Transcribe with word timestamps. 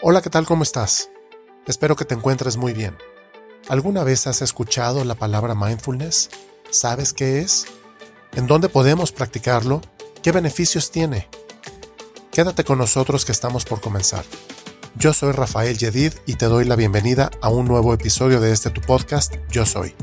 Hola, 0.00 0.22
¿qué 0.22 0.30
tal? 0.30 0.46
¿Cómo 0.46 0.62
estás? 0.62 1.10
Espero 1.66 1.96
que 1.96 2.04
te 2.04 2.14
encuentres 2.14 2.56
muy 2.56 2.72
bien. 2.72 2.96
¿Alguna 3.68 4.04
vez 4.04 4.28
has 4.28 4.42
escuchado 4.42 5.04
la 5.04 5.16
palabra 5.16 5.56
mindfulness? 5.56 6.30
¿Sabes 6.70 7.12
qué 7.12 7.40
es? 7.40 7.66
¿En 8.36 8.46
dónde 8.46 8.68
podemos 8.68 9.10
practicarlo? 9.10 9.80
¿Qué 10.22 10.30
beneficios 10.30 10.92
tiene? 10.92 11.28
Quédate 12.30 12.62
con 12.62 12.78
nosotros 12.78 13.24
que 13.24 13.32
estamos 13.32 13.64
por 13.64 13.80
comenzar. 13.80 14.24
Yo 14.94 15.12
soy 15.12 15.32
Rafael 15.32 15.76
Yedid 15.76 16.12
y 16.26 16.34
te 16.34 16.46
doy 16.46 16.64
la 16.64 16.76
bienvenida 16.76 17.32
a 17.42 17.48
un 17.48 17.66
nuevo 17.66 17.92
episodio 17.92 18.40
de 18.40 18.52
este 18.52 18.70
tu 18.70 18.80
podcast, 18.80 19.34
Yo 19.50 19.66
Soy. 19.66 19.96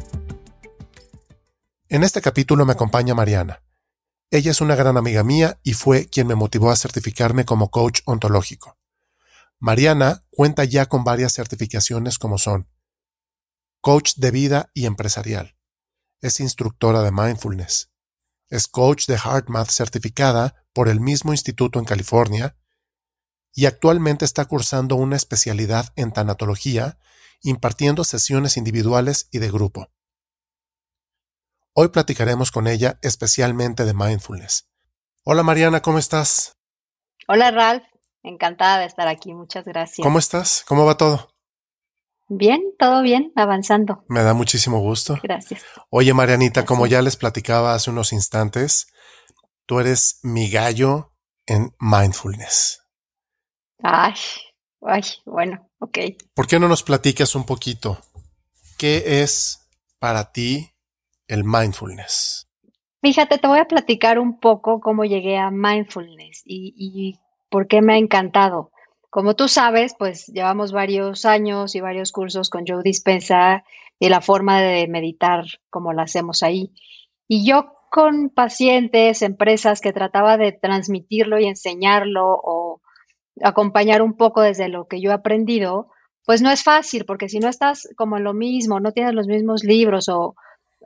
En 1.87 2.03
este 2.03 2.19
capítulo 2.19 2.65
me 2.65 2.73
acompaña 2.73 3.15
Mariana. 3.15 3.63
Ella 4.29 4.51
es 4.51 4.59
una 4.59 4.75
gran 4.75 4.97
amiga 4.97 5.23
mía 5.23 5.57
y 5.63 5.71
fue 5.71 6.07
quien 6.07 6.27
me 6.27 6.35
motivó 6.35 6.69
a 6.69 6.75
certificarme 6.75 7.45
como 7.45 7.69
coach 7.71 8.01
ontológico. 8.03 8.75
Mariana 9.65 10.21
cuenta 10.29 10.63
ya 10.63 10.85
con 10.85 11.03
varias 11.03 11.33
certificaciones 11.33 12.19
como 12.19 12.37
son 12.37 12.69
coach 13.81 14.13
de 14.17 14.29
vida 14.29 14.69
y 14.75 14.85
empresarial. 14.85 15.57
Es 16.21 16.39
instructora 16.39 17.01
de 17.01 17.11
mindfulness. 17.11 17.91
Es 18.47 18.67
coach 18.67 19.07
de 19.07 19.15
HeartMath 19.15 19.71
certificada 19.71 20.67
por 20.71 20.87
el 20.87 20.99
mismo 20.99 21.33
instituto 21.33 21.79
en 21.79 21.85
California 21.85 22.55
y 23.55 23.65
actualmente 23.65 24.23
está 24.23 24.45
cursando 24.45 24.97
una 24.97 25.15
especialidad 25.15 25.91
en 25.95 26.11
tanatología, 26.11 26.99
impartiendo 27.41 28.03
sesiones 28.03 28.57
individuales 28.57 29.29
y 29.31 29.39
de 29.39 29.49
grupo. 29.49 29.87
Hoy 31.73 31.87
platicaremos 31.87 32.51
con 32.51 32.67
ella 32.67 32.99
especialmente 33.01 33.83
de 33.83 33.95
mindfulness. 33.95 34.69
Hola 35.23 35.41
Mariana, 35.41 35.81
¿cómo 35.81 35.97
estás? 35.97 36.51
Hola 37.27 37.49
Ralph, 37.49 37.94
encantada 38.25 38.79
de 38.79 38.85
estar 38.85 39.07
aquí, 39.07 39.33
muchas 39.33 39.65
gracias. 39.65 40.03
¿Cómo 40.03 40.19
estás? 40.19 40.63
¿Cómo 40.67 40.85
va 40.85 40.97
todo? 40.97 41.29
Bien, 42.27 42.61
todo 42.79 43.03
bien, 43.03 43.31
avanzando. 43.35 44.03
Me 44.07 44.23
da 44.23 44.33
muchísimo 44.33 44.79
gusto. 44.79 45.19
Gracias. 45.21 45.63
Oye 45.89 46.13
Marianita, 46.13 46.65
como 46.65 46.87
ya 46.87 47.01
les 47.01 47.17
platicaba 47.17 47.75
hace 47.75 47.91
unos 47.91 48.13
instantes, 48.13 48.87
tú 49.65 49.79
eres 49.79 50.19
mi 50.23 50.49
gallo 50.49 51.13
en 51.45 51.71
mindfulness. 51.79 52.81
Ay, 53.83 54.15
ay, 54.81 55.03
bueno, 55.25 55.69
ok. 55.79 55.99
¿Por 56.33 56.47
qué 56.47 56.59
no 56.59 56.67
nos 56.67 56.81
platicas 56.81 57.35
un 57.35 57.45
poquito? 57.45 57.99
¿Qué 58.77 59.21
es 59.21 59.69
para 59.99 60.31
ti 60.31 60.71
el 61.27 61.43
mindfulness? 61.43 62.49
Fíjate, 63.01 63.37
te 63.37 63.47
voy 63.47 63.59
a 63.59 63.67
platicar 63.67 64.17
un 64.17 64.39
poco 64.39 64.79
cómo 64.79 65.05
llegué 65.05 65.37
a 65.37 65.51
mindfulness 65.51 66.41
y, 66.43 66.73
y 66.75 67.19
por 67.49 67.67
qué 67.67 67.81
me 67.81 67.93
ha 67.93 67.97
encantado. 67.97 68.71
Como 69.09 69.35
tú 69.35 69.47
sabes, 69.47 69.95
pues 69.97 70.27
llevamos 70.27 70.71
varios 70.71 71.25
años 71.25 71.75
y 71.75 71.81
varios 71.81 72.11
cursos 72.11 72.49
con 72.49 72.65
Joe 72.67 72.83
Dispensa 72.83 73.63
y 73.99 74.09
la 74.09 74.21
forma 74.21 74.61
de 74.61 74.87
meditar 74.87 75.45
como 75.69 75.93
la 75.93 76.03
hacemos 76.03 76.43
ahí. 76.43 76.73
Y 77.27 77.47
yo 77.47 77.71
con 77.89 78.29
pacientes, 78.29 79.21
empresas 79.21 79.79
que 79.79 79.93
trataba 79.93 80.37
de 80.37 80.51
transmitirlo 80.51 81.39
y 81.39 81.45
enseñarlo 81.45 82.25
o 82.27 82.81
acompañar 83.41 84.01
un 84.01 84.17
poco 84.17 84.41
desde 84.41 84.67
lo 84.67 84.87
que 84.87 84.99
yo 84.99 85.11
he 85.11 85.13
aprendido, 85.13 85.89
pues 86.25 86.41
no 86.41 86.51
es 86.51 86.63
fácil, 86.63 87.05
porque 87.05 87.29
si 87.29 87.39
no 87.39 87.47
estás 87.47 87.87
como 87.95 88.17
en 88.17 88.25
lo 88.25 88.33
mismo, 88.33 88.79
no 88.79 88.91
tienes 88.91 89.13
los 89.13 89.27
mismos 89.27 89.63
libros 89.63 90.09
o, 90.09 90.35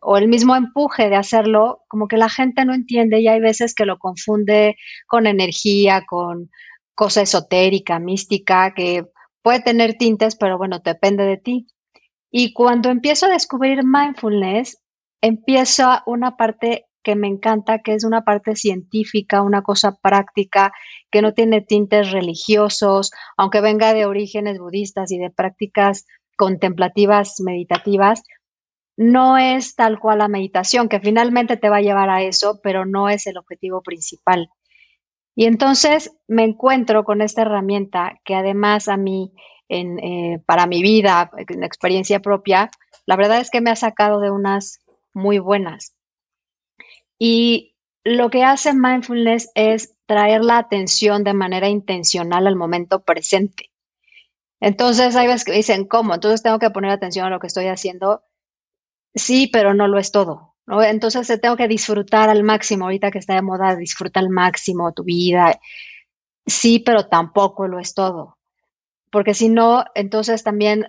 o 0.02 0.18
el 0.18 0.28
mismo 0.28 0.56
empuje 0.56 1.10
de 1.10 1.16
hacerlo, 1.16 1.84
como 1.88 2.08
que 2.08 2.18
la 2.18 2.30
gente 2.30 2.66
no 2.66 2.74
entiende 2.74 3.20
y 3.20 3.28
hay 3.28 3.40
veces 3.40 3.74
que 3.76 3.86
lo 3.86 3.98
confunde 3.98 4.78
con 5.08 5.28
energía, 5.28 6.04
con 6.08 6.50
cosa 6.96 7.22
esotérica, 7.22 8.00
mística, 8.00 8.74
que 8.74 9.06
puede 9.42 9.62
tener 9.62 9.96
tintes, 9.96 10.36
pero 10.36 10.58
bueno, 10.58 10.80
depende 10.80 11.26
de 11.26 11.38
ti. 11.38 11.68
Y 12.32 12.54
cuando 12.54 12.90
empiezo 12.90 13.26
a 13.26 13.30
descubrir 13.30 13.84
mindfulness, 13.84 14.82
empieza 15.22 16.04
una 16.06 16.38
parte 16.38 16.86
que 17.04 17.16
me 17.16 17.28
encanta, 17.28 17.80
que 17.80 17.94
es 17.94 18.04
una 18.04 18.24
parte 18.24 18.56
científica, 18.56 19.42
una 19.42 19.62
cosa 19.64 19.98
práctica, 20.02 20.72
que 21.10 21.22
no 21.22 21.34
tiene 21.34 21.62
tintes 21.62 22.12
religiosos, 22.12 23.12
aunque 23.38 23.62
venga 23.62 23.94
de 23.94 24.06
orígenes 24.06 24.60
budistas 24.60 25.12
y 25.12 25.18
de 25.18 25.30
prácticas 25.32 26.06
contemplativas, 26.38 27.40
meditativas, 27.40 28.24
no 29.00 29.38
es 29.38 29.76
tal 29.76 29.98
cual 29.98 30.18
la 30.18 30.28
meditación, 30.28 30.90
que 30.90 31.00
finalmente 31.00 31.56
te 31.56 31.70
va 31.70 31.78
a 31.78 31.82
llevar 31.82 32.10
a 32.10 32.22
eso, 32.22 32.60
pero 32.62 32.86
no 32.86 33.08
es 33.08 33.28
el 33.28 33.38
objetivo 33.38 33.82
principal. 33.82 34.50
Y 35.36 35.46
entonces 35.46 36.12
me 36.28 36.44
encuentro 36.44 37.06
con 37.06 37.22
esta 37.22 37.44
herramienta 37.44 38.20
que 38.26 38.36
además 38.36 38.90
a 38.90 38.98
mí, 38.98 39.32
en, 39.70 40.00
eh, 40.00 40.44
para 40.46 40.68
mi 40.68 40.82
vida, 40.82 41.32
en 41.38 41.64
experiencia 41.64 42.20
propia, 42.20 42.72
la 43.06 43.16
verdad 43.16 43.40
es 43.40 43.50
que 43.50 43.62
me 43.62 43.70
ha 43.70 43.78
sacado 43.78 44.20
de 44.20 44.32
unas 44.32 44.82
muy 45.14 45.40
buenas. 45.40 45.96
Y 47.18 47.78
lo 48.04 48.30
que 48.30 48.44
hace 48.44 48.74
mindfulness 48.74 49.50
es 49.56 49.96
traer 50.08 50.44
la 50.44 50.58
atención 50.58 51.24
de 51.24 51.34
manera 51.34 51.70
intencional 51.70 52.48
al 52.48 52.58
momento 52.58 53.02
presente. 53.06 53.72
Entonces, 54.60 55.16
hay 55.16 55.28
veces 55.28 55.46
que 55.46 55.54
dicen, 55.54 55.88
¿cómo? 55.88 56.14
Entonces 56.14 56.44
tengo 56.44 56.60
que 56.60 56.70
poner 56.70 56.92
atención 56.92 57.26
a 57.26 57.30
lo 57.30 57.40
que 57.40 57.48
estoy 57.48 57.68
haciendo. 57.68 58.24
Sí, 59.14 59.50
pero 59.52 59.74
no 59.74 59.88
lo 59.88 60.00
es 60.00 60.12
todo. 60.12 60.56
¿no? 60.66 60.84
Entonces 60.84 61.28
tengo 61.42 61.58
que 61.58 61.68
disfrutar 61.68 62.30
al 62.30 62.44
máximo, 62.44 62.86
ahorita 62.86 63.12
que 63.12 63.20
está 63.20 63.36
de 63.36 63.42
moda, 63.42 63.76
disfruta 63.76 64.20
al 64.20 64.30
máximo 64.30 64.94
tu 64.94 65.04
vida. 65.04 65.60
Sí, 66.46 66.80
pero 66.80 67.08
tampoco 67.08 67.68
lo 67.68 67.80
es 67.80 67.94
todo. 67.94 68.38
Porque 69.12 69.34
si 69.34 69.50
no, 69.50 69.86
entonces 69.96 70.44
también 70.44 70.88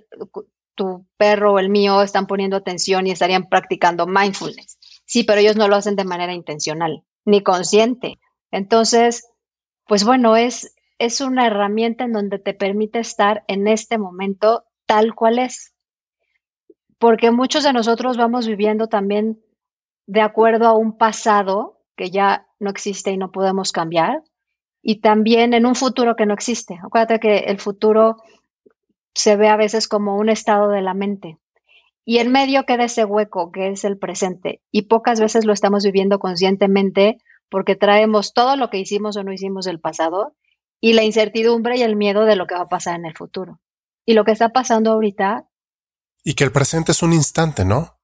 tu 0.74 1.06
perro 1.16 1.54
o 1.54 1.58
el 1.58 1.70
mío 1.70 2.02
están 2.02 2.26
poniendo 2.26 2.56
atención 2.56 3.06
y 3.06 3.10
estarían 3.10 3.48
practicando 3.48 4.06
mindfulness. 4.06 4.78
Sí, 5.06 5.24
pero 5.24 5.40
ellos 5.40 5.56
no 5.56 5.68
lo 5.68 5.76
hacen 5.76 5.96
de 5.96 6.04
manera 6.04 6.32
intencional 6.32 7.04
ni 7.24 7.42
consciente. 7.42 8.18
Entonces, 8.50 9.26
pues 9.86 10.04
bueno, 10.04 10.36
es, 10.36 10.74
es 10.98 11.20
una 11.20 11.46
herramienta 11.46 12.04
en 12.04 12.12
donde 12.12 12.38
te 12.38 12.54
permite 12.54 12.98
estar 12.98 13.44
en 13.48 13.68
este 13.68 13.98
momento 13.98 14.64
tal 14.86 15.14
cual 15.14 15.38
es. 15.38 15.74
Porque 17.00 17.32
muchos 17.32 17.64
de 17.64 17.72
nosotros 17.72 18.16
vamos 18.16 18.46
viviendo 18.46 18.86
también 18.86 19.40
de 20.06 20.20
acuerdo 20.20 20.66
a 20.66 20.76
un 20.76 20.96
pasado 20.96 21.80
que 21.96 22.10
ya 22.10 22.46
no 22.60 22.70
existe 22.70 23.10
y 23.10 23.16
no 23.16 23.32
podemos 23.32 23.72
cambiar, 23.72 24.22
y 24.82 25.00
también 25.00 25.54
en 25.54 25.66
un 25.66 25.74
futuro 25.74 26.14
que 26.14 26.26
no 26.26 26.34
existe. 26.34 26.78
Acuérdate 26.82 27.18
que 27.18 27.38
el 27.38 27.58
futuro 27.58 28.16
se 29.14 29.36
ve 29.36 29.48
a 29.48 29.56
veces 29.56 29.88
como 29.88 30.16
un 30.16 30.28
estado 30.28 30.68
de 30.68 30.82
la 30.82 30.94
mente. 30.94 31.38
Y 32.04 32.18
en 32.18 32.32
medio 32.32 32.64
queda 32.64 32.84
ese 32.84 33.04
hueco 33.04 33.50
que 33.50 33.68
es 33.68 33.84
el 33.84 33.98
presente. 33.98 34.62
Y 34.70 34.82
pocas 34.82 35.20
veces 35.20 35.44
lo 35.44 35.52
estamos 35.52 35.84
viviendo 35.84 36.18
conscientemente 36.18 37.18
porque 37.48 37.76
traemos 37.76 38.32
todo 38.32 38.56
lo 38.56 38.70
que 38.70 38.78
hicimos 38.78 39.16
o 39.16 39.24
no 39.24 39.32
hicimos 39.32 39.64
del 39.64 39.80
pasado 39.80 40.34
y 40.80 40.94
la 40.94 41.02
incertidumbre 41.02 41.76
y 41.76 41.82
el 41.82 41.96
miedo 41.96 42.24
de 42.24 42.36
lo 42.36 42.46
que 42.46 42.54
va 42.54 42.62
a 42.62 42.68
pasar 42.68 42.96
en 42.96 43.06
el 43.06 43.16
futuro. 43.16 43.60
Y 44.06 44.14
lo 44.14 44.24
que 44.24 44.32
está 44.32 44.50
pasando 44.50 44.92
ahorita. 44.92 45.46
Y 46.22 46.34
que 46.34 46.44
el 46.44 46.52
presente 46.52 46.92
es 46.92 47.02
un 47.02 47.12
instante, 47.12 47.64
¿no? 47.64 47.98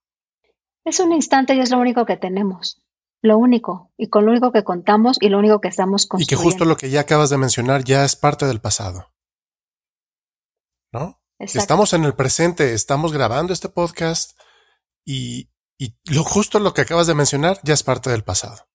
Es 0.84 1.00
un 1.00 1.12
instante 1.12 1.54
y 1.54 1.60
es 1.60 1.71
lo 1.71 1.78
único 1.78 2.06
que 2.06 2.16
tenemos. 2.16 2.82
Lo 3.22 3.38
único. 3.38 3.93
Y 3.97 4.09
con 4.09 4.25
lo 4.25 4.31
único 4.31 4.53
que 4.53 4.65
contamos 4.65 5.19
y 5.21 5.28
lo 5.28 5.38
único 5.38 5.60
que 5.60 5.69
estamos 5.69 6.06
construyendo. 6.06 6.41
Y 6.41 6.44
que 6.44 6.50
justo 6.50 6.65
lo 6.65 6.77
que 6.77 6.91
ya 6.91 7.00
acabas 7.00 7.31
de 7.31 7.38
mencionar 7.38 7.84
ya 7.84 8.04
es 8.04 8.16
parte 8.16 8.47
del 8.47 8.60
pasado. 8.60 9.12
¿No? 10.93 11.21
Estamos 11.38 11.93
en 11.93 12.04
el 12.04 12.15
presente, 12.15 12.72
estamos 12.72 13.12
grabando 13.12 13.53
este 13.53 13.69
podcast 13.69 14.38
y, 15.04 15.50
lo 16.04 16.25
justo 16.25 16.59
lo 16.59 16.72
que 16.72 16.81
acabas 16.81 17.06
de 17.06 17.15
mencionar 17.15 17.59
ya 17.62 17.75
es 17.75 17.83
parte 17.83 18.09
del 18.09 18.25
pasado. 18.25 18.66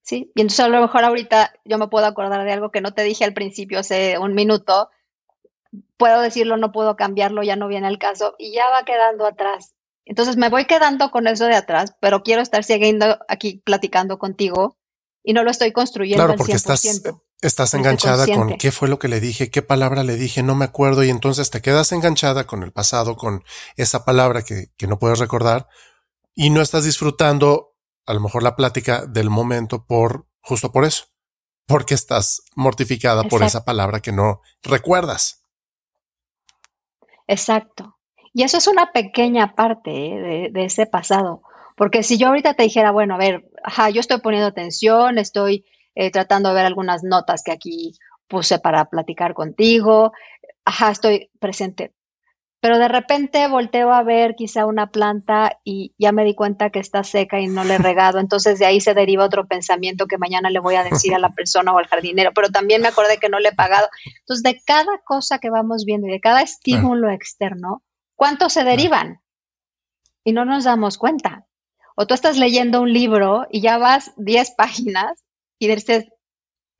Sí, 0.00 0.32
y 0.34 0.40
entonces 0.40 0.64
a 0.64 0.68
lo 0.68 0.80
mejor 0.80 1.04
ahorita 1.04 1.52
yo 1.64 1.78
me 1.78 1.88
puedo 1.88 2.06
acordar 2.06 2.44
de 2.44 2.52
algo 2.52 2.70
que 2.70 2.80
no 2.80 2.94
te 2.94 3.02
dije 3.02 3.24
al 3.24 3.34
principio 3.34 3.80
hace 3.80 4.18
un 4.18 4.34
minuto, 4.34 4.88
puedo 5.96 6.20
decirlo, 6.20 6.56
no 6.56 6.72
puedo 6.72 6.96
cambiarlo, 6.96 7.42
ya 7.42 7.56
no 7.56 7.68
viene 7.68 7.88
el 7.88 7.98
caso 7.98 8.34
y 8.38 8.52
ya 8.52 8.68
va 8.70 8.84
quedando 8.84 9.26
atrás. 9.26 9.74
Entonces 10.04 10.36
me 10.36 10.48
voy 10.48 10.66
quedando 10.66 11.10
con 11.10 11.26
eso 11.26 11.46
de 11.46 11.54
atrás, 11.54 11.94
pero 12.00 12.22
quiero 12.22 12.42
estar 12.42 12.64
siguiendo 12.64 13.18
aquí 13.28 13.62
platicando 13.64 14.18
contigo 14.18 14.76
y 15.22 15.32
no 15.32 15.44
lo 15.44 15.50
estoy 15.50 15.72
construyendo. 15.72 16.24
Claro, 16.24 16.36
porque 16.36 16.54
estás, 16.54 16.84
estás 17.40 17.74
enganchada 17.74 18.26
con 18.26 18.56
qué 18.56 18.72
fue 18.72 18.88
lo 18.88 18.98
que 18.98 19.08
le 19.08 19.20
dije, 19.20 19.50
qué 19.50 19.62
palabra 19.62 20.02
le 20.02 20.16
dije, 20.16 20.42
no 20.42 20.54
me 20.54 20.64
acuerdo 20.64 21.04
y 21.04 21.10
entonces 21.10 21.50
te 21.50 21.62
quedas 21.62 21.92
enganchada 21.92 22.44
con 22.44 22.62
el 22.62 22.72
pasado, 22.72 23.16
con 23.16 23.44
esa 23.76 24.04
palabra 24.04 24.42
que, 24.42 24.72
que 24.76 24.88
no 24.88 24.98
puedes 24.98 25.20
recordar 25.20 25.68
y 26.34 26.50
no 26.50 26.60
estás 26.60 26.84
disfrutando 26.84 27.76
a 28.06 28.14
lo 28.14 28.20
mejor 28.20 28.42
la 28.42 28.56
plática 28.56 29.06
del 29.06 29.30
momento 29.30 29.86
por 29.86 30.26
justo 30.40 30.72
por 30.72 30.84
eso, 30.84 31.04
porque 31.66 31.94
estás 31.94 32.42
mortificada 32.56 33.24
por 33.24 33.42
esa 33.42 33.64
palabra 33.64 34.00
que 34.00 34.12
no 34.12 34.40
recuerdas. 34.62 35.41
Exacto. 37.32 37.96
Y 38.34 38.42
eso 38.42 38.58
es 38.58 38.66
una 38.66 38.92
pequeña 38.92 39.54
parte 39.54 39.90
¿eh? 39.90 40.50
de, 40.52 40.64
ese 40.64 40.84
pasado. 40.86 41.42
Porque 41.76 42.02
si 42.02 42.18
yo 42.18 42.28
ahorita 42.28 42.54
te 42.54 42.64
dijera, 42.64 42.90
bueno, 42.90 43.14
a 43.14 43.18
ver, 43.18 43.50
ajá, 43.64 43.88
yo 43.88 44.00
estoy 44.00 44.20
poniendo 44.20 44.48
atención, 44.48 45.16
estoy 45.16 45.64
eh, 45.94 46.10
tratando 46.10 46.50
de 46.50 46.56
ver 46.56 46.66
algunas 46.66 47.02
notas 47.02 47.42
que 47.42 47.52
aquí 47.52 47.94
puse 48.28 48.58
para 48.58 48.84
platicar 48.84 49.32
contigo. 49.32 50.12
ajá, 50.66 50.90
estoy 50.90 51.30
presente. 51.40 51.92
Pero 52.62 52.78
de 52.78 52.86
repente 52.86 53.48
volteo 53.48 53.92
a 53.92 54.04
ver 54.04 54.36
quizá 54.36 54.66
una 54.66 54.92
planta 54.92 55.58
y 55.64 55.96
ya 55.98 56.12
me 56.12 56.24
di 56.24 56.36
cuenta 56.36 56.70
que 56.70 56.78
está 56.78 57.02
seca 57.02 57.40
y 57.40 57.48
no 57.48 57.64
le 57.64 57.74
he 57.74 57.78
regado. 57.90 58.20
Entonces 58.20 58.60
de 58.60 58.66
ahí 58.66 58.80
se 58.80 58.94
deriva 58.94 59.24
otro 59.24 59.48
pensamiento 59.48 60.06
que 60.06 60.16
mañana 60.16 60.48
le 60.48 60.60
voy 60.60 60.76
a 60.76 60.84
decir 60.84 61.12
a 61.12 61.18
la 61.18 61.30
persona 61.30 61.72
o 61.72 61.78
al 61.78 61.88
jardinero. 61.88 62.30
Pero 62.32 62.50
también 62.50 62.80
me 62.80 62.86
acordé 62.86 63.18
que 63.18 63.28
no 63.28 63.40
le 63.40 63.48
he 63.48 63.52
pagado. 63.52 63.88
Entonces 64.20 64.44
de 64.44 64.62
cada 64.64 64.98
cosa 65.04 65.40
que 65.40 65.50
vamos 65.50 65.84
viendo 65.84 66.06
y 66.06 66.12
de 66.12 66.20
cada 66.20 66.40
estímulo 66.40 67.10
externo, 67.10 67.82
¿cuántos 68.14 68.52
se 68.52 68.62
derivan? 68.62 69.20
Y 70.22 70.32
no 70.32 70.44
nos 70.44 70.62
damos 70.62 70.98
cuenta. 70.98 71.48
O 71.96 72.06
tú 72.06 72.14
estás 72.14 72.38
leyendo 72.38 72.80
un 72.80 72.92
libro 72.92 73.48
y 73.50 73.60
ya 73.60 73.76
vas 73.78 74.12
10 74.18 74.52
páginas 74.56 75.24
y 75.58 75.66
dices, 75.66 76.06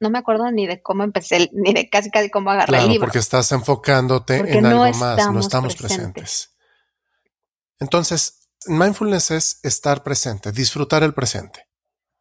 no 0.03 0.11
me 0.11 0.19
acuerdo 0.19 0.51
ni 0.51 0.67
de 0.67 0.83
cómo 0.83 1.05
empecé, 1.05 1.49
ni 1.53 1.73
de 1.73 1.89
casi 1.89 2.11
casi 2.11 2.31
cómo 2.31 2.51
agarré 2.51 2.79
el 2.79 2.89
libro. 2.89 3.07
porque 3.07 3.19
estás 3.19 3.53
enfocándote 3.53 4.59
en 4.59 4.67
algo 4.67 4.85
más, 4.99 5.33
no 5.33 5.41
estamos 5.41 5.77
presentes. 5.77 6.55
Entonces, 7.79 8.41
mindfulness 8.67 9.31
es 9.31 9.61
estar 9.63 10.03
presente, 10.03 10.53
disfrutar 10.53 11.03
el 11.03 11.15
presente. 11.15 11.67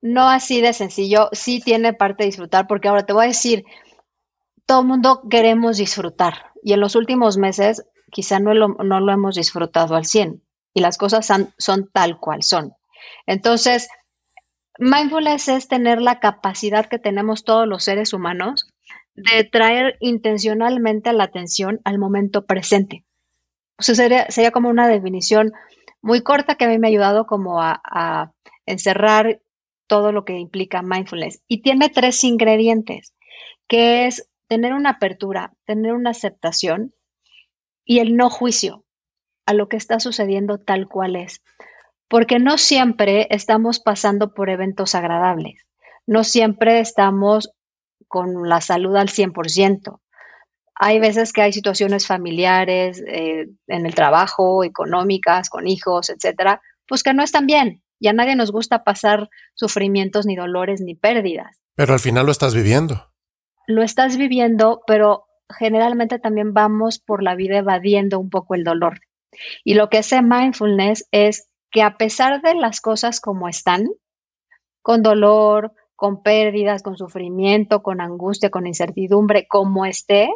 No 0.02 0.30
así 0.30 0.62
de 0.62 0.74
sencillo, 0.74 1.30
sí 1.32 1.60
tiene 1.60 1.94
parte 1.94 2.24
de 2.24 2.28
disfrutar, 2.28 2.68
porque 2.68 2.88
ahora 2.88 3.06
te 3.06 3.14
voy 3.14 3.26
a 3.26 3.28
decir, 3.28 3.66
todo 4.66 4.82
el 4.82 4.88
mundo 4.88 5.24
queremos 5.30 5.78
disfrutar 5.78 6.52
y 6.64 6.74
en 6.74 6.80
los 6.80 6.96
últimos 6.96 7.38
meses 7.38 7.84
quizá 8.12 8.40
no 8.40 8.54
lo, 8.54 8.70
no 8.70 9.00
lo 9.00 9.12
hemos 9.12 9.36
disfrutado 9.36 9.96
al 9.96 10.06
100 10.06 10.44
y 10.74 10.82
las 10.82 10.98
cosas 10.98 11.28
son 11.58 11.90
tal 11.92 12.20
cual 12.20 12.44
son. 12.44 12.74
Entonces, 13.26 13.88
Mindfulness 14.84 15.48
es 15.48 15.68
tener 15.68 16.02
la 16.02 16.20
capacidad 16.20 16.88
que 16.88 16.98
tenemos 16.98 17.44
todos 17.44 17.68
los 17.68 17.84
seres 17.84 18.14
humanos 18.14 18.68
de 19.14 19.44
traer 19.44 19.96
intencionalmente 20.00 21.14
la 21.14 21.26
atención 21.26 21.80
al 21.84 22.00
momento 22.00 22.48
presente. 22.48 23.06
O 23.78 23.84
sería, 23.84 24.26
sería 24.32 24.50
como 24.50 24.70
una 24.70 24.88
definición 24.88 25.52
muy 26.02 26.24
corta 26.24 26.56
que 26.56 26.66
a 26.66 26.68
mí 26.68 26.80
me 26.80 26.88
ha 26.88 26.90
ayudado 26.90 27.28
como 27.28 27.62
a, 27.62 27.80
a 27.84 28.32
encerrar 28.66 29.40
todo 29.86 30.12
lo 30.12 30.26
que 30.26 30.40
implica 30.40 30.82
mindfulness. 30.82 31.44
Y 31.48 31.62
tiene 31.62 31.90
tres 31.90 32.24
ingredientes, 32.24 33.14
que 33.68 34.08
es 34.08 34.32
tener 34.48 34.74
una 34.74 34.90
apertura, 34.92 35.54
tener 35.64 35.94
una 35.94 36.10
aceptación 36.10 36.96
y 37.86 38.00
el 38.00 38.18
no 38.18 38.32
juicio 38.32 38.84
a 39.46 39.54
lo 39.54 39.70
que 39.70 39.78
está 39.78 40.00
sucediendo 40.00 40.58
tal 40.58 40.88
cual 40.88 41.18
es 41.18 41.44
porque 42.12 42.40
no 42.40 42.58
siempre 42.58 43.26
estamos 43.30 43.80
pasando 43.80 44.34
por 44.34 44.50
eventos 44.50 44.96
agradables, 44.96 45.66
no 46.06 46.26
siempre 46.26 46.82
estamos 46.82 47.54
con 48.10 48.50
la 48.50 48.60
salud 48.60 48.98
al 48.98 49.08
100%. 49.08 50.02
Hay 50.76 51.00
veces 51.00 51.32
que 51.32 51.42
hay 51.42 51.54
situaciones 51.54 52.06
familiares, 52.06 53.02
eh, 53.08 53.48
en 53.68 53.86
el 53.86 53.96
trabajo, 53.96 54.66
económicas, 54.66 55.50
con 55.50 55.68
hijos, 55.68 56.10
etcétera, 56.10 56.62
pues 56.86 57.02
que 57.02 57.14
no 57.14 57.24
están 57.24 57.48
bien. 57.48 57.82
Y 57.98 58.10
a 58.10 58.14
nadie 58.14 58.36
nos 58.36 58.52
gusta 58.52 58.84
pasar 58.84 59.30
sufrimientos, 59.54 60.26
ni 60.26 60.36
dolores, 60.36 60.82
ni 60.82 60.96
pérdidas. 60.96 61.62
Pero 61.76 61.94
al 61.94 62.00
final 62.00 62.26
lo 62.26 62.34
estás 62.34 62.54
viviendo. 62.54 63.10
Lo 63.68 63.84
estás 63.84 64.18
viviendo, 64.18 64.82
pero 64.86 65.28
generalmente 65.58 66.20
también 66.20 66.54
vamos 66.54 67.00
por 67.00 67.24
la 67.24 67.36
vida 67.36 67.60
evadiendo 67.60 68.20
un 68.20 68.30
poco 68.30 68.56
el 68.56 68.66
dolor. 68.66 69.00
Y 69.64 69.76
lo 69.76 69.90
que 69.90 70.00
hace 70.00 70.22
mindfulness 70.22 71.08
es 71.12 71.51
que 71.72 71.82
a 71.82 71.98
pesar 71.98 72.42
de 72.42 72.54
las 72.54 72.82
cosas 72.82 73.20
como 73.22 73.48
están, 73.48 73.90
con 74.82 75.02
dolor, 75.02 75.74
con 75.96 76.22
pérdidas, 76.22 76.84
con 76.84 76.98
sufrimiento, 76.98 77.82
con 77.82 78.02
angustia, 78.02 78.50
con 78.50 78.68
incertidumbre, 78.68 79.48
como 79.48 79.86
esté, 79.86 80.30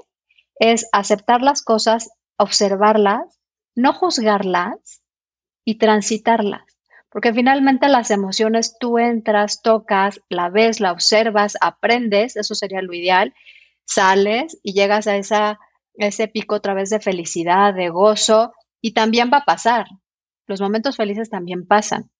es 0.59 0.87
aceptar 0.93 1.41
las 1.41 1.61
cosas, 1.61 2.09
observarlas, 2.37 3.39
no 3.75 3.91
juzgarlas 3.93 5.01
y 5.65 5.77
transitarlas. 5.77 6.63
Porque 7.09 7.33
finalmente 7.33 7.87
las 7.87 8.11
emociones 8.11 8.77
tú 8.79 8.97
entras, 8.97 9.61
tocas, 9.61 10.21
la 10.29 10.49
ves, 10.49 10.79
la 10.79 10.91
observas, 10.91 11.57
aprendes, 11.61 12.35
eso 12.35 12.55
sería 12.55 12.81
lo 12.81 12.93
ideal, 12.93 13.33
sales 13.85 14.59
y 14.63 14.73
llegas 14.73 15.07
a 15.07 15.17
esa, 15.17 15.59
ese 15.95 16.27
pico 16.27 16.55
otra 16.55 16.73
vez 16.73 16.89
de 16.89 16.99
felicidad, 16.99 17.73
de 17.73 17.89
gozo, 17.89 18.53
y 18.81 18.93
también 18.93 19.31
va 19.33 19.37
a 19.37 19.45
pasar 19.45 19.87
los 20.47 20.61
momentos 20.61 20.97
felices 20.97 21.29
también 21.29 21.65
pasan. 21.65 22.11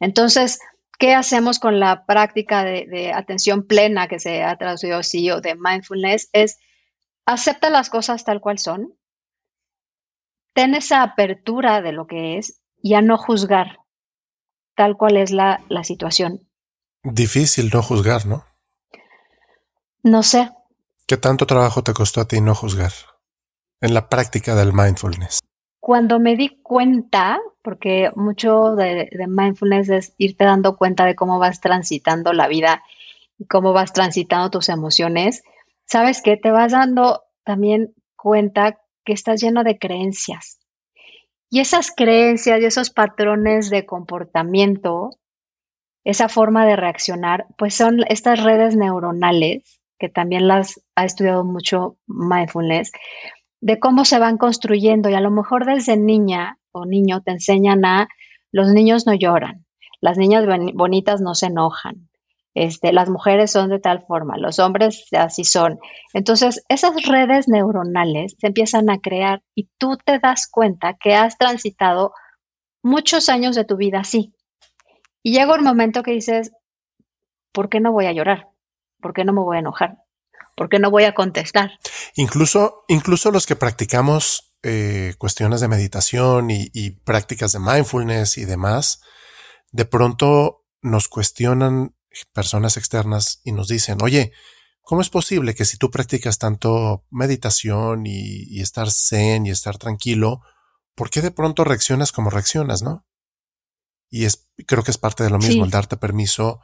Entonces, 0.00 0.60
¿qué 0.98 1.14
hacemos 1.14 1.58
con 1.58 1.80
la 1.80 2.06
práctica 2.06 2.64
de, 2.64 3.12
atención 3.14 3.66
plena 3.66 4.08
que 4.08 4.18
se 4.18 4.42
ha 4.42 4.56
traducido 4.56 4.98
así 4.98 5.30
o 5.30 5.40
de 5.40 5.54
mindfulness? 5.54 6.28
Es 6.32 6.58
acepta 7.26 7.70
las 7.70 7.90
cosas 7.90 8.24
tal 8.24 8.40
cual 8.40 8.58
son, 8.58 8.94
ten 10.52 10.74
esa 10.74 11.02
apertura 11.02 11.80
de 11.80 11.92
lo 11.92 12.06
que 12.06 12.38
es 12.38 12.60
y 12.82 12.94
a 12.94 13.02
no 13.02 13.16
juzgar 13.18 13.78
tal 14.76 14.96
cual 14.96 15.16
es 15.16 15.30
la, 15.30 15.62
la 15.68 15.84
situación. 15.84 16.48
Difícil 17.02 17.70
no 17.72 17.82
juzgar, 17.82 18.26
¿no? 18.26 18.44
No 20.02 20.22
sé. 20.22 20.50
¿Qué 21.06 21.16
tanto 21.16 21.46
trabajo 21.46 21.82
te 21.84 21.92
costó 21.92 22.20
a 22.20 22.28
ti 22.28 22.40
no 22.40 22.54
juzgar 22.54 22.92
en 23.80 23.94
la 23.94 24.08
práctica 24.08 24.54
del 24.54 24.72
mindfulness? 24.72 25.40
Cuando 25.84 26.18
me 26.18 26.34
di 26.34 26.48
cuenta, 26.62 27.38
porque 27.60 28.10
mucho 28.16 28.74
de, 28.74 29.10
mindfulness 29.28 29.90
es 29.90 30.14
irte 30.16 30.46
dando 30.46 30.78
cuenta 30.78 31.04
de 31.04 31.14
cómo 31.14 31.38
vas 31.38 31.60
transitando 31.60 32.32
la 32.32 32.48
vida 32.48 32.82
y 33.36 33.44
cómo 33.44 33.74
vas 33.74 33.92
transitando 33.92 34.48
tus 34.48 34.70
emociones, 34.70 35.42
sabes 35.84 36.22
que 36.22 36.38
te 36.38 36.50
vas 36.50 36.72
dando 36.72 37.24
también 37.44 37.92
cuenta 38.16 38.80
que 39.04 39.12
estás 39.12 39.42
lleno 39.42 39.62
de 39.62 39.78
creencias. 39.78 40.58
Y 41.50 41.60
esas 41.60 41.92
creencias 41.94 42.62
y 42.62 42.64
esos 42.64 42.88
patrones 42.88 43.68
de 43.68 43.84
comportamiento, 43.84 45.10
esa 46.02 46.30
forma 46.30 46.64
de 46.64 46.76
reaccionar, 46.76 47.44
pues 47.58 47.74
son 47.74 48.04
estas 48.08 48.42
redes 48.42 48.74
neuronales, 48.74 49.82
que 49.98 50.08
también 50.08 50.48
las 50.48 50.80
ha 50.94 51.04
estudiado 51.04 51.44
mucho 51.44 51.98
mindfulness, 52.06 52.90
de 53.64 53.78
cómo 53.78 54.04
se 54.04 54.18
van 54.18 54.36
construyendo 54.36 55.08
y 55.08 55.14
a 55.14 55.20
lo 55.20 55.30
mejor 55.30 55.64
desde 55.64 55.96
niña 55.96 56.58
o 56.70 56.84
niño 56.84 57.22
te 57.22 57.30
enseñan 57.30 57.86
a 57.86 58.08
los 58.52 58.68
niños 58.68 59.06
no 59.06 59.14
lloran, 59.14 59.64
las 60.02 60.18
niñas 60.18 60.44
bonitas 60.74 61.22
no 61.22 61.34
se 61.34 61.46
enojan, 61.46 62.10
este, 62.52 62.92
las 62.92 63.08
mujeres 63.08 63.50
son 63.50 63.70
de 63.70 63.78
tal 63.78 64.04
forma, 64.04 64.36
los 64.36 64.58
hombres 64.58 65.08
así 65.12 65.44
son. 65.44 65.78
Entonces, 66.12 66.62
esas 66.68 66.94
redes 67.06 67.48
neuronales 67.48 68.36
se 68.38 68.48
empiezan 68.48 68.90
a 68.90 68.98
crear 68.98 69.42
y 69.54 69.70
tú 69.78 69.96
te 70.04 70.18
das 70.18 70.46
cuenta 70.46 70.94
que 71.00 71.14
has 71.14 71.38
transitado 71.38 72.12
muchos 72.82 73.30
años 73.30 73.56
de 73.56 73.64
tu 73.64 73.78
vida 73.78 74.00
así. 74.00 74.34
Y 75.22 75.32
llega 75.32 75.54
un 75.54 75.64
momento 75.64 76.02
que 76.02 76.10
dices, 76.10 76.52
¿por 77.50 77.70
qué 77.70 77.80
no 77.80 77.92
voy 77.92 78.04
a 78.04 78.12
llorar? 78.12 78.50
¿Por 79.00 79.14
qué 79.14 79.24
no 79.24 79.32
me 79.32 79.40
voy 79.40 79.56
a 79.56 79.60
enojar? 79.60 80.03
¿Por 80.56 80.68
qué 80.68 80.78
no 80.78 80.90
voy 80.90 81.04
a 81.04 81.14
contestar? 81.14 81.78
Incluso, 82.14 82.84
incluso 82.88 83.30
los 83.30 83.46
que 83.46 83.56
practicamos 83.56 84.54
eh, 84.62 85.14
cuestiones 85.18 85.60
de 85.60 85.68
meditación 85.68 86.50
y, 86.50 86.70
y 86.72 86.92
prácticas 86.92 87.52
de 87.52 87.58
mindfulness 87.58 88.38
y 88.38 88.44
demás, 88.44 89.00
de 89.72 89.84
pronto 89.84 90.64
nos 90.80 91.08
cuestionan 91.08 91.94
personas 92.32 92.76
externas 92.76 93.40
y 93.44 93.52
nos 93.52 93.68
dicen, 93.68 93.98
oye, 94.02 94.32
¿cómo 94.82 95.00
es 95.00 95.10
posible 95.10 95.54
que 95.54 95.64
si 95.64 95.76
tú 95.76 95.90
practicas 95.90 96.38
tanto 96.38 97.04
meditación 97.10 98.06
y, 98.06 98.44
y, 98.44 98.60
estar 98.60 98.90
zen 98.90 99.46
y 99.46 99.50
estar 99.50 99.78
tranquilo, 99.78 100.42
¿por 100.94 101.10
qué 101.10 101.22
de 101.22 101.30
pronto 101.30 101.64
reaccionas 101.64 102.12
como 102.12 102.30
reaccionas, 102.30 102.82
no? 102.82 103.06
Y 104.10 104.26
es, 104.26 104.48
creo 104.66 104.84
que 104.84 104.92
es 104.92 104.98
parte 104.98 105.24
de 105.24 105.30
lo 105.30 105.38
mismo, 105.38 105.64
el 105.64 105.70
darte 105.70 105.96
permiso 105.96 106.60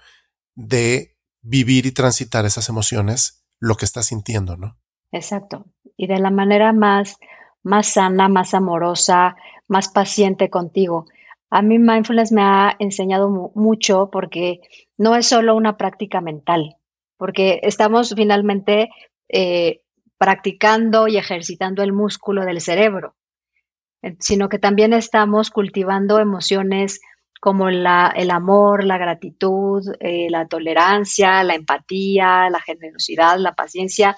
de 0.55 1.19
vivir 1.41 1.87
y 1.87 1.93
transitar 1.93 2.47
esas 2.47 2.69
emociones 2.69 3.40
lo 3.61 3.77
que 3.77 3.85
estás 3.85 4.07
sintiendo, 4.07 4.57
¿no? 4.57 4.77
Exacto. 5.13 5.67
Y 5.97 6.07
de 6.07 6.19
la 6.19 6.31
manera 6.31 6.73
más, 6.73 7.17
más 7.63 7.89
sana, 7.89 8.29
más 8.29 8.55
amorosa, 8.55 9.37
más 9.69 9.89
paciente 9.89 10.51
contigo. 10.51 11.07
A 11.51 11.63
mí 11.63 11.79
mindfulness 11.79 12.33
me 12.33 12.43
ha 12.43 12.77
enseñado 12.79 13.29
mucho 13.55 14.09
porque 14.11 14.61
no 14.97 15.15
es 15.17 15.27
solo 15.27 15.55
una 15.57 15.77
práctica 15.77 16.21
mental, 16.21 16.77
porque 17.17 17.61
estamos 17.63 18.15
finalmente 18.17 18.91
eh, 19.29 19.83
practicando 20.17 21.09
y 21.09 21.17
ejercitando 21.17 21.83
el 21.83 21.93
músculo 21.93 22.45
del 22.45 22.61
cerebro, 22.61 23.17
eh, 24.03 24.17
sino 24.21 24.49
que 24.49 24.59
también 24.59 24.93
estamos 24.93 25.51
cultivando 25.51 26.19
emociones 26.19 27.01
como 27.41 27.71
la, 27.71 28.13
el 28.15 28.31
amor, 28.31 28.85
la 28.85 28.99
gratitud, 28.99 29.83
eh, 29.99 30.29
la 30.31 30.47
tolerancia, 30.47 31.43
la 31.43 31.55
empatía, 31.55 32.51
la 32.51 32.61
generosidad, 32.61 33.39
la 33.39 33.55
paciencia, 33.55 34.17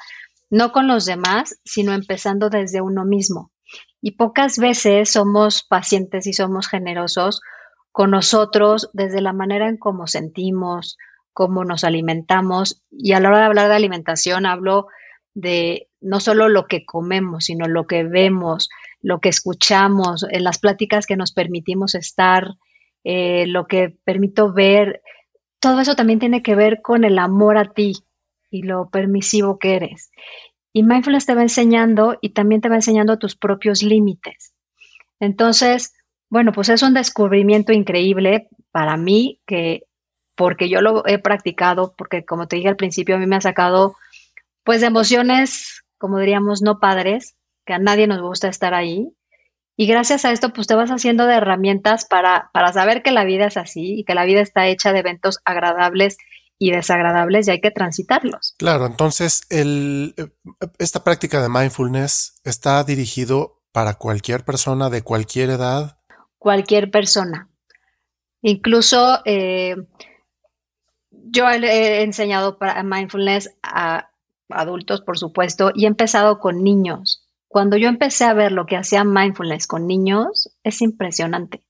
no 0.51 0.73
con 0.73 0.89
los 0.89 1.07
demás, 1.07 1.59
sino 1.65 1.93
empezando 1.93 2.51
desde 2.51 2.81
uno 2.81 3.05
mismo. 3.05 3.53
Y 4.01 4.17
pocas 4.17 4.59
veces 4.59 5.13
somos 5.13 5.63
pacientes 5.63 6.27
y 6.27 6.33
somos 6.33 6.67
generosos 6.69 7.41
con 7.93 8.11
nosotros 8.11 8.91
desde 8.93 9.21
la 9.21 9.33
manera 9.33 9.69
en 9.69 9.77
cómo 9.77 10.09
sentimos, 10.09 10.99
cómo 11.33 11.65
nos 11.65 11.85
alimentamos. 11.85 12.83
Y 12.91 13.13
a 13.13 13.21
la 13.21 13.29
hora 13.29 13.39
de 13.39 13.45
hablar 13.45 13.69
de 13.69 13.77
alimentación 13.77 14.47
hablo 14.47 14.89
de 15.35 15.89
no 16.01 16.19
solo 16.19 16.49
lo 16.49 16.67
que 16.67 16.85
comemos, 16.85 17.45
sino 17.45 17.69
lo 17.69 17.87
que 17.87 18.03
vemos, 18.03 18.69
lo 19.01 19.21
que 19.21 19.29
escuchamos, 19.29 20.27
en 20.29 20.43
las 20.43 20.59
pláticas 20.59 21.07
que 21.07 21.17
nos 21.17 21.33
permitimos 21.33 21.95
estar, 21.95 22.49
eh, 23.05 23.47
lo 23.47 23.67
que 23.67 23.97
permito 24.05 24.53
ver, 24.53 25.03
todo 25.61 25.81
eso 25.81 25.95
también 25.95 26.19
tiene 26.19 26.43
que 26.43 26.55
ver 26.55 26.83
con 26.83 27.05
el 27.05 27.19
amor 27.19 27.57
a 27.57 27.73
ti 27.73 27.95
y 28.51 28.63
lo 28.63 28.91
permisivo 28.91 29.59
que 29.59 29.77
eres. 29.77 30.11
Y 30.73 30.83
mindfulness 30.83 31.27
te 31.27 31.35
va 31.35 31.43
enseñando 31.43 32.19
y 32.21 32.31
también 32.31 32.61
te 32.61 32.69
va 32.69 32.77
enseñando 32.77 33.19
tus 33.19 33.37
propios 33.37 33.83
límites. 33.83 34.55
Entonces, 35.21 35.95
bueno, 36.31 36.53
pues 36.53 36.69
es 36.69 36.83
un 36.83 36.95
descubrimiento 36.95 37.73
increíble 37.73 38.49
para 38.71 38.97
mí 38.97 39.41
que 39.47 39.85
porque 40.35 40.69
yo 40.69 40.81
lo 40.81 41.07
he 41.07 41.19
practicado, 41.19 41.95
porque 41.97 42.25
como 42.25 42.49
te 42.49 42.57
dije 42.57 42.69
al 42.69 42.77
principio, 42.77 43.17
a 43.17 43.19
mí 43.19 43.27
me 43.27 43.37
ha 43.37 43.41
sacado 43.41 43.95
pues 44.65 44.81
de 44.81 44.87
emociones, 44.87 45.85
como 45.99 46.19
diríamos, 46.19 46.63
no 46.63 46.81
padres, 46.81 47.37
que 47.67 47.75
a 47.75 47.79
nadie 47.79 48.07
nos 48.07 48.21
gusta 48.21 48.49
estar 48.49 48.75
ahí. 48.75 49.13
Y 49.77 49.87
gracias 49.87 50.25
a 50.25 50.33
esto, 50.33 50.53
pues 50.53 50.67
te 50.67 50.75
vas 50.75 50.91
haciendo 50.91 51.27
de 51.27 51.35
herramientas 51.35 52.05
para, 52.05 52.51
para 52.53 52.73
saber 52.73 53.03
que 53.03 53.11
la 53.11 53.25
vida 53.25 53.47
es 53.47 53.57
así 53.57 54.01
y 54.01 54.05
que 54.05 54.15
la 54.15 54.25
vida 54.25 54.41
está 54.41 54.67
hecha 54.67 54.93
de 54.93 55.01
eventos 55.01 55.39
agradables 55.45 56.19
y 56.59 56.71
desagradables 56.71 57.49
y 57.49 57.53
hay 57.53 57.61
que 57.61 57.71
transitarlos. 57.71 58.55
Claro, 58.59 58.87
entonces 58.87 59.43
el, 59.51 60.15
esta 60.79 61.03
práctica 61.03 61.43
de 61.43 61.49
mindfulness 61.49 62.41
está 62.45 62.85
dirigido 62.85 63.63
para 63.73 63.95
cualquier 63.95 64.45
persona 64.45 64.91
de 64.91 65.03
cualquier 65.03 65.51
edad. 65.51 65.99
Cualquier 66.39 66.91
persona. 66.91 67.49
Incluso 68.43 69.21
eh, 69.25 69.77
yo 71.11 71.49
he 71.49 72.03
enseñado 72.03 72.59
para 72.59 72.83
mindfulness 72.83 73.51
a 73.63 74.11
adultos, 74.49 75.01
por 75.01 75.19
supuesto, 75.19 75.73
y 75.75 75.85
he 75.85 75.89
empezado 75.89 76.39
con 76.39 76.63
niños. 76.63 77.22
Cuando 77.53 77.77
yo 77.77 77.89
empecé 77.89 78.25
a 78.25 78.33
ver 78.33 78.51
lo 78.51 78.65
que 78.65 78.79
hacía 78.79 79.05
mindfulness 79.05 79.67
con 79.67 79.87
niños, 79.87 80.57
es 80.65 80.81
impresionante. 80.81 81.63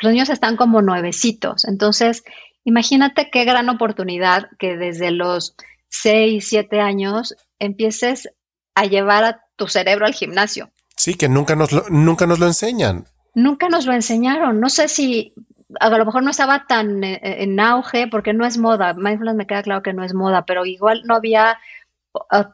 los 0.00 0.10
niños 0.10 0.30
están 0.30 0.56
como 0.56 0.80
nuevecitos. 0.80 1.66
Entonces, 1.66 2.24
imagínate 2.64 3.28
qué 3.30 3.44
gran 3.44 3.68
oportunidad 3.68 4.48
que 4.58 4.78
desde 4.78 5.10
los 5.10 5.56
6, 5.88 6.48
7 6.48 6.80
años 6.80 7.36
empieces 7.58 8.30
a 8.74 8.86
llevar 8.86 9.24
a 9.24 9.44
tu 9.56 9.68
cerebro 9.68 10.06
al 10.06 10.14
gimnasio. 10.14 10.70
Sí, 10.96 11.16
que 11.16 11.28
nunca 11.28 11.54
nos 11.54 11.72
lo, 11.72 11.84
nunca 11.90 12.26
nos 12.26 12.38
lo 12.38 12.46
enseñan. 12.46 13.04
Nunca 13.34 13.68
nos 13.68 13.84
lo 13.84 13.92
enseñaron. 13.92 14.58
No 14.58 14.70
sé 14.70 14.88
si 14.88 15.34
a 15.80 15.90
lo 15.90 16.06
mejor 16.06 16.22
no 16.22 16.30
estaba 16.30 16.66
tan 16.66 17.04
eh, 17.04 17.20
en 17.42 17.60
auge 17.60 18.08
porque 18.08 18.32
no 18.32 18.46
es 18.46 18.56
moda. 18.56 18.94
Mindfulness 18.94 19.36
me 19.36 19.46
queda 19.46 19.62
claro 19.62 19.82
que 19.82 19.92
no 19.92 20.02
es 20.02 20.14
moda, 20.14 20.46
pero 20.46 20.64
igual 20.64 21.02
no 21.04 21.14
había 21.14 21.58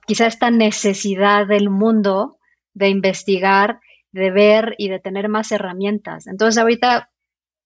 quizá 0.04 0.26
esta 0.26 0.50
necesidad 0.50 1.46
del 1.46 1.70
mundo 1.70 2.38
de 2.74 2.88
investigar, 2.88 3.80
de 4.12 4.30
ver 4.30 4.74
y 4.78 4.88
de 4.88 4.98
tener 4.98 5.28
más 5.28 5.52
herramientas. 5.52 6.26
Entonces 6.26 6.58
ahorita, 6.58 7.10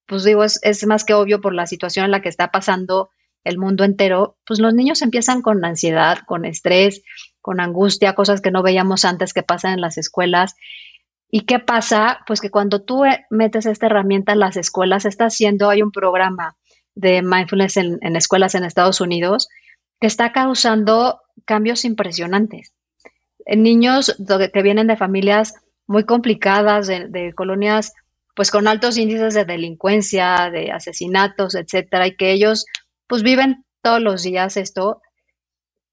pues 0.06 0.24
digo, 0.24 0.44
es, 0.44 0.58
es, 0.62 0.86
más 0.86 1.04
que 1.04 1.14
obvio 1.14 1.40
por 1.40 1.54
la 1.54 1.66
situación 1.66 2.04
en 2.06 2.10
la 2.10 2.22
que 2.22 2.28
está 2.28 2.50
pasando 2.50 3.10
el 3.44 3.58
mundo 3.58 3.84
entero, 3.84 4.38
pues 4.46 4.58
los 4.58 4.74
niños 4.74 5.02
empiezan 5.02 5.42
con 5.42 5.64
ansiedad, 5.64 6.18
con 6.26 6.44
estrés, 6.44 7.02
con 7.40 7.60
angustia, 7.60 8.14
cosas 8.14 8.40
que 8.40 8.50
no 8.50 8.62
veíamos 8.62 9.04
antes 9.04 9.34
que 9.34 9.42
pasan 9.42 9.74
en 9.74 9.80
las 9.80 9.98
escuelas. 9.98 10.54
¿Y 11.30 11.42
qué 11.42 11.58
pasa? 11.58 12.20
Pues 12.26 12.40
que 12.40 12.50
cuando 12.50 12.82
tú 12.82 13.04
eh, 13.04 13.26
metes 13.28 13.66
esta 13.66 13.86
herramienta 13.86 14.32
en 14.32 14.38
las 14.38 14.56
escuelas, 14.56 15.04
está 15.04 15.26
haciendo, 15.26 15.68
hay 15.68 15.82
un 15.82 15.92
programa 15.92 16.56
de 16.94 17.22
mindfulness 17.22 17.76
en, 17.76 17.98
en 18.02 18.16
escuelas 18.16 18.54
en 18.54 18.64
Estados 18.64 19.00
Unidos 19.00 19.48
que 20.00 20.06
está 20.06 20.32
causando 20.32 21.20
cambios 21.44 21.84
impresionantes. 21.84 22.72
Niños 23.46 24.16
que 24.52 24.62
vienen 24.62 24.86
de 24.86 24.96
familias 24.96 25.54
muy 25.86 26.04
complicadas, 26.04 26.86
de, 26.86 27.32
colonias 27.34 27.92
pues 28.34 28.50
con 28.50 28.66
altos 28.66 28.96
índices 28.98 29.34
de 29.34 29.44
delincuencia, 29.44 30.50
de 30.50 30.72
asesinatos, 30.72 31.54
etcétera, 31.54 32.08
y 32.08 32.16
que 32.16 32.32
ellos 32.32 32.66
pues 33.06 33.22
viven 33.22 33.64
todos 33.80 34.00
los 34.00 34.22
días 34.24 34.56
esto, 34.56 35.02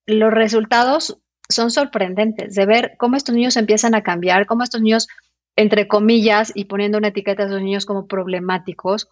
los 0.07 0.31
resultados 0.31 1.19
son 1.49 1.69
sorprendentes 1.69 2.55
de 2.55 2.65
ver 2.65 2.95
cómo 2.97 3.15
estos 3.15 3.35
niños 3.35 3.57
empiezan 3.57 3.93
a 3.93 4.01
cambiar, 4.01 4.47
cómo 4.47 4.63
estos 4.63 4.81
niños, 4.81 5.07
entre 5.55 5.87
comillas, 5.87 6.51
y 6.55 6.65
poniendo 6.65 6.97
una 6.97 7.09
etiqueta 7.09 7.43
a 7.43 7.45
esos 7.47 7.61
niños 7.61 7.85
como 7.85 8.07
problemáticos, 8.07 9.09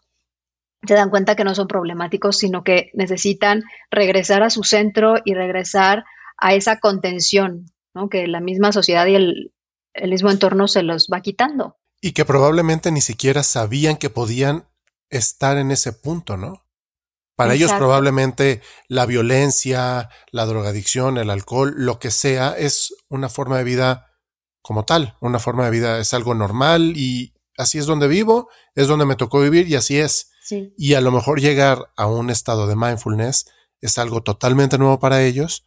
se 0.87 0.93
dan 0.93 1.09
cuenta 1.09 1.35
que 1.35 1.43
no 1.43 1.53
son 1.53 1.67
problemáticos, 1.67 2.37
sino 2.37 2.63
que 2.63 2.89
necesitan 2.93 3.63
regresar 3.91 4.43
a 4.43 4.49
su 4.49 4.63
centro 4.63 5.15
y 5.25 5.33
regresar 5.33 6.05
a 6.37 6.53
esa 6.53 6.79
contención, 6.79 7.65
¿no? 7.93 8.09
que 8.09 8.27
la 8.27 8.39
misma 8.39 8.71
sociedad 8.71 9.05
y 9.07 9.15
el, 9.15 9.53
mismo 10.09 10.29
entorno 10.29 10.67
se 10.67 10.83
los 10.83 11.07
va 11.11 11.21
quitando. 11.21 11.77
Y 12.01 12.13
que 12.13 12.25
probablemente 12.25 12.91
ni 12.91 13.01
siquiera 13.01 13.43
sabían 13.43 13.97
que 13.97 14.09
podían 14.09 14.69
estar 15.09 15.57
en 15.57 15.71
ese 15.71 15.91
punto, 15.91 16.37
¿no? 16.37 16.65
Para 17.35 17.53
ellos 17.53 17.71
probablemente 17.71 18.61
la 18.89 19.05
violencia, 19.05 20.09
la 20.31 20.45
drogadicción, 20.45 21.17
el 21.17 21.29
alcohol, 21.29 21.73
lo 21.77 21.97
que 21.97 22.11
sea, 22.11 22.53
es 22.57 22.93
una 23.07 23.29
forma 23.29 23.57
de 23.57 23.63
vida 23.63 24.11
como 24.61 24.83
tal. 24.83 25.15
Una 25.21 25.39
forma 25.39 25.63
de 25.63 25.71
vida 25.71 25.99
es 25.99 26.13
algo 26.13 26.35
normal 26.35 26.93
y 26.97 27.33
así 27.57 27.77
es 27.77 27.85
donde 27.85 28.09
vivo, 28.09 28.49
es 28.75 28.89
donde 28.89 29.05
me 29.05 29.15
tocó 29.15 29.39
vivir 29.39 29.69
y 29.69 29.75
así 29.75 29.97
es. 29.97 30.31
Y 30.77 30.95
a 30.95 31.01
lo 31.01 31.11
mejor 31.11 31.39
llegar 31.39 31.91
a 31.95 32.07
un 32.07 32.29
estado 32.29 32.67
de 32.67 32.75
mindfulness 32.75 33.45
es 33.79 33.97
algo 33.97 34.21
totalmente 34.21 34.77
nuevo 34.77 34.99
para 34.99 35.23
ellos 35.23 35.63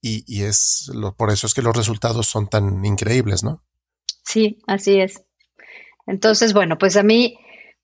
y, 0.00 0.42
es 0.42 0.90
lo, 0.94 1.14
por 1.14 1.30
eso 1.30 1.46
es 1.46 1.54
que 1.54 1.62
los 1.62 1.76
resultados 1.76 2.26
son 2.26 2.48
tan 2.48 2.84
increíbles, 2.84 3.42
¿no? 3.42 3.62
Sí, 4.24 4.58
así 4.66 5.00
es. 5.00 5.24
Entonces, 6.06 6.52
bueno, 6.52 6.78
pues 6.78 6.96
a 6.96 7.02
mí 7.02 7.38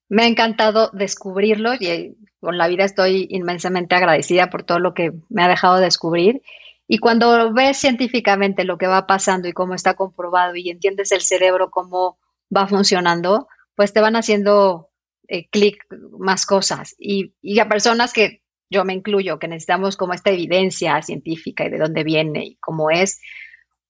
me 0.09 0.23
ha 0.23 0.27
encantado 0.27 0.91
descubrirlo 0.93 1.75
y 1.75 1.87
eh, 1.87 2.15
con 2.41 2.57
la 2.57 2.69
vida 2.69 2.85
estoy 2.85 3.27
inmensamente 3.31 3.95
agradecida 3.95 4.51
por 4.51 4.63
todo 4.63 4.79
lo 4.79 4.95
que 4.95 5.13
me 5.29 5.43
ha 5.43 5.49
dejado 5.49 5.79
descubrir. 5.79 6.43
Y 6.87 6.99
cuando 6.99 7.53
ves 7.53 7.79
científicamente 7.79 8.65
lo 8.65 8.79
que 8.79 8.87
va 8.87 9.07
pasando 9.07 9.49
y 9.49 9.53
cómo 9.53 9.75
está 9.75 9.95
comprobado 9.95 10.55
y 10.55 10.71
entiendes 10.71 11.11
el 11.13 11.23
cerebro, 11.23 11.71
cómo 11.71 12.19
va 12.55 12.69
funcionando, 12.69 13.49
pues 13.75 13.93
te 13.93 14.01
van 14.01 14.17
haciendo 14.17 14.91
eh, 15.27 15.49
clic 15.49 15.85
más 16.19 16.47
cosas. 16.47 16.95
Y, 16.99 17.35
y 17.41 17.59
a 17.59 17.69
personas 17.69 18.13
que 18.13 18.44
yo 18.75 18.85
me 18.85 18.93
incluyo, 18.93 19.39
que 19.39 19.49
necesitamos 19.49 19.97
como 19.97 20.13
esta 20.13 20.31
evidencia 20.31 21.01
científica 21.01 21.65
y 21.65 21.71
de 21.71 21.79
dónde 21.79 22.05
viene 22.05 22.45
y 22.45 22.57
cómo 22.57 22.91
es, 22.91 23.21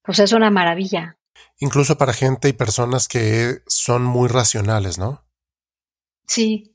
pues 0.03 0.19
es 0.19 0.33
una 0.33 0.51
maravilla. 0.51 1.17
Incluso 1.59 1.97
para 1.97 2.13
gente 2.13 2.49
y 2.49 2.53
personas 2.53 3.09
que 3.09 3.63
son 3.67 4.05
muy 4.05 4.29
racionales, 4.29 4.99
¿no? 4.99 5.25
Sí. 6.27 6.75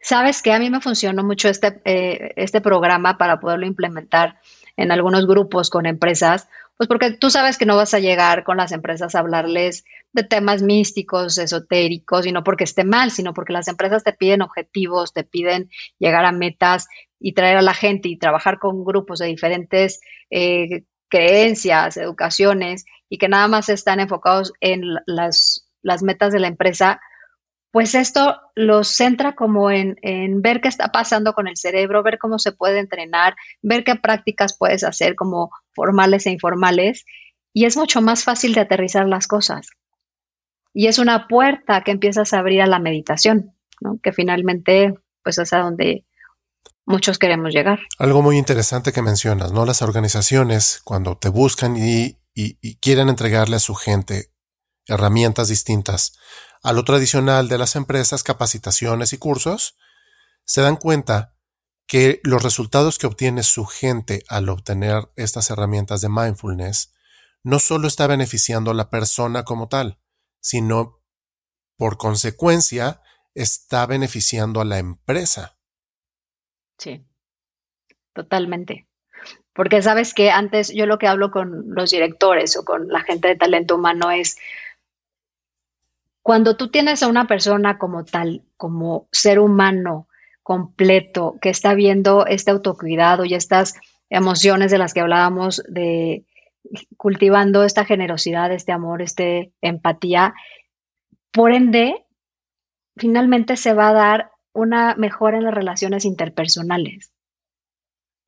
Sabes 0.00 0.42
que 0.42 0.52
a 0.52 0.58
mí 0.58 0.70
me 0.70 0.80
funcionó 0.80 1.22
mucho 1.24 1.48
este, 1.48 1.80
eh, 1.84 2.32
este 2.36 2.60
programa 2.60 3.18
para 3.18 3.40
poderlo 3.40 3.66
implementar 3.66 4.40
en 4.76 4.90
algunos 4.90 5.26
grupos 5.26 5.70
con 5.70 5.86
empresas, 5.86 6.48
pues 6.76 6.88
porque 6.88 7.12
tú 7.12 7.30
sabes 7.30 7.56
que 7.56 7.66
no 7.66 7.76
vas 7.76 7.94
a 7.94 8.00
llegar 8.00 8.42
con 8.44 8.56
las 8.56 8.72
empresas 8.72 9.14
a 9.14 9.20
hablarles 9.20 9.84
de 10.12 10.24
temas 10.24 10.62
místicos, 10.62 11.38
esotéricos, 11.38 12.26
y 12.26 12.32
no 12.32 12.42
porque 12.42 12.64
esté 12.64 12.84
mal, 12.84 13.10
sino 13.10 13.32
porque 13.32 13.52
las 13.52 13.68
empresas 13.68 14.02
te 14.02 14.12
piden 14.12 14.42
objetivos, 14.42 15.12
te 15.12 15.24
piden 15.24 15.70
llegar 15.98 16.24
a 16.24 16.32
metas 16.32 16.86
y 17.20 17.32
traer 17.32 17.56
a 17.56 17.62
la 17.62 17.74
gente 17.74 18.08
y 18.08 18.18
trabajar 18.18 18.58
con 18.58 18.84
grupos 18.84 19.20
de 19.20 19.26
diferentes 19.26 20.00
eh, 20.30 20.84
creencias, 21.08 21.96
educaciones, 21.96 22.84
y 23.08 23.18
que 23.18 23.28
nada 23.28 23.46
más 23.46 23.68
están 23.68 24.00
enfocados 24.00 24.52
en 24.60 24.82
las, 25.06 25.68
las 25.82 26.02
metas 26.02 26.32
de 26.32 26.40
la 26.40 26.48
empresa, 26.48 27.00
pues 27.74 27.96
esto 27.96 28.36
los 28.54 28.86
centra 28.86 29.34
como 29.34 29.68
en, 29.68 29.96
ver 30.40 30.60
qué 30.60 30.68
está 30.68 30.92
pasando 30.92 31.32
con 31.32 31.48
el 31.48 31.56
cerebro, 31.56 32.04
ver 32.04 32.18
cómo 32.20 32.38
se 32.38 32.52
puede 32.52 32.78
entrenar, 32.78 33.34
ver 33.62 33.82
qué 33.82 33.96
prácticas 33.96 34.56
puedes 34.56 34.84
hacer 34.84 35.16
como 35.16 35.50
formales 35.72 36.24
e 36.26 36.30
informales, 36.30 37.04
y 37.52 37.64
es 37.64 37.76
mucho 37.76 38.00
más 38.00 38.22
fácil 38.22 38.54
de 38.54 38.60
aterrizar 38.60 39.08
las 39.08 39.26
cosas. 39.26 39.70
Y 40.72 40.86
es 40.86 41.00
una 41.00 41.26
puerta 41.26 41.82
que 41.82 41.90
empiezas 41.90 42.32
a 42.32 42.38
abrir 42.38 42.62
a 42.62 42.68
la 42.68 42.78
meditación, 42.78 43.56
¿no? 43.80 43.98
que 44.00 44.12
finalmente 44.12 44.94
pues 45.24 45.38
es 45.38 45.52
a 45.52 45.58
donde 45.58 46.06
muchos 46.86 47.18
queremos 47.18 47.52
llegar. 47.52 47.80
Algo 47.98 48.22
muy 48.22 48.38
interesante 48.38 48.92
que 48.92 49.02
mencionas, 49.02 49.50
¿no? 49.50 49.64
Las 49.64 49.82
organizaciones 49.82 50.80
cuando 50.84 51.16
te 51.16 51.28
buscan 51.28 51.76
y, 51.76 52.18
y 52.36 52.76
quieren 52.76 53.08
entregarle 53.08 53.56
a 53.56 53.58
su 53.58 53.74
gente 53.74 54.30
herramientas 54.86 55.48
distintas 55.48 56.12
a 56.64 56.72
lo 56.72 56.82
tradicional 56.82 57.46
de 57.48 57.58
las 57.58 57.76
empresas, 57.76 58.22
capacitaciones 58.22 59.12
y 59.12 59.18
cursos, 59.18 59.76
se 60.44 60.62
dan 60.62 60.76
cuenta 60.76 61.36
que 61.86 62.20
los 62.24 62.42
resultados 62.42 62.98
que 62.98 63.06
obtiene 63.06 63.42
su 63.42 63.66
gente 63.66 64.22
al 64.28 64.48
obtener 64.48 65.10
estas 65.14 65.50
herramientas 65.50 66.00
de 66.00 66.08
mindfulness 66.08 66.94
no 67.42 67.58
solo 67.58 67.86
está 67.86 68.06
beneficiando 68.06 68.70
a 68.70 68.74
la 68.74 68.88
persona 68.88 69.44
como 69.44 69.68
tal, 69.68 69.98
sino 70.40 71.02
por 71.76 71.98
consecuencia 71.98 73.02
está 73.34 73.84
beneficiando 73.84 74.62
a 74.62 74.64
la 74.64 74.78
empresa. 74.78 75.58
Sí, 76.78 77.04
totalmente. 78.14 78.88
Porque 79.52 79.82
sabes 79.82 80.14
que 80.14 80.30
antes 80.30 80.72
yo 80.74 80.86
lo 80.86 80.96
que 80.96 81.08
hablo 81.08 81.30
con 81.30 81.74
los 81.74 81.90
directores 81.90 82.56
o 82.56 82.64
con 82.64 82.88
la 82.88 83.00
gente 83.00 83.28
de 83.28 83.36
talento 83.36 83.74
humano 83.74 84.10
es 84.10 84.38
cuando 86.24 86.56
tú 86.56 86.68
tienes 86.68 87.02
a 87.02 87.08
una 87.08 87.26
persona 87.26 87.76
como 87.76 88.06
tal, 88.06 88.44
como 88.56 89.08
ser 89.12 89.38
humano 89.38 90.08
completo, 90.42 91.36
que 91.38 91.50
está 91.50 91.74
viendo 91.74 92.24
este 92.24 92.50
autocuidado 92.50 93.26
y 93.26 93.34
estas 93.34 93.74
emociones 94.08 94.70
de 94.70 94.78
las 94.78 94.94
que 94.94 95.00
hablábamos, 95.00 95.62
de 95.68 96.24
cultivando 96.96 97.62
esta 97.62 97.84
generosidad, 97.84 98.50
este 98.52 98.72
amor, 98.72 99.02
este 99.02 99.52
empatía, 99.60 100.32
por 101.30 101.52
ende, 101.52 102.06
finalmente 102.96 103.58
se 103.58 103.74
va 103.74 103.90
a 103.90 103.92
dar 103.92 104.30
una 104.54 104.94
mejora 104.94 105.36
en 105.36 105.44
las 105.44 105.52
relaciones 105.52 106.06
interpersonales. 106.06 107.12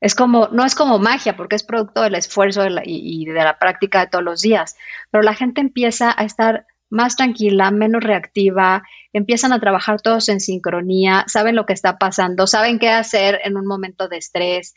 Es 0.03 0.15
como, 0.15 0.49
no 0.49 0.67
es 0.67 0.75
como 0.75 0.99
magia, 0.99 1.35
porque 1.35 1.57
es 1.57 1.63
producto 1.63 2.03
del 2.03 2.17
esfuerzo 2.17 2.67
y, 2.85 3.25
de 3.25 3.43
la 3.43 3.59
práctica 3.59 4.01
de 4.01 4.09
todos 4.09 4.23
los 4.25 4.43
días, 4.43 4.77
pero 5.11 5.23
la 5.23 5.33
gente 5.33 5.63
empieza 5.63 6.15
a 6.15 6.25
estar 6.25 6.67
más 6.91 7.17
tranquila, 7.17 7.71
menos 7.71 8.03
reactiva, 8.03 8.83
empiezan 9.13 9.53
a 9.53 9.61
trabajar 9.61 10.01
todos 10.01 10.29
en 10.29 10.41
sincronía, 10.41 11.25
saben 11.27 11.57
lo 11.57 11.67
que 11.67 11.73
está 11.73 11.99
pasando, 11.99 12.47
saben 12.47 12.79
qué 12.79 12.91
hacer 12.91 13.41
en 13.45 13.57
un 13.57 13.67
momento 13.67 14.09
de 14.09 14.19
estrés. 14.19 14.75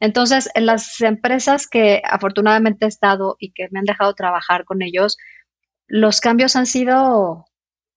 Entonces, 0.00 0.48
en 0.54 0.66
las 0.66 1.00
empresas 1.00 1.66
que 1.66 2.02
afortunadamente 2.04 2.84
he 2.84 2.88
estado 2.88 3.36
y 3.38 3.52
que 3.52 3.68
me 3.70 3.80
han 3.80 3.84
dejado 3.84 4.14
trabajar 4.14 4.64
con 4.64 4.82
ellos, 4.82 5.16
los 5.88 6.20
cambios 6.20 6.54
han 6.54 6.66
sido, 6.66 7.46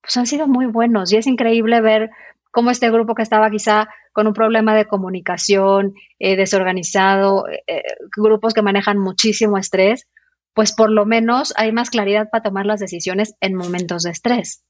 pues 0.02 0.18
han 0.18 0.26
sido 0.26 0.48
muy 0.48 0.66
buenos 0.66 1.12
y 1.12 1.18
es 1.18 1.28
increíble 1.28 1.82
ver 1.82 2.10
cómo 2.52 2.72
este 2.72 2.90
grupo 2.90 3.16
que 3.16 3.24
estaba 3.24 3.50
quizá 3.50 3.90
con 4.14 4.28
un 4.28 4.34
problema 4.34 4.76
de 4.76 4.88
comunicación, 4.88 5.94
eh, 6.20 6.36
desorganizado, 6.36 7.48
eh, 7.48 7.64
eh, 7.68 7.82
grupos 8.16 8.54
que 8.54 8.62
manejan 8.62 8.98
muchísimo 8.98 9.58
estrés, 9.58 10.08
pues 10.54 10.74
por 10.74 10.92
lo 10.92 11.06
menos 11.06 11.54
hay 11.56 11.72
más 11.72 11.90
claridad 11.90 12.30
para 12.32 12.44
tomar 12.44 12.66
las 12.66 12.80
decisiones 12.80 13.36
en 13.40 13.56
momentos 13.56 14.04
de 14.04 14.12
estrés. 14.12 14.64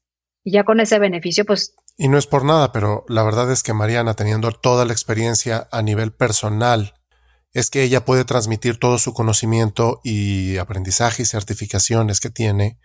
Y 0.44 0.52
ya 0.52 0.64
con 0.64 0.80
ese 0.80 0.98
beneficio, 0.98 1.44
pues... 1.44 1.74
Y 1.96 2.08
no 2.08 2.18
es 2.18 2.26
por 2.26 2.44
nada, 2.44 2.72
pero 2.72 3.04
la 3.08 3.22
verdad 3.22 3.50
es 3.52 3.62
que 3.62 3.74
Mariana, 3.74 4.14
teniendo 4.14 4.50
toda 4.50 4.84
la 4.84 4.92
experiencia 4.92 5.68
a 5.70 5.82
nivel 5.82 6.12
personal, 6.12 6.94
es 7.52 7.70
que 7.70 7.82
ella 7.82 8.04
puede 8.04 8.24
transmitir 8.24 8.78
todo 8.78 8.98
su 8.98 9.12
conocimiento 9.12 10.00
y 10.02 10.56
aprendizaje 10.56 11.22
y 11.22 11.26
certificaciones 11.26 12.20
que 12.20 12.30
tiene 12.30 12.78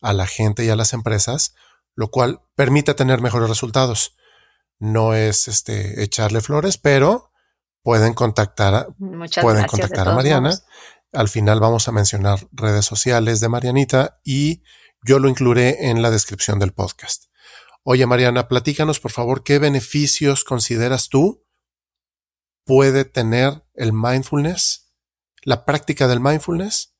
a 0.00 0.12
la 0.12 0.26
gente 0.26 0.64
y 0.64 0.70
a 0.70 0.76
las 0.76 0.92
empresas, 0.92 1.54
lo 1.94 2.10
cual 2.10 2.40
permite 2.54 2.94
tener 2.94 3.20
mejores 3.20 3.48
resultados 3.48 4.16
no 4.78 5.14
es 5.14 5.48
este 5.48 6.02
echarle 6.02 6.40
flores, 6.40 6.78
pero 6.78 7.30
pueden 7.82 8.14
contactar, 8.14 8.88
pueden 9.40 9.66
contactar 9.66 10.08
a 10.08 10.14
Mariana. 10.14 10.58
Al 11.12 11.28
final 11.28 11.60
vamos 11.60 11.88
a 11.88 11.92
mencionar 11.92 12.38
redes 12.52 12.84
sociales 12.84 13.40
de 13.40 13.48
Marianita 13.48 14.20
y 14.24 14.62
yo 15.02 15.18
lo 15.18 15.28
incluiré 15.28 15.88
en 15.88 16.02
la 16.02 16.10
descripción 16.10 16.58
del 16.58 16.72
podcast. 16.72 17.26
Oye, 17.82 18.06
Mariana, 18.06 18.48
platícanos 18.48 18.98
por 18.98 19.12
favor 19.12 19.44
qué 19.44 19.58
beneficios 19.58 20.42
consideras 20.42 21.08
tú 21.08 21.46
puede 22.64 23.04
tener 23.04 23.62
el 23.74 23.92
mindfulness, 23.92 24.92
la 25.44 25.64
práctica 25.64 26.08
del 26.08 26.20
mindfulness, 26.20 26.96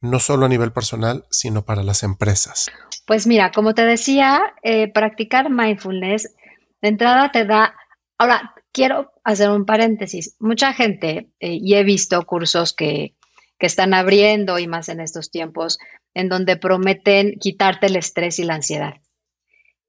no 0.00 0.18
solo 0.18 0.46
a 0.46 0.48
nivel 0.48 0.72
personal, 0.72 1.24
sino 1.30 1.64
para 1.64 1.84
las 1.84 2.02
empresas. 2.02 2.66
Pues 3.06 3.26
mira, 3.26 3.52
como 3.52 3.72
te 3.72 3.86
decía, 3.86 4.42
eh, 4.62 4.92
practicar 4.92 5.48
mindfulness 5.48 6.34
de 6.82 6.88
entrada 6.88 7.30
te 7.30 7.44
da, 7.44 7.74
ahora 8.18 8.54
quiero 8.72 9.12
hacer 9.24 9.48
un 9.50 9.64
paréntesis, 9.64 10.36
mucha 10.40 10.74
gente, 10.74 11.30
eh, 11.38 11.58
y 11.60 11.74
he 11.74 11.84
visto 11.84 12.20
cursos 12.26 12.74
que, 12.74 13.15
que 13.58 13.66
están 13.66 13.94
abriendo 13.94 14.58
y 14.58 14.66
más 14.66 14.88
en 14.88 15.00
estos 15.00 15.30
tiempos, 15.30 15.78
en 16.14 16.28
donde 16.28 16.56
prometen 16.56 17.38
quitarte 17.38 17.86
el 17.86 17.96
estrés 17.96 18.38
y 18.38 18.44
la 18.44 18.54
ansiedad. 18.54 18.94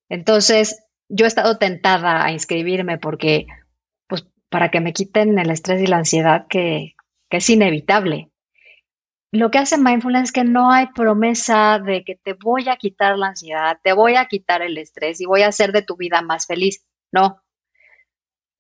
Entonces, 0.10 0.84
yo 1.10 1.26
he 1.26 1.28
estado 1.28 1.58
tentada 1.58 2.24
a 2.24 2.32
inscribirme 2.32 2.98
porque, 2.98 3.48
pues, 4.08 4.26
para 4.50 4.72
que 4.72 4.80
me 4.80 4.94
quiten 4.94 5.38
el 5.40 5.52
estrés 5.52 5.82
y 5.82 5.88
la 5.88 5.98
ansiedad 5.98 6.48
que, 6.48 6.96
que 7.30 7.38
es 7.38 7.50
inevitable. 7.50 8.32
Lo 9.32 9.52
que 9.52 9.58
hace 9.58 9.78
mindfulness 9.78 10.24
es 10.24 10.32
que 10.32 10.46
no 10.46 10.72
hay 10.72 10.88
promesa 10.88 11.80
de 11.80 12.04
que 12.06 12.16
te 12.16 12.34
voy 12.34 12.70
a 12.70 12.78
quitar 12.78 13.18
la 13.18 13.28
ansiedad, 13.28 13.78
te 13.84 13.92
voy 13.92 14.16
a 14.16 14.26
quitar 14.28 14.62
el 14.62 14.78
estrés 14.78 15.20
y 15.20 15.26
voy 15.26 15.42
a 15.42 15.50
hacer 15.50 15.74
de 15.74 15.82
tu 15.82 15.98
vida 15.98 16.22
más 16.22 16.48
feliz. 16.48 16.86
No. 17.12 17.42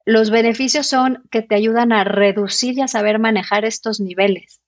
Los 0.06 0.30
beneficios 0.30 0.88
son 0.88 1.24
que 1.32 1.42
te 1.42 1.56
ayudan 1.56 1.94
a 1.94 2.04
reducir 2.04 2.78
y 2.78 2.82
a 2.82 2.88
saber 2.88 3.20
manejar 3.20 3.64
estos 3.66 4.00
niveles. 4.00 4.62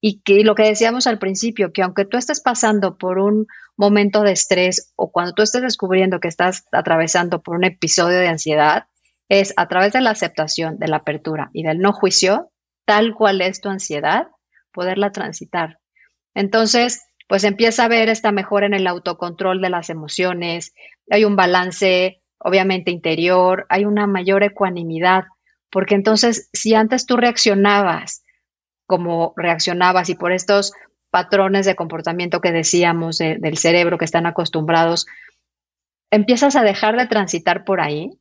Y 0.00 0.20
que 0.22 0.44
lo 0.44 0.54
que 0.54 0.64
decíamos 0.64 1.06
al 1.06 1.18
principio, 1.18 1.72
que 1.72 1.82
aunque 1.82 2.04
tú 2.04 2.16
estés 2.16 2.40
pasando 2.40 2.96
por 2.98 3.18
un 3.18 3.46
momento 3.76 4.22
de 4.22 4.32
estrés 4.32 4.92
o 4.96 5.10
cuando 5.10 5.32
tú 5.32 5.42
estés 5.42 5.62
descubriendo 5.62 6.20
que 6.20 6.28
estás 6.28 6.64
atravesando 6.72 7.42
por 7.42 7.56
un 7.56 7.64
episodio 7.64 8.18
de 8.18 8.28
ansiedad, 8.28 8.86
es 9.28 9.52
a 9.56 9.68
través 9.68 9.92
de 9.92 10.00
la 10.00 10.10
aceptación, 10.10 10.78
de 10.78 10.88
la 10.88 10.98
apertura 10.98 11.50
y 11.52 11.62
del 11.62 11.78
no 11.78 11.92
juicio, 11.92 12.52
tal 12.84 13.14
cual 13.14 13.40
es 13.40 13.60
tu 13.60 13.68
ansiedad, 13.68 14.28
poderla 14.72 15.12
transitar. 15.12 15.78
Entonces, 16.34 17.02
pues 17.28 17.44
empieza 17.44 17.84
a 17.84 17.88
ver 17.88 18.08
esta 18.08 18.30
mejora 18.30 18.66
en 18.66 18.74
el 18.74 18.86
autocontrol 18.86 19.60
de 19.60 19.70
las 19.70 19.90
emociones, 19.90 20.74
hay 21.10 21.24
un 21.24 21.34
balance 21.34 22.22
obviamente 22.38 22.90
interior, 22.90 23.66
hay 23.68 23.84
una 23.84 24.06
mayor 24.06 24.42
ecuanimidad, 24.42 25.24
porque 25.70 25.94
entonces 25.94 26.48
si 26.52 26.74
antes 26.74 27.06
tú 27.06 27.16
reaccionabas 27.16 28.22
como 28.86 29.32
reaccionabas 29.36 30.08
y 30.08 30.14
por 30.14 30.32
estos 30.32 30.72
patrones 31.10 31.66
de 31.66 31.76
comportamiento 31.76 32.40
que 32.40 32.52
decíamos 32.52 33.18
del 33.18 33.56
cerebro 33.56 33.98
que 33.98 34.04
están 34.04 34.26
acostumbrados, 34.26 35.06
empiezas 36.10 36.56
a 36.56 36.62
dejar 36.62 36.96
de 36.96 37.06
transitar 37.06 37.64
por 37.64 37.80
ahí. 37.80 38.18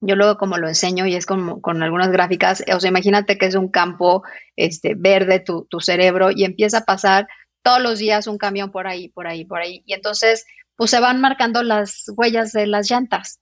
Yo 0.00 0.16
luego 0.16 0.36
como 0.36 0.58
lo 0.58 0.68
enseño 0.68 1.06
y 1.06 1.14
es 1.14 1.26
con, 1.26 1.60
con 1.60 1.82
algunas 1.82 2.10
gráficas, 2.10 2.62
o 2.72 2.78
sea, 2.78 2.90
imagínate 2.90 3.38
que 3.38 3.46
es 3.46 3.54
un 3.54 3.68
campo 3.68 4.22
este, 4.54 4.94
verde 4.94 5.40
tu, 5.40 5.64
tu 5.64 5.80
cerebro 5.80 6.30
y 6.30 6.44
empieza 6.44 6.78
a 6.78 6.84
pasar 6.84 7.26
todos 7.62 7.80
los 7.80 7.98
días 7.98 8.26
un 8.26 8.36
camión 8.36 8.70
por 8.70 8.86
ahí, 8.86 9.08
por 9.08 9.26
ahí, 9.26 9.44
por 9.44 9.60
ahí. 9.60 9.82
Y 9.86 9.94
entonces 9.94 10.44
pues 10.76 10.90
se 10.90 11.00
van 11.00 11.20
marcando 11.20 11.62
las 11.62 12.04
huellas 12.16 12.52
de 12.52 12.66
las 12.66 12.90
llantas. 12.90 13.40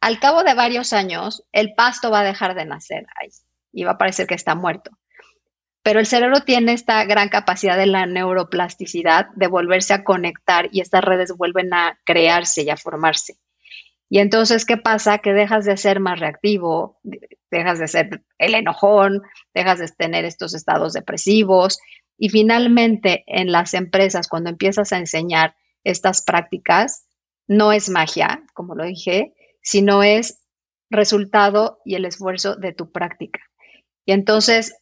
Al 0.00 0.18
cabo 0.20 0.42
de 0.42 0.54
varios 0.54 0.92
años, 0.92 1.44
el 1.52 1.74
pasto 1.74 2.10
va 2.10 2.20
a 2.20 2.24
dejar 2.24 2.54
de 2.54 2.64
nacer 2.64 3.06
ahí 3.20 3.28
y 3.72 3.84
va 3.84 3.92
a 3.92 3.98
parecer 3.98 4.26
que 4.26 4.34
está 4.34 4.54
muerto. 4.54 4.90
Pero 5.86 6.00
el 6.00 6.06
cerebro 6.06 6.40
tiene 6.40 6.72
esta 6.72 7.04
gran 7.04 7.28
capacidad 7.28 7.76
de 7.76 7.86
la 7.86 8.06
neuroplasticidad 8.06 9.28
de 9.36 9.46
volverse 9.46 9.94
a 9.94 10.02
conectar 10.02 10.68
y 10.72 10.80
estas 10.80 11.04
redes 11.04 11.30
vuelven 11.36 11.72
a 11.72 12.00
crearse 12.04 12.64
y 12.64 12.70
a 12.70 12.76
formarse. 12.76 13.38
Y 14.08 14.18
entonces, 14.18 14.66
¿qué 14.66 14.78
pasa? 14.78 15.18
Que 15.18 15.32
dejas 15.32 15.64
de 15.64 15.76
ser 15.76 16.00
más 16.00 16.18
reactivo, 16.18 16.98
dejas 17.52 17.78
de 17.78 17.86
ser 17.86 18.24
el 18.38 18.56
enojón, 18.56 19.22
dejas 19.54 19.78
de 19.78 19.86
tener 19.86 20.24
estos 20.24 20.54
estados 20.54 20.92
depresivos 20.92 21.78
y 22.18 22.30
finalmente 22.30 23.22
en 23.28 23.52
las 23.52 23.72
empresas, 23.72 24.26
cuando 24.26 24.50
empiezas 24.50 24.92
a 24.92 24.98
enseñar 24.98 25.54
estas 25.84 26.20
prácticas, 26.20 27.06
no 27.46 27.70
es 27.70 27.90
magia, 27.90 28.42
como 28.54 28.74
lo 28.74 28.82
dije, 28.82 29.34
sino 29.62 30.02
es 30.02 30.40
resultado 30.90 31.78
y 31.84 31.94
el 31.94 32.06
esfuerzo 32.06 32.56
de 32.56 32.72
tu 32.72 32.90
práctica. 32.90 33.38
Y 34.04 34.10
entonces, 34.10 34.74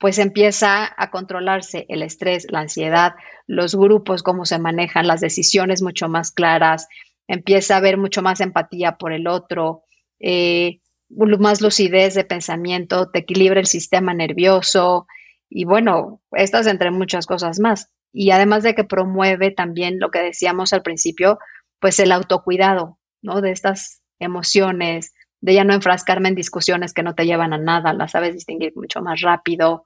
pues 0.00 0.18
empieza 0.18 0.90
a 0.96 1.10
controlarse 1.10 1.84
el 1.90 2.02
estrés, 2.02 2.46
la 2.50 2.60
ansiedad, 2.60 3.12
los 3.46 3.74
grupos, 3.76 4.22
cómo 4.22 4.46
se 4.46 4.58
manejan, 4.58 5.06
las 5.06 5.20
decisiones 5.20 5.82
mucho 5.82 6.08
más 6.08 6.32
claras, 6.32 6.88
empieza 7.28 7.74
a 7.74 7.78
haber 7.78 7.98
mucho 7.98 8.22
más 8.22 8.40
empatía 8.40 8.96
por 8.96 9.12
el 9.12 9.26
otro, 9.26 9.82
eh, 10.18 10.80
más 11.10 11.60
lucidez 11.60 12.14
de 12.14 12.24
pensamiento, 12.24 13.10
te 13.10 13.20
equilibra 13.20 13.60
el 13.60 13.66
sistema 13.66 14.14
nervioso 14.14 15.06
y 15.50 15.66
bueno, 15.66 16.22
estas 16.32 16.66
entre 16.66 16.90
muchas 16.90 17.26
cosas 17.26 17.60
más 17.60 17.92
y 18.10 18.30
además 18.30 18.62
de 18.62 18.74
que 18.74 18.84
promueve 18.84 19.50
también 19.50 19.98
lo 20.00 20.10
que 20.10 20.20
decíamos 20.20 20.72
al 20.72 20.82
principio, 20.82 21.38
pues 21.78 21.98
el 21.98 22.12
autocuidado, 22.12 22.98
¿no? 23.20 23.42
De 23.42 23.50
estas 23.50 24.00
emociones, 24.18 25.12
de 25.42 25.54
ya 25.54 25.64
no 25.64 25.74
enfrascarme 25.74 26.30
en 26.30 26.34
discusiones 26.34 26.94
que 26.94 27.02
no 27.02 27.14
te 27.14 27.26
llevan 27.26 27.52
a 27.52 27.58
nada, 27.58 27.92
las 27.92 28.12
sabes 28.12 28.32
distinguir 28.32 28.72
mucho 28.74 29.02
más 29.02 29.20
rápido. 29.20 29.84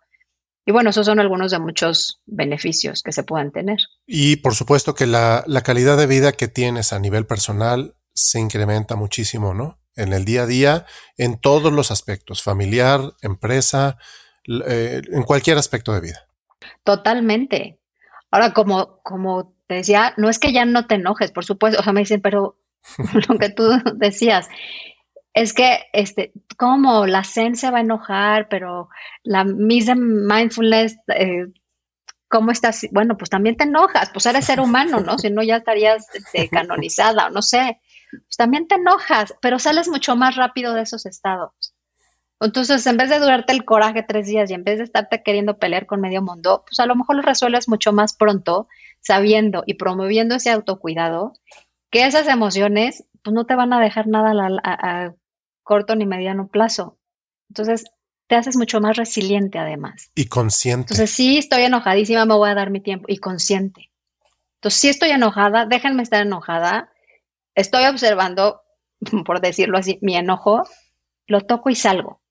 Y 0.66 0.72
bueno, 0.72 0.90
esos 0.90 1.06
son 1.06 1.20
algunos 1.20 1.50
de 1.50 1.58
muchos 1.58 2.20
beneficios 2.26 3.02
que 3.02 3.12
se 3.12 3.22
pueden 3.22 3.52
tener. 3.52 3.78
Y 4.06 4.36
por 4.36 4.54
supuesto 4.54 4.94
que 4.94 5.06
la, 5.06 5.44
la 5.46 5.62
calidad 5.62 5.96
de 5.96 6.06
vida 6.06 6.32
que 6.32 6.48
tienes 6.48 6.92
a 6.92 6.98
nivel 6.98 7.26
personal 7.26 7.96
se 8.14 8.40
incrementa 8.40 8.96
muchísimo, 8.96 9.52
¿no? 9.52 9.78
En 9.96 10.12
el 10.12 10.24
día 10.24 10.42
a 10.42 10.46
día, 10.46 10.86
en 11.18 11.38
todos 11.38 11.72
los 11.72 11.90
aspectos, 11.90 12.42
familiar, 12.42 13.00
empresa, 13.20 13.98
eh, 14.66 15.02
en 15.10 15.22
cualquier 15.22 15.58
aspecto 15.58 15.92
de 15.92 16.00
vida. 16.00 16.28
Totalmente. 16.82 17.80
Ahora, 18.30 18.52
como, 18.52 19.00
como 19.02 19.54
te 19.66 19.76
decía, 19.76 20.14
no 20.16 20.28
es 20.28 20.38
que 20.38 20.52
ya 20.52 20.64
no 20.64 20.86
te 20.86 20.96
enojes, 20.96 21.30
por 21.30 21.44
supuesto, 21.44 21.80
o 21.80 21.82
sea, 21.82 21.92
me 21.92 22.00
dicen, 22.00 22.20
pero 22.20 22.58
lo 23.28 23.38
que 23.38 23.50
tú 23.50 23.70
decías, 23.96 24.48
es 25.34 25.52
que, 25.52 25.80
este, 25.92 26.32
como 26.56 27.06
la 27.06 27.24
Zen 27.24 27.56
se 27.56 27.70
va 27.70 27.78
a 27.78 27.82
enojar, 27.82 28.48
pero 28.48 28.88
la 29.24 29.44
misma 29.44 29.96
mindfulness, 29.96 30.96
eh, 31.08 31.46
¿cómo 32.28 32.52
estás? 32.52 32.86
Bueno, 32.92 33.16
pues 33.16 33.30
también 33.30 33.56
te 33.56 33.64
enojas, 33.64 34.10
pues 34.12 34.26
eres 34.26 34.44
ser 34.44 34.60
humano, 34.60 35.00
¿no? 35.00 35.18
Si 35.18 35.30
no, 35.30 35.42
ya 35.42 35.56
estarías 35.56 36.06
este, 36.14 36.48
canonizada 36.50 37.26
o 37.26 37.30
no 37.30 37.42
sé. 37.42 37.80
Pues 38.10 38.36
también 38.36 38.68
te 38.68 38.76
enojas, 38.76 39.34
pero 39.42 39.58
sales 39.58 39.88
mucho 39.88 40.14
más 40.14 40.36
rápido 40.36 40.72
de 40.72 40.82
esos 40.82 41.04
estados. 41.04 41.74
Entonces, 42.40 42.86
en 42.86 42.96
vez 42.96 43.10
de 43.10 43.18
durarte 43.18 43.52
el 43.52 43.64
coraje 43.64 44.04
tres 44.06 44.26
días 44.26 44.50
y 44.50 44.54
en 44.54 44.62
vez 44.62 44.78
de 44.78 44.84
estarte 44.84 45.22
queriendo 45.24 45.58
pelear 45.58 45.86
con 45.86 46.00
medio 46.00 46.22
mundo, 46.22 46.64
pues 46.66 46.78
a 46.78 46.86
lo 46.86 46.94
mejor 46.94 47.16
lo 47.16 47.22
resuelves 47.22 47.68
mucho 47.68 47.92
más 47.92 48.14
pronto, 48.14 48.68
sabiendo 49.00 49.64
y 49.66 49.74
promoviendo 49.74 50.36
ese 50.36 50.50
autocuidado, 50.50 51.32
que 51.90 52.06
esas 52.06 52.28
emociones 52.28 53.04
pues 53.22 53.34
no 53.34 53.46
te 53.46 53.54
van 53.56 53.72
a 53.72 53.80
dejar 53.80 54.06
nada 54.06 54.32
a, 54.62 55.14
corto 55.64 55.96
ni 55.96 56.06
mediano 56.06 56.46
plazo. 56.46 56.98
Entonces, 57.48 57.84
te 58.28 58.36
haces 58.36 58.56
mucho 58.56 58.80
más 58.80 58.96
resiliente 58.96 59.58
además. 59.58 60.10
Y 60.14 60.26
consciente. 60.26 60.92
Entonces, 60.92 61.10
sí, 61.10 61.38
estoy 61.38 61.62
enojadísima, 61.62 62.24
me 62.24 62.34
voy 62.34 62.50
a 62.50 62.54
dar 62.54 62.70
mi 62.70 62.80
tiempo. 62.80 63.06
Y 63.08 63.18
consciente. 63.18 63.90
Entonces, 64.56 64.80
sí 64.80 64.88
estoy 64.88 65.10
enojada, 65.10 65.66
déjenme 65.66 66.02
estar 66.02 66.22
enojada. 66.22 66.90
Estoy 67.54 67.86
observando, 67.86 68.62
por 69.26 69.40
decirlo 69.40 69.78
así, 69.78 69.98
mi 70.00 70.14
enojo, 70.16 70.62
lo 71.26 71.40
toco 71.40 71.70
y 71.70 71.74
salgo. 71.74 72.22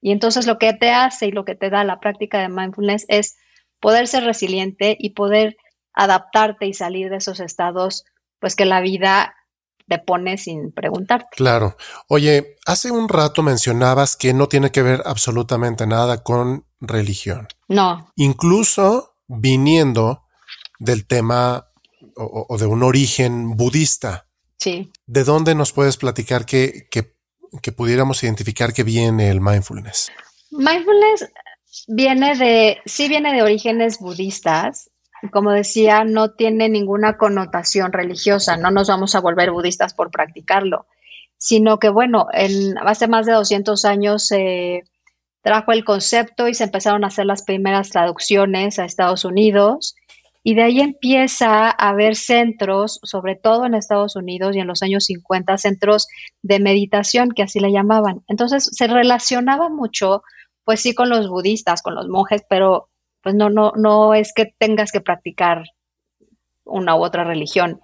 Y 0.00 0.10
entonces 0.10 0.46
lo 0.46 0.58
que 0.58 0.72
te 0.72 0.90
hace 0.90 1.28
y 1.28 1.32
lo 1.32 1.44
que 1.44 1.54
te 1.54 1.70
da 1.70 1.84
la 1.84 2.00
práctica 2.00 2.40
de 2.40 2.48
mindfulness 2.48 3.06
es 3.08 3.36
poder 3.78 4.08
ser 4.08 4.24
resiliente 4.24 4.96
y 4.98 5.10
poder 5.10 5.56
adaptarte 5.94 6.66
y 6.66 6.74
salir 6.74 7.08
de 7.08 7.16
esos 7.16 7.38
estados, 7.38 8.04
pues 8.40 8.56
que 8.56 8.64
la 8.64 8.80
vida 8.80 9.34
te 9.88 9.98
pone 9.98 10.38
sin 10.38 10.72
preguntarte. 10.72 11.28
Claro. 11.36 11.76
Oye, 12.08 12.56
hace 12.66 12.90
un 12.90 13.08
rato 13.08 13.42
mencionabas 13.42 14.16
que 14.16 14.34
no 14.34 14.48
tiene 14.48 14.70
que 14.70 14.82
ver 14.82 15.02
absolutamente 15.04 15.86
nada 15.86 16.22
con 16.22 16.66
religión. 16.80 17.48
No. 17.68 18.10
Incluso 18.16 19.16
viniendo 19.26 20.24
del 20.78 21.06
tema 21.06 21.68
o, 22.16 22.58
de 22.58 22.66
un 22.66 22.82
origen 22.82 23.56
budista. 23.56 24.26
Sí. 24.58 24.90
¿De 25.06 25.24
dónde 25.24 25.54
nos 25.54 25.72
puedes 25.72 25.96
platicar 25.96 26.44
que, 26.44 26.86
que 26.90 27.14
que 27.60 27.72
pudiéramos 27.72 28.22
identificar 28.22 28.72
que 28.72 28.84
viene 28.84 29.28
el 29.28 29.40
mindfulness? 29.40 30.10
Mindfulness 30.50 31.28
viene 31.88 32.36
de, 32.36 32.78
sí 32.86 33.08
viene 33.08 33.34
de 33.34 33.42
orígenes 33.42 33.98
budistas. 33.98 34.90
Como 35.30 35.52
decía, 35.52 36.04
no 36.04 36.32
tiene 36.32 36.68
ninguna 36.68 37.16
connotación 37.16 37.92
religiosa. 37.92 38.56
No 38.56 38.70
nos 38.70 38.88
vamos 38.88 39.14
a 39.14 39.20
volver 39.20 39.50
budistas 39.52 39.94
por 39.94 40.10
practicarlo, 40.10 40.86
sino 41.36 41.78
que, 41.78 41.88
bueno, 41.88 42.26
en, 42.32 42.76
hace 42.78 43.06
más 43.06 43.26
de 43.26 43.32
200 43.32 43.84
años 43.84 44.26
se 44.26 44.82
trajo 45.42 45.72
el 45.72 45.84
concepto 45.84 46.48
y 46.48 46.54
se 46.54 46.64
empezaron 46.64 47.04
a 47.04 47.08
hacer 47.08 47.26
las 47.26 47.42
primeras 47.42 47.90
traducciones 47.90 48.78
a 48.78 48.84
Estados 48.84 49.24
Unidos 49.24 49.94
y 50.44 50.54
de 50.54 50.62
ahí 50.62 50.80
empieza 50.80 51.66
a 51.66 51.90
haber 51.90 52.16
centros, 52.16 52.98
sobre 53.04 53.36
todo 53.36 53.64
en 53.64 53.74
Estados 53.74 54.16
Unidos 54.16 54.56
y 54.56 54.60
en 54.60 54.66
los 54.66 54.82
años 54.82 55.04
50, 55.04 55.56
centros 55.58 56.08
de 56.42 56.58
meditación, 56.58 57.30
que 57.30 57.44
así 57.44 57.60
le 57.60 57.70
llamaban. 57.70 58.24
Entonces 58.26 58.68
se 58.72 58.88
relacionaba 58.88 59.68
mucho, 59.68 60.22
pues 60.64 60.80
sí, 60.80 60.94
con 60.94 61.10
los 61.10 61.28
budistas, 61.28 61.80
con 61.82 61.94
los 61.94 62.08
monjes, 62.08 62.42
pero 62.48 62.88
pues 63.22 63.34
no, 63.34 63.50
no, 63.50 63.72
no 63.76 64.14
es 64.14 64.32
que 64.32 64.54
tengas 64.58 64.92
que 64.92 65.00
practicar 65.00 65.64
una 66.64 66.96
u 66.96 67.04
otra 67.04 67.24
religión. 67.24 67.80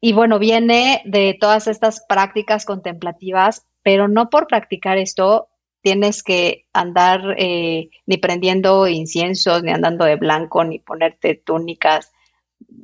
Y 0.00 0.12
bueno, 0.12 0.38
viene 0.38 1.02
de 1.04 1.36
todas 1.38 1.66
estas 1.66 2.04
prácticas 2.08 2.64
contemplativas, 2.64 3.66
pero 3.82 4.08
no 4.08 4.30
por 4.30 4.46
practicar 4.46 4.98
esto 4.98 5.48
tienes 5.82 6.22
que 6.22 6.66
andar 6.72 7.34
eh, 7.38 7.90
ni 8.06 8.16
prendiendo 8.18 8.86
inciensos, 8.86 9.62
ni 9.62 9.72
andando 9.72 10.04
de 10.04 10.16
blanco, 10.16 10.64
ni 10.64 10.78
ponerte 10.78 11.34
túnicas, 11.34 12.12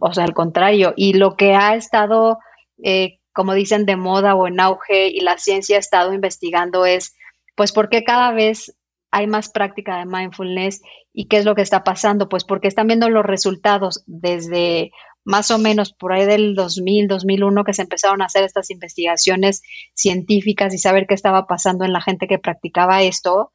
o 0.01 0.13
sea, 0.13 0.25
al 0.25 0.35
contrario. 0.35 0.95
Y 0.97 1.15
lo 1.15 1.37
que 1.37 1.55
ha 1.55 1.75
estado, 1.75 2.39
eh, 2.83 3.19
como 3.33 3.55
dicen, 3.55 3.87
de 3.87 3.97
moda 3.97 4.35
o 4.35 4.47
en 4.47 4.61
auge 4.61 5.09
y 5.09 5.21
la 5.21 5.39
ciencia 5.39 5.77
ha 5.77 5.81
estado 5.81 6.13
investigando 6.15 6.87
es, 6.87 7.15
pues, 7.55 7.73
¿por 7.73 7.89
qué 7.89 8.05
cada 8.05 8.33
vez 8.33 8.76
hay 9.11 9.27
más 9.27 9.51
práctica 9.51 9.99
de 9.99 10.07
mindfulness 10.07 10.83
y 11.13 11.27
qué 11.29 11.39
es 11.39 11.45
lo 11.45 11.55
que 11.55 11.63
está 11.63 11.85
pasando? 11.85 12.29
Pues 12.29 12.45
porque 12.45 12.69
están 12.69 12.87
viendo 12.87 13.09
los 13.09 13.25
resultados 13.25 14.03
desde 14.07 14.91
más 15.25 15.51
o 15.51 15.59
menos 15.59 15.93
por 15.93 16.13
ahí 16.13 16.25
del 16.25 16.55
2000, 16.55 17.09
2001 17.09 17.65
que 17.65 17.75
se 17.75 17.83
empezaron 17.83 18.23
a 18.23 18.27
hacer 18.27 18.45
estas 18.45 18.71
investigaciones 18.71 19.63
científicas 19.95 20.73
y 20.73 20.79
saber 20.79 21.07
qué 21.07 21.15
estaba 21.15 21.47
pasando 21.47 21.85
en 21.85 21.93
la 21.93 22.01
gente 22.01 22.29
que 22.29 22.39
practicaba 22.39 23.03
esto, 23.03 23.53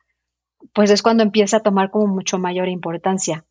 pues 0.73 0.91
es 0.91 1.01
cuando 1.01 1.23
empieza 1.23 1.57
a 1.57 1.63
tomar 1.63 1.89
como 1.89 2.07
mucho 2.07 2.37
mayor 2.37 2.67
importancia. 2.67 3.45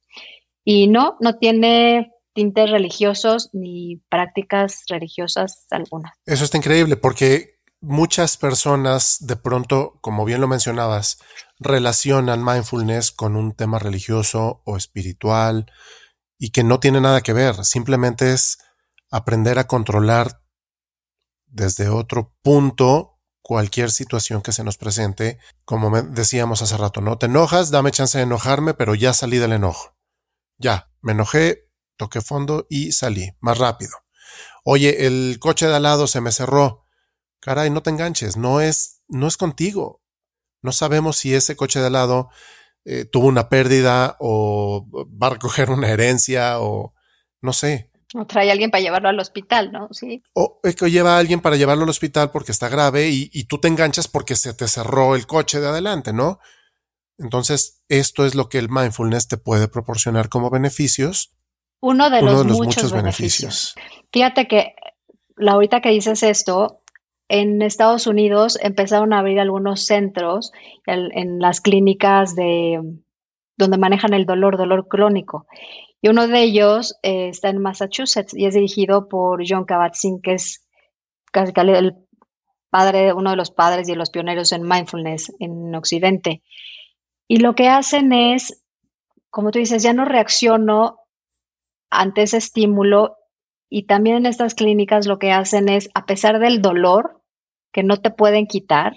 Y 0.65 0.87
no, 0.87 1.17
no 1.21 1.39
tiene 1.39 2.13
tintes 2.35 2.71
religiosos 2.71 3.51
ni 3.53 4.03
prácticas 4.09 4.85
religiosas 4.89 5.67
algunas. 5.71 6.13
Eso 6.27 6.45
está 6.45 6.59
increíble 6.59 6.97
porque 6.97 7.60
muchas 7.81 8.37
personas 8.37 9.19
de 9.21 9.37
pronto, 9.37 9.99
como 10.01 10.25
bien 10.25 10.40
lo 10.40 10.49
mencionabas, 10.49 11.19
relacionan 11.59 12.45
mindfulness 12.45 13.11
con 13.11 13.37
un 13.37 13.53
tema 13.53 13.79
religioso 13.79 14.62
o 14.64 14.77
espiritual 14.77 15.71
y 16.38 16.51
que 16.51 16.64
no 16.64 16.81
tiene 16.81 17.01
nada 17.01 17.21
que 17.21 17.33
ver, 17.33 17.64
simplemente 17.64 18.33
es 18.33 18.59
aprender 19.11 19.59
a 19.59 19.66
controlar 19.66 20.43
desde 21.47 21.88
otro 21.88 22.35
punto 22.43 23.19
cualquier 23.43 23.90
situación 23.90 24.43
que 24.43 24.53
se 24.53 24.62
nos 24.62 24.79
presente, 24.79 25.38
como 25.64 25.90
decíamos 26.03 26.62
hace 26.62 26.77
rato, 26.77 27.01
¿no? 27.01 27.19
Te 27.19 27.27
enojas, 27.27 27.71
dame 27.71 27.90
chance 27.90 28.16
de 28.16 28.25
enojarme, 28.25 28.75
pero 28.75 28.95
ya 28.95 29.12
salí 29.12 29.38
del 29.38 29.53
enojo. 29.53 29.97
Ya, 30.59 30.93
me 31.01 31.12
enojé, 31.12 31.69
toqué 31.97 32.21
fondo 32.21 32.66
y 32.71 32.93
salí, 32.93 33.33
más 33.40 33.59
rápido. 33.59 33.90
Oye, 34.64 35.07
el 35.07 35.38
coche 35.40 35.66
de 35.66 35.75
al 35.75 35.83
lado 35.83 36.07
se 36.07 36.21
me 36.21 36.33
cerró. 36.33 36.87
Caray, 37.40 37.70
no 37.70 37.83
te 37.83 37.90
enganches, 37.90 38.37
no 38.37 38.61
es, 38.61 39.03
no 39.09 39.26
es 39.26 39.37
contigo. 39.37 40.03
No 40.62 40.72
sabemos 40.72 41.16
si 41.16 41.35
ese 41.35 41.57
coche 41.57 41.81
de 41.81 41.87
al 41.87 41.94
lado 41.94 42.29
eh, 42.85 43.05
tuvo 43.05 43.26
una 43.26 43.48
pérdida 43.48 44.16
o 44.20 44.87
va 44.90 45.29
a 45.29 45.31
recoger 45.31 45.70
una 45.70 45.88
herencia 45.88 46.61
o 46.61 46.94
no 47.40 47.53
sé. 47.53 47.90
O 48.14 48.26
trae 48.26 48.48
a 48.48 48.53
alguien 48.53 48.70
para 48.70 48.83
llevarlo 48.83 49.09
al 49.09 49.20
hospital, 49.20 49.72
¿no? 49.72 49.88
Sí. 49.92 50.22
O 50.35 50.61
es 50.64 50.76
que 50.76 50.90
lleva 50.90 51.16
a 51.16 51.18
alguien 51.18 51.40
para 51.40 51.57
llevarlo 51.57 51.85
al 51.85 51.90
hospital 51.90 52.31
porque 52.31 52.53
está 52.53 52.68
grave 52.68 53.09
y, 53.09 53.31
y 53.33 53.44
tú 53.44 53.59
te 53.59 53.68
enganchas 53.68 54.09
porque 54.09 54.37
se 54.37 54.53
te 54.53 54.68
cerró 54.68 55.14
el 55.14 55.26
coche 55.26 55.61
de 55.61 55.68
adelante, 55.68 56.12
¿no? 56.12 56.40
Entonces, 57.20 57.83
esto 57.88 58.24
es 58.24 58.35
lo 58.35 58.48
que 58.48 58.59
el 58.59 58.70
mindfulness 58.70 59.29
te 59.29 59.37
puede 59.37 59.68
proporcionar 59.68 60.29
como 60.29 60.50
beneficios. 60.50 61.33
Uno 61.81 62.11
de, 62.11 62.22
los, 62.22 62.44
muchos, 62.46 62.92
beneficios. 62.92 63.74
Fíjate 64.12 64.48
que 64.48 64.74
la 65.37 65.53
ahorita 65.53 65.81
que 65.81 65.90
dices 65.90 66.22
esto, 66.22 66.80
en 67.31 67.62
Estados 67.62 68.09
Unidos 68.09 68.59
empezaron 68.61 69.12
a 69.12 69.21
abrir 69.21 69.38
algunos 69.38 69.87
centros 69.87 70.51
en, 70.85 71.38
las 71.38 71.61
clínicas 71.61 72.35
de 72.35 72.81
donde 73.57 73.79
manejan 73.79 74.14
el 74.14 74.27
dolor, 74.27 74.59
dolor 74.59 74.88
crónico. 74.88 75.47
Y 76.03 76.09
uno 76.09 76.27
de 76.27 76.43
ellos 76.43 76.99
eh, 77.05 77.29
está 77.29 77.51
en 77.51 77.62
Massachusetts 77.62 78.35
y 78.35 78.47
es 78.47 78.55
dirigido 78.55 79.09
por 79.09 79.45
John 79.49 79.64
Kabat-Zinn, 79.64 80.21
que 80.21 80.33
es 80.35 80.66
casi 81.31 81.53
el 81.57 81.95
padre, 82.69 83.12
uno 83.12 83.31
de 83.31 83.37
los 83.37 83.53
padres 83.53 83.88
y 83.88 83.95
los 83.95 84.11
pioneros 84.11 84.51
en 84.51 84.66
mindfulness 84.66 85.33
en 85.38 85.73
Occidente. 85.77 86.43
Y 87.29 87.37
lo 87.37 87.55
que 87.55 87.69
hacen 87.69 88.12
es, 88.12 88.66
como 89.31 89.53
tú 89.53 89.61
dices, 89.61 89.85
ya 89.85 89.93
no 89.93 90.05
reacciono 90.05 90.99
ante 91.90 92.23
ese 92.23 92.38
estímulo 92.38 93.19
y 93.69 93.85
también 93.85 94.16
en 94.16 94.27
estas 94.27 94.57
clínicas 94.57 95.07
lo 95.07 95.21
que 95.21 95.31
hacen 95.31 95.69
es, 95.69 95.90
a 95.95 96.07
pesar 96.07 96.40
del 96.40 96.61
dolor, 96.61 97.19
que 97.72 97.83
no 97.83 97.98
te 97.98 98.11
pueden 98.11 98.46
quitar 98.46 98.96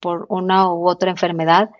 por 0.00 0.26
una 0.28 0.72
u 0.72 0.88
otra 0.88 1.10
enfermedad. 1.10 1.70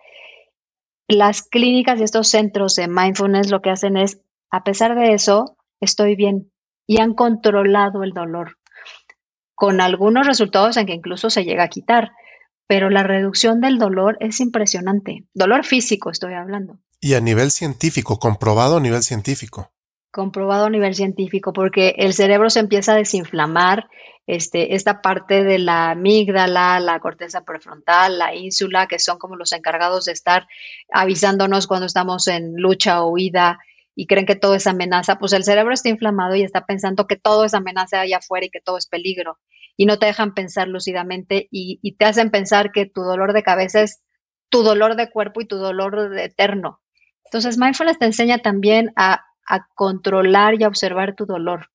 Las 1.08 1.42
clínicas 1.42 2.00
y 2.00 2.02
estos 2.02 2.28
centros 2.28 2.74
de 2.74 2.88
mindfulness 2.88 3.50
lo 3.50 3.62
que 3.62 3.70
hacen 3.70 3.96
es, 3.96 4.20
a 4.50 4.64
pesar 4.64 4.94
de 4.94 5.14
eso, 5.14 5.56
estoy 5.80 6.16
bien 6.16 6.52
y 6.86 7.00
han 7.00 7.14
controlado 7.14 8.02
el 8.02 8.12
dolor, 8.12 8.58
con 9.54 9.80
algunos 9.80 10.26
resultados 10.26 10.76
en 10.76 10.86
que 10.86 10.94
incluso 10.94 11.30
se 11.30 11.44
llega 11.44 11.64
a 11.64 11.68
quitar, 11.68 12.12
pero 12.66 12.90
la 12.90 13.02
reducción 13.02 13.60
del 13.60 13.78
dolor 13.78 14.16
es 14.20 14.40
impresionante. 14.40 15.24
Dolor 15.34 15.64
físico 15.64 16.10
estoy 16.10 16.34
hablando. 16.34 16.78
Y 17.00 17.14
a 17.14 17.20
nivel 17.20 17.50
científico, 17.50 18.18
comprobado 18.18 18.78
a 18.78 18.80
nivel 18.80 19.02
científico 19.02 19.70
comprobado 20.10 20.66
a 20.66 20.70
nivel 20.70 20.94
científico, 20.94 21.52
porque 21.52 21.94
el 21.98 22.12
cerebro 22.12 22.50
se 22.50 22.60
empieza 22.60 22.92
a 22.92 22.96
desinflamar, 22.96 23.88
este, 24.28 24.74
esta 24.74 25.00
parte 25.00 25.42
de 25.42 25.58
la 25.58 25.92
amígdala, 25.92 26.80
la 26.80 27.00
corteza 27.00 27.46
prefrontal, 27.46 28.18
la 28.18 28.34
ínsula, 28.34 28.86
que 28.86 28.98
son 28.98 29.18
como 29.18 29.36
los 29.36 29.52
encargados 29.52 30.04
de 30.04 30.12
estar 30.12 30.46
avisándonos 30.92 31.66
cuando 31.66 31.86
estamos 31.86 32.28
en 32.28 32.54
lucha 32.56 33.02
o 33.02 33.08
huida 33.08 33.58
y 33.94 34.06
creen 34.06 34.26
que 34.26 34.36
todo 34.36 34.54
es 34.54 34.66
amenaza, 34.66 35.18
pues 35.18 35.32
el 35.32 35.44
cerebro 35.44 35.72
está 35.72 35.88
inflamado 35.88 36.34
y 36.34 36.42
está 36.42 36.66
pensando 36.66 37.06
que 37.06 37.16
todo 37.16 37.46
es 37.46 37.54
amenaza 37.54 38.00
allá 38.00 38.18
afuera 38.18 38.44
y 38.44 38.50
que 38.50 38.60
todo 38.60 38.76
es 38.76 38.86
peligro. 38.86 39.38
y 39.78 39.86
no 39.86 39.98
te 39.98 40.06
dejan 40.06 40.34
pensar 40.34 40.68
lúcidamente 40.68 41.48
y, 41.50 41.80
te 41.96 42.04
hacen 42.04 42.30
pensar 42.30 42.70
que 42.70 42.84
tu 42.84 43.02
dolor 43.02 43.32
de 43.32 43.42
cabeza 43.42 43.80
es 43.80 44.02
tu 44.50 44.62
dolor 44.62 44.96
de 44.96 45.08
cuerpo 45.10 45.40
y 45.40 45.46
tu 45.46 45.56
dolor 45.56 46.10
de 46.10 46.24
eterno. 46.24 46.80
Entonces, 47.24 47.56
mindfulness 47.56 47.98
te 47.98 48.06
enseña 48.06 48.38
también 48.38 48.92
a, 48.96 49.24
a 49.46 49.68
controlar 49.74 50.60
y 50.60 50.64
a 50.64 50.68
observar 50.68 51.14
tu 51.14 51.26
dolor. 51.26 51.70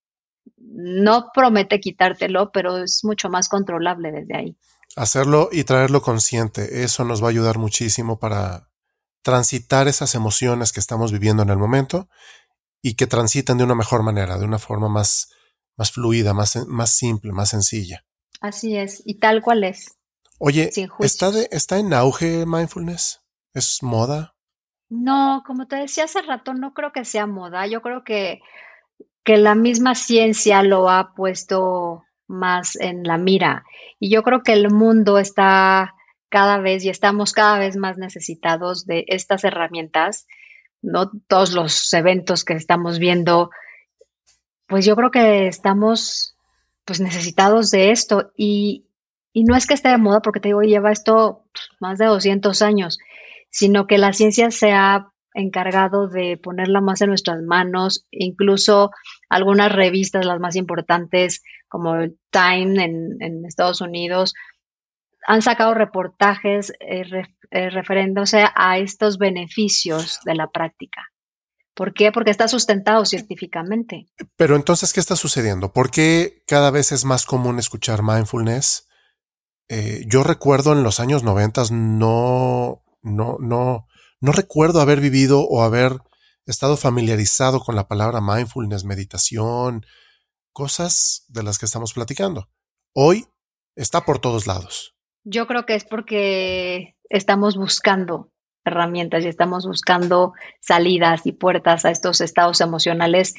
No 0.57 1.29
promete 1.33 1.79
quitártelo, 1.79 2.51
pero 2.51 2.77
es 2.77 3.03
mucho 3.03 3.29
más 3.29 3.49
controlable 3.49 4.11
desde 4.11 4.35
ahí. 4.35 4.57
Hacerlo 4.95 5.49
y 5.51 5.63
traerlo 5.63 6.01
consciente, 6.01 6.83
eso 6.83 7.03
nos 7.03 7.21
va 7.21 7.27
a 7.27 7.31
ayudar 7.31 7.57
muchísimo 7.57 8.19
para 8.19 8.69
transitar 9.23 9.87
esas 9.87 10.15
emociones 10.15 10.71
que 10.71 10.79
estamos 10.79 11.11
viviendo 11.11 11.43
en 11.43 11.49
el 11.49 11.57
momento 11.57 12.09
y 12.81 12.95
que 12.95 13.07
transiten 13.07 13.57
de 13.57 13.63
una 13.63 13.75
mejor 13.75 14.03
manera, 14.03 14.37
de 14.37 14.45
una 14.45 14.59
forma 14.59 14.89
más, 14.89 15.31
más 15.77 15.91
fluida, 15.91 16.33
más, 16.33 16.55
más 16.67 16.91
simple, 16.91 17.31
más 17.31 17.49
sencilla. 17.49 18.05
Así 18.41 18.75
es, 18.75 19.01
y 19.05 19.19
tal 19.19 19.41
cual 19.41 19.63
es. 19.63 19.95
Oye, 20.37 20.69
¿está, 20.99 21.31
de, 21.31 21.47
¿está 21.51 21.79
en 21.79 21.93
auge 21.93 22.45
mindfulness? 22.45 23.21
¿Es 23.53 23.81
moda? 23.81 24.35
No, 24.89 25.41
como 25.47 25.67
te 25.67 25.77
decía 25.77 26.03
hace 26.03 26.21
rato, 26.21 26.53
no 26.53 26.73
creo 26.73 26.91
que 26.91 27.05
sea 27.05 27.25
moda. 27.25 27.65
Yo 27.67 27.81
creo 27.81 28.03
que, 28.03 28.41
que 29.23 29.37
la 29.37 29.55
misma 29.55 29.95
ciencia 29.95 30.63
lo 30.63 30.89
ha 30.89 31.13
puesto 31.13 32.03
más 32.27 32.75
en 32.75 33.03
la 33.03 33.17
mira. 33.17 33.63
Y 33.99 34.09
yo 34.09 34.23
creo 34.23 34.43
que 34.43 34.53
el 34.53 34.69
mundo 34.69 35.17
está 35.17 35.95
cada 36.29 36.57
vez 36.57 36.83
y 36.83 36.89
estamos 36.89 37.31
cada 37.31 37.59
vez 37.59 37.77
más 37.77 37.97
necesitados 37.97 38.85
de 38.85 39.05
estas 39.07 39.43
herramientas, 39.43 40.27
¿no? 40.81 41.11
Todos 41.27 41.53
los 41.53 41.93
eventos 41.93 42.43
que 42.43 42.53
estamos 42.53 42.99
viendo, 42.99 43.51
pues 44.67 44.85
yo 44.85 44.95
creo 44.95 45.11
que 45.11 45.47
estamos 45.47 46.35
pues 46.85 46.99
necesitados 46.99 47.71
de 47.71 47.91
esto 47.91 48.33
y, 48.35 48.85
y 49.31 49.45
no 49.45 49.55
es 49.55 49.67
que 49.67 49.73
esté 49.73 49.89
de 49.89 49.97
moda 49.97 50.21
porque 50.21 50.41
te 50.41 50.49
digo, 50.49 50.63
lleva 50.63 50.91
esto 50.91 51.45
pues, 51.53 51.69
más 51.79 51.97
de 51.97 52.05
200 52.05 52.61
años, 52.61 52.99
sino 53.49 53.87
que 53.87 53.97
la 53.97 54.11
ciencia 54.11 54.51
se 54.51 54.73
ha 54.73 55.12
encargado 55.33 56.07
de 56.07 56.37
ponerla 56.37 56.81
más 56.81 57.01
en 57.01 57.09
nuestras 57.09 57.41
manos, 57.41 58.05
incluso 58.11 58.91
algunas 59.29 59.71
revistas, 59.71 60.25
las 60.25 60.39
más 60.39 60.55
importantes, 60.55 61.41
como 61.67 61.95
Time 62.29 62.83
en, 62.83 63.45
Estados 63.45 63.81
Unidos, 63.81 64.33
han 65.25 65.41
sacado 65.41 65.73
reportajes 65.73 66.73
eh, 66.79 67.03
eh, 67.51 68.45
a 68.55 68.77
estos 68.77 69.17
beneficios 69.17 70.19
de 70.25 70.35
la 70.35 70.47
práctica. 70.47 71.13
¿Por 71.75 71.93
qué? 71.93 72.11
Porque 72.11 72.29
está 72.29 72.47
sustentado 72.47 73.03
científicamente. 73.05 74.05
Pero 74.35 74.55
entonces, 74.55 74.93
¿qué 74.93 74.99
está 74.99 75.15
sucediendo? 75.15 75.73
¿Por 75.73 75.89
qué 75.89 76.43
cada 76.45 76.69
vez 76.69 76.91
es 76.91 77.03
más 77.03 77.25
común 77.25 77.57
escuchar 77.57 78.03
mindfulness? 78.03 78.87
Eh, 79.69 80.03
yo 80.07 80.23
recuerdo 80.23 80.73
en 80.73 80.83
los 80.83 80.99
años 80.99 81.23
90 81.23 81.63
no, 81.71 82.83
no, 83.01 83.37
no, 83.39 83.87
no 84.23 84.31
recuerdo 84.31 84.79
haber 84.79 85.01
vivido 85.01 85.41
o 85.41 85.63
haber 85.63 85.97
estado 86.45 86.77
familiarizado 86.77 87.59
con 87.59 87.75
la 87.75 87.89
palabra 87.89 88.21
mindfulness, 88.21 88.85
meditación, 88.85 89.85
cosas 90.53 91.25
de 91.27 91.43
las 91.43 91.59
que 91.59 91.65
estamos 91.65 91.91
platicando. 91.91 92.47
Hoy 92.93 93.25
está 93.75 94.05
por 94.05 94.19
todos 94.19 94.47
lados. 94.47 94.95
Yo 95.25 95.45
creo 95.45 95.65
que 95.65 95.75
es 95.75 95.83
porque 95.83 96.95
estamos 97.09 97.57
buscando 97.57 98.31
herramientas 98.63 99.25
y 99.25 99.27
estamos 99.27 99.67
buscando 99.67 100.31
salidas 100.61 101.25
y 101.25 101.33
puertas 101.33 101.83
a 101.83 101.91
estos 101.91 102.21
estados 102.21 102.61
emocionales 102.61 103.35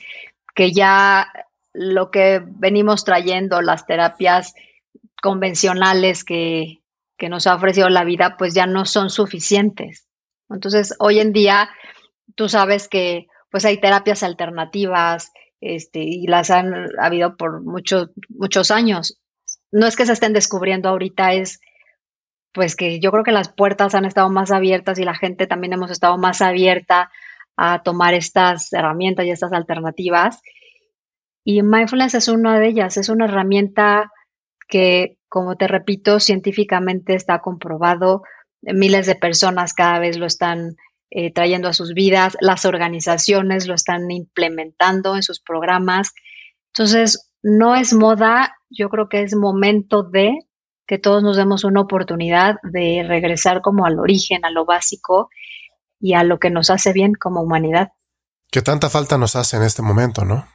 que 0.55 0.75
ya 0.75 1.33
lo 1.73 2.11
que 2.11 2.42
venimos 2.44 3.05
trayendo, 3.05 3.62
las 3.62 3.87
terapias 3.87 4.53
convencionales 5.23 6.25
que, 6.25 6.83
que 7.16 7.31
nos 7.31 7.47
ha 7.47 7.55
ofrecido 7.55 7.88
la 7.88 8.05
vida, 8.05 8.37
pues 8.37 8.53
ya 8.53 8.66
no 8.66 8.85
son 8.85 9.09
suficientes. 9.09 10.04
Entonces, 10.55 10.95
hoy 10.99 11.21
en 11.21 11.33
día, 11.33 11.69
tú 12.35 12.49
sabes 12.49 12.88
que 12.88 13.27
pues 13.51 13.64
hay 13.64 13.81
terapias 13.81 14.23
alternativas, 14.23 15.33
este, 15.61 16.01
y 16.01 16.27
las 16.27 16.51
han 16.51 16.88
habido 16.99 17.37
por 17.37 17.62
muchos, 17.62 18.11
muchos 18.29 18.71
años. 18.71 19.19
No 19.73 19.87
es 19.87 19.97
que 19.97 20.05
se 20.05 20.12
estén 20.12 20.33
descubriendo 20.33 20.88
ahorita, 20.88 21.33
es 21.33 21.61
pues 22.53 22.77
que 22.77 23.01
yo 23.01 23.11
creo 23.11 23.25
que 23.25 23.33
las 23.33 23.49
puertas 23.49 23.95
han 23.95 24.05
estado 24.05 24.29
más 24.31 24.53
abiertas 24.53 24.99
y 24.99 25.05
la 25.05 25.14
gente 25.14 25.47
también 25.47 25.73
hemos 25.73 25.90
estado 25.90 26.19
más 26.19 26.43
abierta 26.43 27.11
a 27.57 27.83
tomar 27.83 28.14
estas 28.14 28.73
herramientas 28.73 29.27
y 29.27 29.31
estas 29.31 29.53
alternativas. 29.53 30.40
Y 31.45 31.62
mindfulness 31.62 32.14
es 32.14 32.29
una 32.29 32.61
de 32.61 32.69
ellas, 32.69 32.97
es 32.97 33.09
una 33.09 33.25
herramienta 33.25 34.12
que, 34.69 35.19
como 35.29 35.57
te 35.57 35.67
repito, 35.67 36.21
científicamente 36.21 37.14
está 37.14 37.40
comprobado. 37.40 38.23
Miles 38.72 39.07
de 39.07 39.14
personas 39.14 39.74
cada 39.74 39.98
vez 39.98 40.16
lo 40.16 40.27
están 40.27 40.77
eh, 41.11 41.33
trayendo 41.33 41.68
a 41.68 41.74
sus 41.74 41.94
vidas, 41.94 42.37
las 42.40 42.64
organizaciones 42.64 43.66
lo 43.66 43.74
están 43.74 44.11
implementando 44.11 45.14
en 45.16 45.22
sus 45.22 45.40
programas. 45.40 46.12
Entonces, 46.72 47.31
no 47.42 47.77
es 47.77 47.92
moda, 47.92 48.57
yo 48.70 48.88
creo 48.88 49.09
que 49.09 49.22
es 49.22 49.37
momento 49.37 50.03
de 50.03 50.38
que 50.87 50.98
todos 50.98 51.22
nos 51.22 51.37
demos 51.37 51.64
una 51.64 51.83
oportunidad 51.83 52.57
de 52.62 53.05
regresar 53.07 53.62
como 53.62 53.87
al 53.87 53.98
origen, 53.98 54.44
a 54.44 54.50
lo 54.50 54.64
básico 54.64 55.29
y 56.00 56.14
a 56.14 56.24
lo 56.24 56.38
que 56.38 56.50
nos 56.50 56.70
hace 56.70 56.92
bien 56.92 57.12
como 57.14 57.42
humanidad. 57.42 57.92
Que 58.50 58.62
tanta 58.62 58.90
falta 58.90 59.18
nos 59.18 59.37
hace 59.37 59.57
en 59.57 59.62
este 59.62 59.83
momento, 59.83 60.24
¿no? 60.24 60.46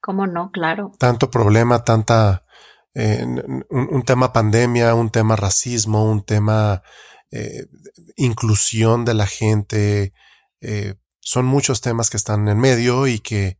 ¿Cómo 0.00 0.26
no? 0.26 0.50
Claro. 0.50 0.92
Tanto 0.98 1.30
problema, 1.30 1.84
tanta... 1.84 2.44
Eh, 2.94 3.24
un, 3.70 4.02
tema 4.02 4.32
pandemia, 4.32 4.94
un 4.94 5.10
tema 5.10 5.36
racismo, 5.36 6.10
un 6.10 6.24
tema 6.24 6.82
eh, 7.30 7.66
inclusión 8.16 9.04
de 9.04 9.14
la 9.14 9.26
gente. 9.26 10.12
Eh, 10.60 10.94
son 11.20 11.46
muchos 11.46 11.80
temas 11.80 12.10
que 12.10 12.16
están 12.16 12.48
en 12.48 12.58
medio 12.58 13.06
y 13.06 13.20
que 13.20 13.58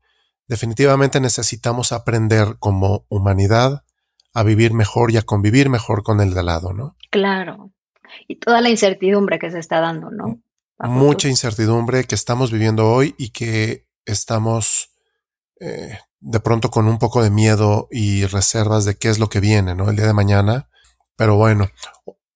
definitivamente 0.49 1.21
necesitamos 1.21 1.93
aprender 1.93 2.57
como 2.59 3.07
humanidad 3.09 3.85
a 4.35 4.43
vivir 4.43 4.73
mejor 4.73 5.13
y 5.13 5.17
a 5.17 5.23
convivir 5.23 5.69
mejor 5.69 6.03
con 6.03 6.21
el 6.21 6.35
de 6.35 6.43
lado, 6.43 6.73
¿no? 6.73 6.97
Claro. 7.11 7.73
Y 8.27 8.37
toda 8.37 8.61
la 8.61 8.71
incertidumbre 8.71 9.39
que 9.39 9.51
se 9.51 9.59
está 9.59 9.81
dando, 9.81 10.11
¿no? 10.11 10.43
Mucha 10.79 11.29
incertidumbre 11.29 12.05
que 12.05 12.15
estamos 12.15 12.51
viviendo 12.51 12.91
hoy 12.91 13.15
y 13.19 13.31
que 13.31 13.87
estamos 14.07 14.91
eh, 15.61 15.99
de 16.21 16.41
pronto 16.41 16.71
con 16.71 16.87
un 16.87 16.99
poco 16.99 17.23
de 17.23 17.31
miedo 17.31 17.89
y 17.91 18.27
reservas 18.27 18.85
de 18.85 18.97
qué 18.97 19.09
es 19.09 19.19
lo 19.19 19.29
que 19.29 19.41
viene, 19.41 19.75
¿no? 19.75 19.89
El 19.89 19.97
día 19.97 20.07
de 20.07 20.13
mañana. 20.13 20.69
Pero 21.17 21.37
bueno. 21.37 21.69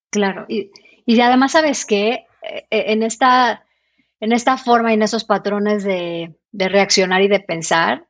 Claro. 0.09 0.45
Y, 0.47 0.71
y 1.05 1.19
además, 1.21 1.53
¿sabes 1.53 1.85
qué? 1.85 2.25
Eh, 2.41 2.65
en 2.69 3.03
esta, 3.03 3.65
en 4.19 4.31
esta 4.31 4.57
forma 4.57 4.91
y 4.91 4.95
en 4.95 5.03
esos 5.03 5.23
patrones 5.23 5.83
de, 5.83 6.35
de 6.51 6.69
reaccionar 6.69 7.21
y 7.21 7.27
de 7.27 7.39
pensar, 7.39 8.07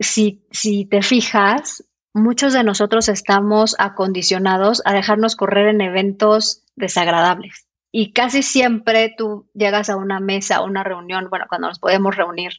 si, 0.00 0.46
si 0.50 0.84
te 0.84 1.02
fijas, 1.02 1.84
muchos 2.12 2.52
de 2.52 2.64
nosotros 2.64 3.08
estamos 3.08 3.76
acondicionados 3.78 4.82
a 4.84 4.92
dejarnos 4.92 5.36
correr 5.36 5.68
en 5.68 5.80
eventos 5.80 6.64
desagradables. 6.76 7.66
Y 7.92 8.12
casi 8.12 8.42
siempre 8.42 9.14
tú 9.16 9.48
llegas 9.54 9.88
a 9.88 9.96
una 9.96 10.20
mesa, 10.20 10.56
a 10.56 10.62
una 10.62 10.82
reunión, 10.82 11.28
bueno, 11.30 11.46
cuando 11.48 11.68
nos 11.68 11.78
podemos 11.78 12.14
reunir, 12.14 12.52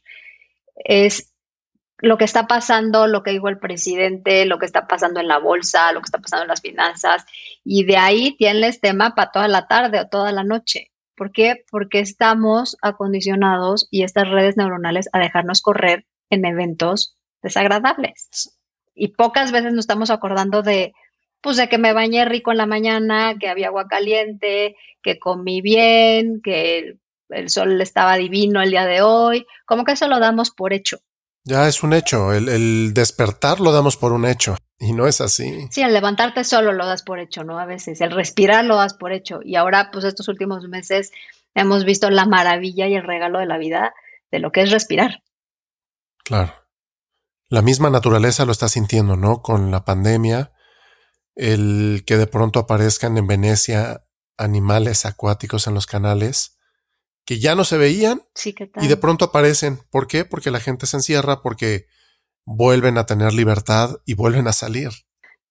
es 0.76 1.34
lo 2.00 2.18
que 2.18 2.26
está 2.26 2.48
pasando, 2.48 3.08
lo 3.08 3.24
que 3.24 3.32
dijo 3.32 3.50
el 3.50 3.60
presidente, 3.60 4.46
lo 4.46 4.60
que 4.60 4.66
está 4.66 4.88
pasando 4.88 5.20
en 5.20 5.28
la 5.28 5.40
bolsa, 5.40 5.92
lo 5.92 6.02
que 6.02 6.06
está 6.06 6.20
pasando 6.20 6.44
en 6.44 6.50
las 6.50 6.62
finanzas, 6.62 7.26
y 7.64 7.86
de 7.86 7.98
ahí 7.98 8.36
tienes 8.38 8.80
tema 8.80 9.16
para 9.16 9.32
toda 9.32 9.48
la 9.48 9.68
tarde 9.68 10.00
o 10.00 10.08
toda 10.08 10.32
la 10.32 10.44
noche. 10.44 10.92
¿Por 11.16 11.32
qué? 11.32 11.66
Porque 11.72 12.00
estamos 12.00 12.78
acondicionados 12.82 13.88
y 13.90 14.04
estas 14.04 14.30
redes 14.30 14.58
neuronales 14.58 15.10
a 15.14 15.20
dejarnos 15.20 15.62
correr 15.62 16.06
en 16.30 16.46
eventos 16.46 17.18
desagradables 17.42 18.58
y 18.98 19.10
pocas 19.10 19.52
veces 19.52 19.72
nos 19.74 19.84
estamos 19.84 20.10
acordando 20.10 20.64
de, 20.64 20.94
pues 21.42 21.58
de 21.58 21.70
que 21.70 21.78
me 21.78 21.94
bañé 21.94 22.26
rico 22.26 22.52
en 22.52 22.58
la 22.58 22.66
mañana, 22.66 23.36
que 23.40 23.48
había 23.48 23.68
agua 23.68 23.88
caliente, 23.88 24.76
que 25.04 25.20
comí 25.20 25.62
bien, 25.62 26.42
que 26.42 26.98
el, 27.30 27.50
sol 27.50 27.80
estaba 27.80 28.18
divino 28.18 28.62
el 28.62 28.72
día 28.72 28.86
de 28.86 29.02
hoy, 29.02 29.46
como 29.66 29.86
que 29.86 29.92
eso 29.94 30.08
lo 30.08 30.20
damos 30.20 30.52
por 30.52 30.74
hecho. 30.74 30.98
Ya 31.48 31.66
es 31.70 31.82
un 31.82 31.94
hecho, 31.94 32.34
el, 32.34 32.50
el, 32.50 32.94
despertar 32.94 33.62
lo 33.62 33.72
damos 33.72 33.96
por 33.96 34.12
un 34.12 34.26
hecho 34.26 34.58
y 34.80 34.92
no 34.92 35.08
es 35.08 35.22
así. 35.22 35.70
Sí, 35.72 35.82
el 35.82 35.94
levantarte 35.94 36.44
solo 36.44 36.74
lo 36.74 36.86
das 36.86 37.04
por 37.04 37.20
hecho, 37.20 37.46
¿no? 37.46 37.58
A 37.58 37.66
veces, 37.66 38.02
el 38.02 38.12
respirar 38.12 38.66
lo 38.66 38.76
das 38.76 38.96
por 38.96 39.14
hecho 39.14 39.40
y 39.42 39.56
ahora 39.56 39.90
pues 39.94 40.04
estos 40.04 40.28
últimos 40.28 40.68
meses 40.68 41.12
hemos 41.56 41.86
visto 41.86 42.10
la 42.10 42.26
maravilla 42.26 42.88
y 42.88 42.96
el 42.96 43.04
regalo 43.04 43.40
de 43.40 43.46
la 43.46 43.58
vida 43.58 43.96
de 44.30 44.40
lo 44.40 44.52
que 44.52 44.64
es 44.64 44.72
respirar. 44.72 45.24
Claro. 46.26 46.54
La 47.48 47.62
misma 47.62 47.90
naturaleza 47.90 48.44
lo 48.44 48.52
está 48.52 48.68
sintiendo, 48.68 49.16
¿no? 49.16 49.42
Con 49.42 49.72
la 49.72 49.86
pandemia, 49.86 50.52
el 51.34 52.04
que 52.06 52.18
de 52.18 52.28
pronto 52.28 52.60
aparezcan 52.60 53.18
en 53.18 53.26
Venecia 53.26 54.06
animales 54.36 55.06
acuáticos 55.06 55.66
en 55.68 55.76
los 55.76 55.86
canales 55.86 56.57
que 57.28 57.40
ya 57.40 57.56
no 57.56 57.66
se 57.66 57.78
veían 57.78 58.22
sí, 58.34 58.54
¿qué 58.54 58.72
y 58.78 58.88
de 58.88 58.96
pronto 58.96 59.26
aparecen. 59.26 59.82
¿Por 59.92 60.08
qué? 60.08 60.24
Porque 60.24 60.50
la 60.50 60.62
gente 60.62 60.88
se 60.88 60.96
encierra, 60.96 61.42
porque 61.42 61.88
vuelven 62.46 62.98
a 62.98 63.06
tener 63.06 63.34
libertad 63.34 63.98
y 64.06 64.13
vuelven 64.13 64.48
a 64.48 64.54
salir. 64.54 64.92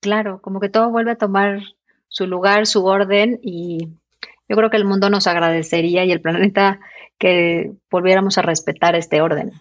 Claro, 0.00 0.40
como 0.40 0.58
que 0.58 0.70
todo 0.70 0.90
vuelve 0.90 1.12
a 1.12 1.18
tomar 1.18 1.60
su 2.08 2.26
lugar, 2.26 2.66
su 2.66 2.86
orden 2.86 3.38
y 3.42 3.88
yo 4.48 4.56
creo 4.56 4.70
que 4.70 4.78
el 4.78 4.86
mundo 4.86 5.10
nos 5.10 5.26
agradecería 5.26 6.06
y 6.06 6.12
el 6.12 6.22
planeta 6.22 6.80
que 7.18 7.72
volviéramos 7.90 8.38
a 8.38 8.42
respetar 8.42 8.96
este 8.96 9.20
orden. 9.20 9.52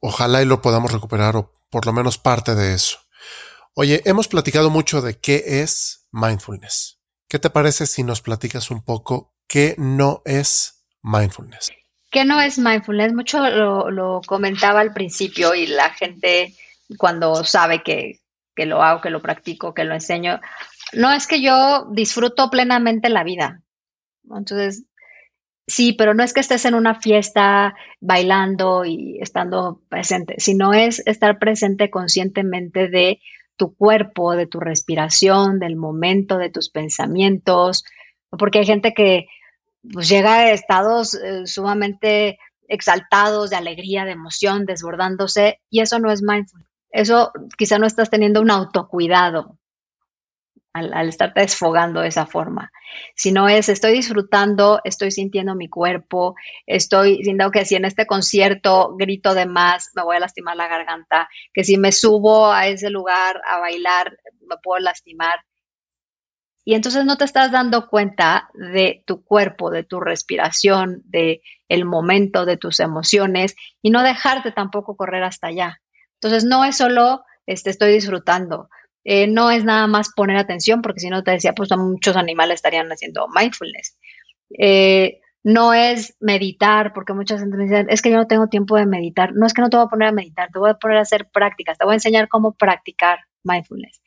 Ojalá 0.00 0.42
y 0.42 0.46
lo 0.46 0.62
podamos 0.62 0.92
recuperar 0.92 1.36
o 1.36 1.52
por 1.70 1.86
lo 1.86 1.92
menos 1.92 2.18
parte 2.18 2.56
de 2.56 2.74
eso. 2.74 2.98
Oye, 3.74 4.02
hemos 4.04 4.26
platicado 4.26 4.68
mucho 4.68 5.00
de 5.00 5.20
qué 5.20 5.62
es 5.62 6.08
mindfulness. 6.10 6.98
¿Qué 7.28 7.38
te 7.38 7.50
parece 7.50 7.86
si 7.86 8.02
nos 8.02 8.20
platicas 8.20 8.72
un 8.72 8.82
poco 8.82 9.32
qué 9.46 9.76
no 9.78 10.22
es 10.24 10.81
mindfulness? 11.02 11.72
¿Qué 12.10 12.24
no 12.24 12.40
es 12.40 12.58
mindfulness? 12.58 13.12
Mucho 13.14 13.40
lo, 13.40 14.20
comentaba 14.26 14.80
al 14.80 14.92
principio 14.92 15.54
y 15.54 15.66
la 15.66 15.90
gente 15.90 16.54
cuando 16.98 17.42
sabe 17.44 17.82
que, 17.82 18.20
que 18.54 18.66
lo 18.66 18.82
hago, 18.82 19.00
que 19.00 19.10
lo 19.10 19.22
practico, 19.22 19.72
que 19.72 19.84
lo 19.84 19.94
enseño, 19.94 20.40
no 20.92 21.12
es 21.12 21.26
que 21.26 21.40
yo 21.40 21.86
disfruto 21.90 22.50
plenamente 22.50 23.08
la 23.08 23.24
vida. 23.24 23.62
Entonces, 24.30 24.84
sí, 25.66 25.94
pero 25.94 26.12
no 26.12 26.22
es 26.22 26.32
que 26.32 26.40
estés 26.40 26.64
en 26.64 26.74
una 26.74 27.00
fiesta 27.00 27.74
bailando 28.00 28.84
y 28.84 29.18
estando 29.20 29.80
presente, 29.88 30.34
sino 30.38 30.74
es 30.74 31.02
estar 31.06 31.38
presente 31.38 31.90
conscientemente 31.90 32.88
de 32.88 33.20
tu 33.56 33.74
cuerpo, 33.74 34.32
de 34.36 34.46
tu 34.46 34.60
respiración, 34.60 35.58
del 35.58 35.76
momento, 35.76 36.38
de 36.38 36.50
tus 36.50 36.68
pensamientos, 36.68 37.84
porque 38.30 38.60
hay 38.60 38.66
gente 38.66 38.92
que 38.92 39.28
pues, 39.90 40.08
llega 40.08 40.34
a 40.34 40.52
estados 40.52 41.14
eh, 41.14 41.46
sumamente 41.46 42.38
exaltados 42.68 43.50
de 43.50 43.56
alegría, 43.56 44.04
de 44.04 44.12
emoción, 44.12 44.66
desbordándose, 44.66 45.60
y 45.70 45.80
eso 45.80 45.98
no 45.98 46.10
es 46.10 46.22
mindful. 46.22 46.66
Eso 46.90 47.32
quizá 47.56 47.78
no 47.78 47.86
estás 47.86 48.10
teniendo 48.10 48.40
un 48.40 48.50
autocuidado, 48.50 49.58
al, 50.72 51.08
estarte 51.08 51.40
desfogando 51.40 52.00
de 52.00 52.08
esa 52.08 52.26
forma, 52.26 52.72
sino 53.14 53.48
es 53.48 53.68
estoy 53.68 53.92
disfrutando, 53.92 54.80
estoy 54.84 55.10
sintiendo 55.10 55.54
mi 55.54 55.68
cuerpo, 55.68 56.34
estoy 56.66 57.16
sintiendo 57.16 57.50
que 57.50 57.64
si 57.64 57.76
en 57.76 57.84
este 57.84 58.06
concierto 58.06 58.94
grito 58.96 59.34
de 59.34 59.46
más, 59.46 59.90
me 59.94 60.02
voy 60.02 60.16
a 60.16 60.20
lastimar 60.20 60.56
la 60.56 60.68
garganta, 60.68 61.28
que 61.52 61.64
si 61.64 61.76
me 61.76 61.92
subo 61.92 62.50
a 62.50 62.68
ese 62.68 62.90
lugar 62.90 63.40
a 63.48 63.58
bailar, 63.58 64.16
me 64.46 64.56
puedo 64.62 64.80
lastimar. 64.80 65.40
Y 66.64 66.74
entonces 66.74 67.04
no 67.04 67.16
te 67.16 67.24
estás 67.24 67.50
dando 67.50 67.88
cuenta 67.88 68.50
de 68.54 69.02
tu 69.06 69.24
cuerpo, 69.24 69.70
de 69.70 69.82
tu 69.82 70.00
respiración, 70.00 71.02
de 71.04 71.42
el 71.68 71.84
momento, 71.84 72.44
de 72.44 72.56
tus 72.56 72.80
emociones 72.80 73.56
y 73.80 73.90
no 73.90 74.02
dejarte 74.02 74.52
tampoco 74.52 74.96
correr 74.96 75.24
hasta 75.24 75.48
allá. 75.48 75.80
Entonces 76.20 76.44
no 76.44 76.64
es 76.64 76.76
solo 76.76 77.24
este, 77.46 77.70
estoy 77.70 77.92
disfrutando, 77.92 78.68
eh, 79.04 79.26
no 79.26 79.50
es 79.50 79.64
nada 79.64 79.86
más 79.86 80.10
poner 80.14 80.36
atención, 80.36 80.82
porque 80.82 81.00
si 81.00 81.10
no 81.10 81.24
te 81.24 81.32
decía, 81.32 81.54
pues 81.54 81.70
muchos 81.76 82.16
animales 82.16 82.56
estarían 82.56 82.88
haciendo 82.88 83.26
mindfulness. 83.28 83.98
Eh, 84.58 85.20
no 85.44 85.74
es 85.74 86.16
meditar, 86.20 86.92
porque 86.92 87.12
muchas 87.12 87.40
gente 87.40 87.56
me 87.56 87.64
dicen, 87.64 87.86
es 87.90 88.00
que 88.00 88.10
yo 88.10 88.16
no 88.16 88.28
tengo 88.28 88.46
tiempo 88.46 88.76
de 88.76 88.86
meditar. 88.86 89.32
No 89.34 89.46
es 89.46 89.54
que 89.54 89.62
no 89.62 89.70
te 89.70 89.76
voy 89.76 89.86
a 89.86 89.88
poner 89.88 90.08
a 90.08 90.12
meditar, 90.12 90.50
te 90.52 90.58
voy 90.58 90.70
a 90.70 90.74
poner 90.74 90.98
a 90.98 91.02
hacer 91.02 91.28
prácticas, 91.32 91.78
te 91.78 91.84
voy 91.84 91.92
a 91.92 91.96
enseñar 91.96 92.28
cómo 92.28 92.54
practicar 92.54 93.18
mindfulness. 93.42 94.00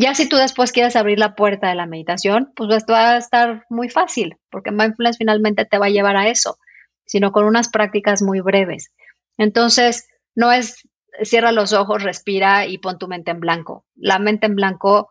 Ya 0.00 0.14
si 0.14 0.28
tú 0.28 0.36
después 0.36 0.70
quieres 0.70 0.94
abrir 0.94 1.18
la 1.18 1.34
puerta 1.34 1.68
de 1.68 1.74
la 1.74 1.84
meditación, 1.84 2.52
pues 2.54 2.72
esto 2.72 2.92
va 2.92 3.14
a 3.14 3.18
estar 3.18 3.64
muy 3.68 3.88
fácil, 3.88 4.36
porque 4.48 4.70
mindfulness 4.70 5.18
finalmente 5.18 5.64
te 5.64 5.76
va 5.76 5.86
a 5.86 5.90
llevar 5.90 6.16
a 6.16 6.28
eso, 6.28 6.56
sino 7.04 7.32
con 7.32 7.44
unas 7.44 7.68
prácticas 7.68 8.22
muy 8.22 8.38
breves. 8.40 8.92
Entonces, 9.38 10.06
no 10.36 10.52
es 10.52 10.88
cierra 11.24 11.50
los 11.50 11.72
ojos, 11.72 12.04
respira 12.04 12.64
y 12.66 12.78
pon 12.78 13.00
tu 13.00 13.08
mente 13.08 13.32
en 13.32 13.40
blanco. 13.40 13.86
La 13.96 14.20
mente 14.20 14.46
en 14.46 14.54
blanco, 14.54 15.10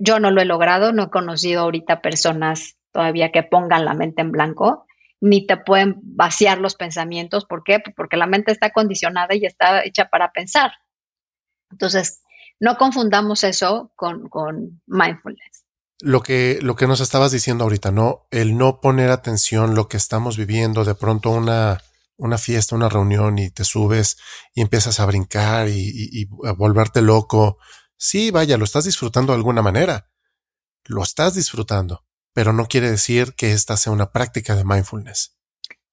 yo 0.00 0.18
no 0.18 0.32
lo 0.32 0.40
he 0.40 0.46
logrado, 0.46 0.92
no 0.92 1.04
he 1.04 1.10
conocido 1.10 1.60
ahorita 1.60 2.02
personas 2.02 2.76
todavía 2.90 3.30
que 3.30 3.44
pongan 3.44 3.84
la 3.84 3.94
mente 3.94 4.20
en 4.20 4.32
blanco, 4.32 4.84
ni 5.20 5.46
te 5.46 5.58
pueden 5.58 6.00
vaciar 6.02 6.58
los 6.58 6.74
pensamientos. 6.74 7.44
¿Por 7.44 7.62
qué? 7.62 7.78
Porque 7.94 8.16
la 8.16 8.26
mente 8.26 8.50
está 8.50 8.70
condicionada 8.70 9.36
y 9.36 9.46
está 9.46 9.84
hecha 9.84 10.06
para 10.06 10.32
pensar. 10.32 10.72
Entonces, 11.70 12.20
no 12.62 12.76
confundamos 12.76 13.42
eso 13.42 13.92
con, 13.96 14.28
con 14.28 14.80
mindfulness. 14.86 15.64
Lo 15.98 16.20
que, 16.22 16.60
lo 16.62 16.76
que 16.76 16.86
nos 16.86 17.00
estabas 17.00 17.32
diciendo 17.32 17.64
ahorita, 17.64 17.90
¿no? 17.90 18.28
El 18.30 18.56
no 18.56 18.80
poner 18.80 19.10
atención, 19.10 19.74
lo 19.74 19.88
que 19.88 19.96
estamos 19.96 20.36
viviendo, 20.36 20.84
de 20.84 20.94
pronto 20.94 21.30
una, 21.30 21.82
una 22.16 22.38
fiesta, 22.38 22.76
una 22.76 22.88
reunión 22.88 23.36
y 23.38 23.50
te 23.50 23.64
subes 23.64 24.16
y 24.54 24.60
empiezas 24.60 25.00
a 25.00 25.06
brincar 25.06 25.66
y, 25.68 26.28
a 26.44 26.52
volverte 26.52 27.02
loco. 27.02 27.58
Sí, 27.96 28.30
vaya, 28.30 28.56
lo 28.56 28.64
estás 28.64 28.84
disfrutando 28.84 29.32
de 29.32 29.38
alguna 29.38 29.62
manera. 29.62 30.08
Lo 30.84 31.02
estás 31.02 31.34
disfrutando, 31.34 32.04
pero 32.32 32.52
no 32.52 32.66
quiere 32.66 32.92
decir 32.92 33.34
que 33.34 33.50
esta 33.50 33.76
sea 33.76 33.92
una 33.92 34.12
práctica 34.12 34.54
de 34.54 34.64
mindfulness. 34.64 35.36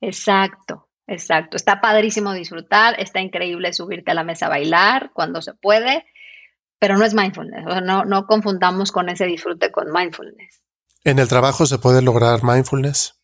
Exacto, 0.02 0.88
exacto. 1.08 1.58
Está 1.58 1.82
padrísimo 1.82 2.34
disfrutar, 2.34 2.94
está 3.00 3.22
increíble 3.22 3.74
subirte 3.74 4.12
a 4.12 4.14
la 4.14 4.24
mesa 4.24 4.46
a 4.46 4.50
bailar 4.50 5.10
cuando 5.16 5.42
se 5.42 5.56
puede, 5.56 6.06
pero 6.80 6.98
no 6.98 7.06
es 7.06 7.14
mindfulness. 7.14 7.66
no, 7.84 8.06
no 8.06 8.26
confundamos 8.26 8.92
con 8.92 9.10
ese 9.10 9.26
disfrute 9.26 9.72
con 9.72 9.92
mindfulness. 9.92 10.64
¿En 11.04 11.20
el 11.20 11.28
trabajo 11.28 11.66
se 11.66 11.80
puede 11.80 12.02
lograr 12.02 12.44
mindfulness? 12.44 13.20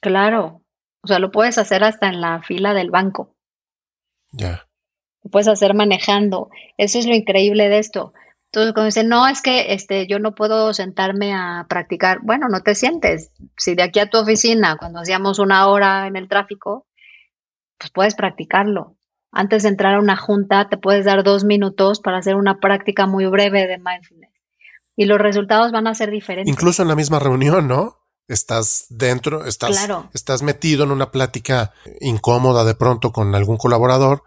Claro, 0.00 0.62
o 1.02 1.08
sea, 1.08 1.18
lo 1.18 1.30
puedes 1.30 1.58
hacer 1.58 1.84
hasta 1.84 2.08
en 2.08 2.20
la 2.20 2.42
fila 2.42 2.74
del 2.74 2.90
banco. 2.90 3.34
Ya. 4.32 4.68
Lo 5.22 5.30
puedes 5.30 5.48
hacer 5.48 5.74
manejando. 5.74 6.50
Eso 6.76 6.98
es 6.98 7.06
lo 7.06 7.14
increíble 7.14 7.68
de 7.68 7.78
esto. 7.78 8.12
Entonces, 8.52 8.72
cuando 8.72 8.86
dicen, 8.86 9.08
no, 9.08 9.26
es 9.26 9.42
que 9.42 9.72
este, 9.72 10.06
yo 10.06 10.18
no 10.18 10.34
puedo 10.34 10.72
sentarme 10.74 11.34
a 11.34 11.66
practicar, 11.68 12.20
bueno, 12.22 12.48
no 12.48 12.62
te 12.62 12.74
sientes. 12.74 13.32
Si 13.56 13.74
de 13.74 13.82
aquí 13.82 14.00
a 14.00 14.10
tu 14.10 14.18
oficina, 14.18 14.76
cuando 14.76 15.00
hacíamos 15.00 15.38
una 15.38 15.66
hora 15.68 16.06
en 16.06 16.16
el 16.16 16.28
tráfico, 16.28 16.86
pues 17.78 17.90
puedes 17.90 18.14
practicarlo. 18.14 18.97
Antes 19.30 19.62
de 19.62 19.68
entrar 19.70 19.94
a 19.94 20.00
una 20.00 20.16
junta, 20.16 20.68
te 20.68 20.78
puedes 20.78 21.04
dar 21.04 21.22
dos 21.22 21.44
minutos 21.44 22.00
para 22.00 22.18
hacer 22.18 22.34
una 22.34 22.60
práctica 22.60 23.06
muy 23.06 23.26
breve 23.26 23.66
de 23.66 23.78
mindfulness. 23.78 24.32
Y 24.96 25.04
los 25.04 25.18
resultados 25.18 25.70
van 25.70 25.86
a 25.86 25.94
ser 25.94 26.10
diferentes. 26.10 26.52
Incluso 26.52 26.82
en 26.82 26.88
la 26.88 26.96
misma 26.96 27.18
reunión, 27.18 27.68
¿no? 27.68 27.98
estás 28.28 28.84
dentro, 28.90 29.46
estás, 29.46 29.88
estás 30.12 30.42
metido 30.42 30.84
en 30.84 30.90
una 30.90 31.10
plática 31.10 31.72
incómoda 32.00 32.62
de 32.64 32.74
pronto 32.74 33.10
con 33.10 33.34
algún 33.34 33.56
colaborador 33.56 34.22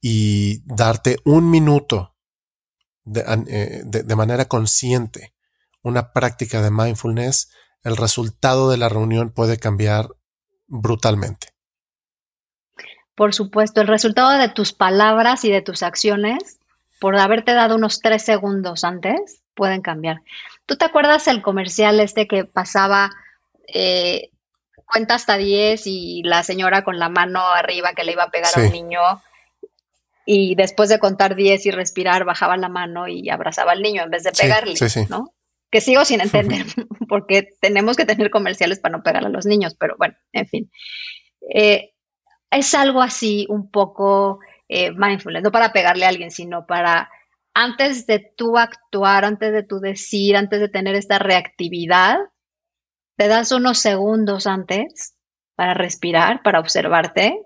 y 0.00 0.60
darte 0.66 1.16
un 1.24 1.50
minuto 1.50 2.14
eh, 3.06 3.82
de, 3.84 4.02
de, 4.02 4.16
manera 4.16 4.44
consciente 4.44 5.34
una 5.82 6.12
práctica 6.12 6.60
de 6.60 6.70
mindfulness, 6.70 7.50
el 7.82 7.96
resultado 7.96 8.68
de 8.68 8.76
la 8.76 8.88
reunión 8.88 9.30
puede 9.30 9.56
cambiar 9.56 10.08
brutalmente. 10.66 11.55
Por 13.16 13.34
supuesto, 13.34 13.80
el 13.80 13.88
resultado 13.88 14.38
de 14.38 14.50
tus 14.50 14.72
palabras 14.72 15.44
y 15.44 15.50
de 15.50 15.62
tus 15.62 15.82
acciones, 15.82 16.60
por 17.00 17.16
haberte 17.16 17.54
dado 17.54 17.74
unos 17.74 18.00
tres 18.00 18.22
segundos 18.22 18.84
antes, 18.84 19.42
pueden 19.54 19.80
cambiar. 19.80 20.20
¿Tú 20.66 20.76
te 20.76 20.84
acuerdas 20.84 21.26
el 21.26 21.40
comercial 21.42 21.98
este 21.98 22.28
que 22.28 22.44
pasaba, 22.44 23.10
eh, 23.72 24.30
cuenta 24.84 25.14
hasta 25.14 25.38
10 25.38 25.86
y 25.86 26.22
la 26.24 26.42
señora 26.42 26.84
con 26.84 26.98
la 26.98 27.08
mano 27.08 27.40
arriba 27.40 27.94
que 27.94 28.04
le 28.04 28.12
iba 28.12 28.24
a 28.24 28.30
pegar 28.30 28.52
a 28.54 28.60
un 28.60 28.70
niño 28.70 29.00
y 30.26 30.54
después 30.54 30.88
de 30.90 30.98
contar 30.98 31.34
10 31.34 31.66
y 31.66 31.70
respirar 31.70 32.24
bajaba 32.24 32.56
la 32.58 32.68
mano 32.68 33.08
y 33.08 33.30
abrazaba 33.30 33.72
al 33.72 33.82
niño 33.82 34.02
en 34.02 34.10
vez 34.10 34.24
de 34.24 34.32
pegarle, 34.32 34.74
¿no? 35.08 35.32
Que 35.70 35.80
sigo 35.80 36.04
sin 36.04 36.20
entender 36.20 36.66
porque 37.08 37.48
tenemos 37.60 37.96
que 37.96 38.04
tener 38.04 38.30
comerciales 38.30 38.78
para 38.78 38.98
no 38.98 39.02
pegar 39.02 39.24
a 39.24 39.30
los 39.30 39.46
niños, 39.46 39.74
pero 39.74 39.96
bueno, 39.96 40.14
en 40.32 40.46
fin. 40.46 40.70
Eh, 41.54 41.94
es 42.56 42.74
algo 42.74 43.02
así 43.02 43.46
un 43.48 43.70
poco 43.70 44.40
eh, 44.68 44.90
mindfulness, 44.92 45.42
no 45.42 45.52
para 45.52 45.72
pegarle 45.72 46.06
a 46.06 46.08
alguien, 46.08 46.30
sino 46.30 46.66
para 46.66 47.10
antes 47.54 48.06
de 48.06 48.18
tú 48.36 48.58
actuar, 48.58 49.24
antes 49.24 49.52
de 49.52 49.62
tú 49.62 49.80
decir, 49.80 50.36
antes 50.36 50.60
de 50.60 50.68
tener 50.68 50.94
esta 50.94 51.18
reactividad, 51.18 52.18
te 53.16 53.28
das 53.28 53.52
unos 53.52 53.78
segundos 53.78 54.46
antes 54.46 55.14
para 55.54 55.72
respirar, 55.72 56.42
para 56.42 56.60
observarte. 56.60 57.42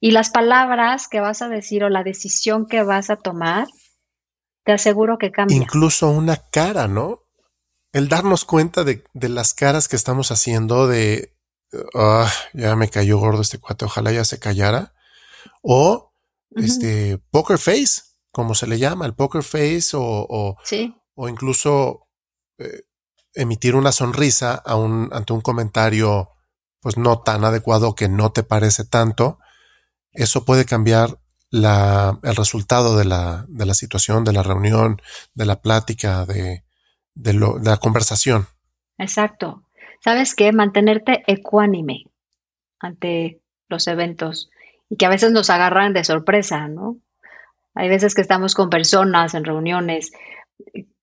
Y 0.00 0.10
las 0.10 0.30
palabras 0.30 1.08
que 1.08 1.20
vas 1.20 1.42
a 1.42 1.48
decir 1.48 1.84
o 1.84 1.88
la 1.88 2.04
decisión 2.04 2.66
que 2.66 2.82
vas 2.82 3.10
a 3.10 3.16
tomar, 3.16 3.66
te 4.64 4.72
aseguro 4.72 5.16
que 5.16 5.32
cambia. 5.32 5.56
Incluso 5.56 6.10
una 6.10 6.36
cara, 6.36 6.86
¿no? 6.86 7.22
El 7.92 8.08
darnos 8.08 8.44
cuenta 8.44 8.84
de, 8.84 9.02
las 9.14 9.54
caras 9.54 9.88
que 9.88 9.96
estamos 9.96 10.30
haciendo, 10.30 10.86
de, 10.86 11.32
ah, 11.94 12.30
ya 12.54 12.76
me 12.76 12.88
cayó 12.88 13.18
gordo 13.18 13.42
este 13.42 13.58
cuate, 13.58 13.84
ojalá 13.84 14.12
ya 14.12 14.24
se 14.24 14.38
callara. 14.38 14.94
O, 15.62 16.12
este, 16.56 17.18
poker 17.30 17.58
face 17.58 18.02
como 18.30 18.54
se 18.54 18.66
le 18.66 18.78
llama, 18.78 19.04
el 19.04 19.14
poker 19.14 19.42
face 19.42 19.90
o, 19.94 20.56
o, 21.16 21.28
incluso 21.28 22.06
eh, 22.58 22.82
emitir 23.34 23.74
una 23.74 23.90
sonrisa 23.90 24.54
a 24.54 24.76
un, 24.76 25.08
ante 25.12 25.32
un 25.32 25.40
comentario 25.40 26.30
pues 26.80 26.96
no 26.96 27.20
tan 27.22 27.44
adecuado 27.44 27.96
que 27.96 28.08
no 28.08 28.30
te 28.30 28.44
parece 28.44 28.84
tanto, 28.84 29.40
eso 30.12 30.44
puede 30.44 30.64
cambiar 30.64 31.18
el 31.50 32.36
resultado 32.36 32.96
de 32.96 33.04
la, 33.04 33.44
de 33.48 33.66
la, 33.66 33.74
situación, 33.74 34.22
de 34.22 34.32
la 34.32 34.44
reunión, 34.44 35.00
de 35.34 35.46
la 35.46 35.60
plática, 35.60 36.24
de, 36.24 36.64
de, 37.14 37.32
lo, 37.32 37.58
de 37.58 37.70
la 37.70 37.78
conversación. 37.78 38.46
Exacto. 38.98 39.64
¿Sabes 40.00 40.34
qué? 40.34 40.52
Mantenerte 40.52 41.22
ecuánime 41.26 42.04
ante 42.80 43.40
los 43.68 43.86
eventos 43.86 44.50
y 44.88 44.96
que 44.96 45.06
a 45.06 45.10
veces 45.10 45.32
nos 45.32 45.50
agarran 45.50 45.92
de 45.92 46.04
sorpresa, 46.04 46.68
¿no? 46.68 46.98
Hay 47.74 47.88
veces 47.88 48.14
que 48.14 48.22
estamos 48.22 48.54
con 48.54 48.70
personas 48.70 49.34
en 49.34 49.44
reuniones 49.44 50.12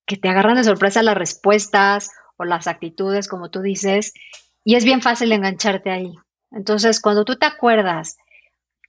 que 0.05 0.17
te 0.17 0.29
agarran 0.29 0.57
de 0.57 0.63
sorpresa 0.63 1.03
las 1.03 1.17
respuestas 1.17 2.11
o 2.37 2.45
las 2.45 2.67
actitudes, 2.67 3.27
como 3.27 3.49
tú 3.49 3.61
dices, 3.61 4.13
y 4.63 4.75
es 4.75 4.83
bien 4.83 5.01
fácil 5.01 5.31
engancharte 5.31 5.89
ahí. 5.89 6.13
Entonces, 6.51 7.01
cuando 7.01 7.25
tú 7.25 7.37
te 7.37 7.45
acuerdas 7.45 8.17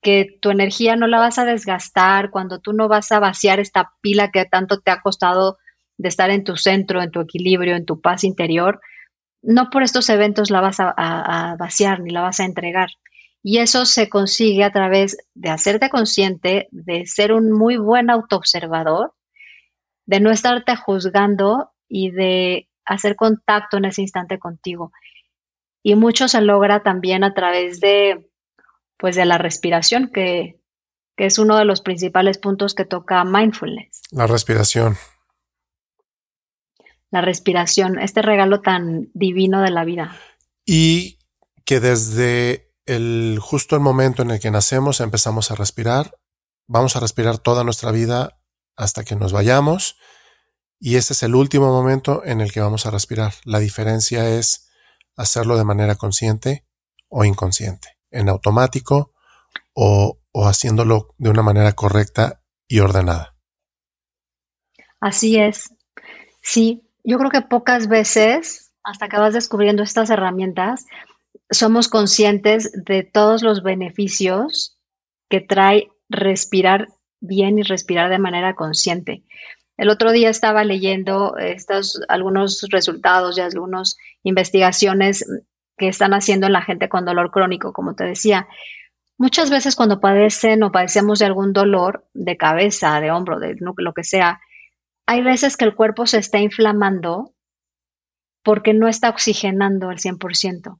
que 0.03 0.39
tu 0.41 0.51
energía 0.51 0.97
no 0.97 1.07
la 1.07 1.19
vas 1.19 1.39
a 1.39 1.45
desgastar, 1.45 2.31
cuando 2.31 2.61
tú 2.61 2.73
no 2.73 2.89
vas 2.89 3.13
a 3.13 3.21
vaciar 3.21 3.61
esta 3.61 3.93
pila 4.01 4.31
que 4.31 4.45
tanto 4.45 4.81
te 4.81 4.91
ha 4.91 5.01
costado 5.01 5.59
de 5.99 6.09
estar 6.09 6.31
en 6.31 6.45
tu 6.45 6.57
centro, 6.57 7.03
en 7.03 7.11
tu 7.11 7.21
equilibrio, 7.21 7.77
en 7.77 7.87
tu 7.87 8.01
paz 8.01 8.25
interior, 8.25 8.81
no 9.47 9.71
por 9.71 9.85
estos 9.85 10.09
eventos 10.11 10.51
la 10.51 10.61
vas 10.61 10.79
a, 10.81 11.57
vaciar 11.59 12.01
ni 12.01 12.11
la 12.11 12.21
vas 12.21 12.41
a 12.41 12.45
entregar. 12.45 12.89
Y 13.43 13.59
eso 13.59 13.87
se 13.87 14.09
consigue 14.09 14.65
a 14.65 14.73
través 14.73 15.17
de 15.35 15.51
hacerte 15.51 15.89
consciente, 15.89 16.67
de 16.73 17.07
ser 17.07 17.33
un 17.33 17.53
muy 17.53 17.77
buen 17.77 18.11
autoobservador, 18.11 19.15
de 20.05 20.19
no 20.19 20.33
estarte 20.33 20.75
juzgando 20.75 21.71
y 21.89 22.11
de 22.11 22.69
hacer 22.85 23.15
contacto 23.15 23.77
en 23.77 23.85
ese 23.85 24.03
instante 24.03 24.41
contigo. 24.41 24.93
Y 25.81 25.95
mucho 25.95 26.27
se 26.27 26.41
logra 26.41 26.83
también 26.83 27.23
a 27.23 27.33
través 27.33 27.79
de, 27.79 28.29
pues, 28.97 29.15
de 29.15 29.27
la 29.27 29.39
respiración, 29.39 30.11
que, 30.13 30.59
que 31.17 31.27
es 31.27 31.39
uno 31.39 31.57
de 31.57 31.65
los 31.65 31.83
principales 31.83 32.39
puntos 32.39 32.75
que 32.75 32.85
toca 32.85 33.23
mindfulness. 33.25 34.03
La 34.11 34.27
respiración. 34.27 34.97
La 37.11 37.21
respiración, 37.21 37.99
este 37.99 38.23
regalo 38.23 38.61
tan 38.61 39.11
divino 39.15 39.63
de 39.63 39.71
la 39.71 39.85
vida. 39.85 40.17
Y 40.65 41.19
que 41.65 41.81
desde 41.81 42.73
el 42.85 43.39
justo 43.41 43.77
el 43.77 43.83
momento 43.83 44.23
en 44.23 44.31
el 44.31 44.41
que 44.41 44.51
nacemos 44.51 45.01
empezamos 45.01 45.51
a 45.51 45.55
respirar, 45.55 46.19
vamos 46.67 46.97
a 46.97 47.01
respirar 47.01 47.39
toda 47.39 47.65
nuestra 47.65 47.93
vida 47.93 48.41
hasta 48.77 49.05
que 49.05 49.17
nos 49.17 49.33
vayamos 49.33 49.97
y 50.79 50.97
ese 50.97 51.15
es 51.15 51.23
el 51.23 51.35
último 51.35 51.69
momento 51.69 52.25
en 52.25 52.41
el 52.41 52.53
que 52.53 52.61
vamos 52.61 52.87
a 52.87 52.91
respirar. 52.91 53.33
La 53.45 53.59
diferencia 53.59 54.29
es 54.29 54.71
hacerlo 55.17 55.57
de 55.57 55.65
manera 55.65 55.95
consciente 55.95 56.67
o 57.09 57.25
inconsciente, 57.25 57.97
en 58.11 58.29
automático 58.29 59.13
o, 59.73 60.19
haciéndolo 60.35 61.15
de 61.17 61.31
una 61.31 61.43
manera 61.43 61.73
correcta 61.73 62.43
y 62.69 62.81
ordenada. 62.81 63.37
Así 65.01 65.39
es. 65.39 65.71
Sí, 66.43 66.86
yo 67.07 67.19
creo 67.19 67.31
que 67.31 67.41
pocas 67.41 67.89
veces, 67.89 68.73
hasta 68.83 69.09
que 69.09 69.17
vas 69.17 69.33
descubriendo 69.33 69.85
estas 69.85 70.11
herramientas, 70.11 70.87
somos 71.51 71.89
conscientes 71.89 72.73
de 72.85 73.05
todos 73.05 73.43
los 73.43 73.63
beneficios 73.63 74.77
que 75.31 75.41
trae 75.41 75.89
respirar 76.09 76.89
bien 77.21 77.59
y 77.61 77.63
respirar 77.63 78.11
de 78.11 78.19
manera 78.19 78.57
consciente. 78.57 79.23
El 79.77 79.89
otro 79.89 80.11
día 80.11 80.31
estaba 80.31 80.65
leyendo 80.65 81.37
estos, 81.39 82.01
algunos 82.09 82.67
resultados 82.71 83.39
y 83.39 83.41
algunas 83.41 83.97
investigaciones 84.25 85.25
que 85.77 85.89
están 85.89 86.13
haciendo 86.13 86.47
en 86.47 86.55
la 86.55 86.63
gente 86.63 86.89
con 86.89 87.05
dolor 87.05 87.31
crónico, 87.31 87.73
como 87.73 87.95
te 87.95 88.05
decía. 88.05 88.49
Muchas 89.17 89.49
veces 89.51 89.77
cuando 89.77 90.01
padecen 90.01 90.63
o 90.65 90.73
padecemos 90.73 91.21
de 91.21 91.27
algún 91.27 91.53
dolor 91.53 92.09
de 92.15 92.37
cabeza, 92.37 93.01
de 93.01 93.13
hombro, 93.13 93.39
de 93.39 93.55
lo 93.61 93.93
que 93.93 94.03
sea, 94.03 94.41
hay 95.07 95.23
veces 95.23 95.57
que 95.57 95.65
el 95.65 95.75
cuerpo 95.75 96.07
se 96.07 96.19
está 96.19 96.39
inflamando 96.39 97.33
porque 98.43 98.75
no 98.75 98.89
está 98.89 99.09
oxigenando 99.11 99.89
al 99.89 99.99
100%. 99.99 100.79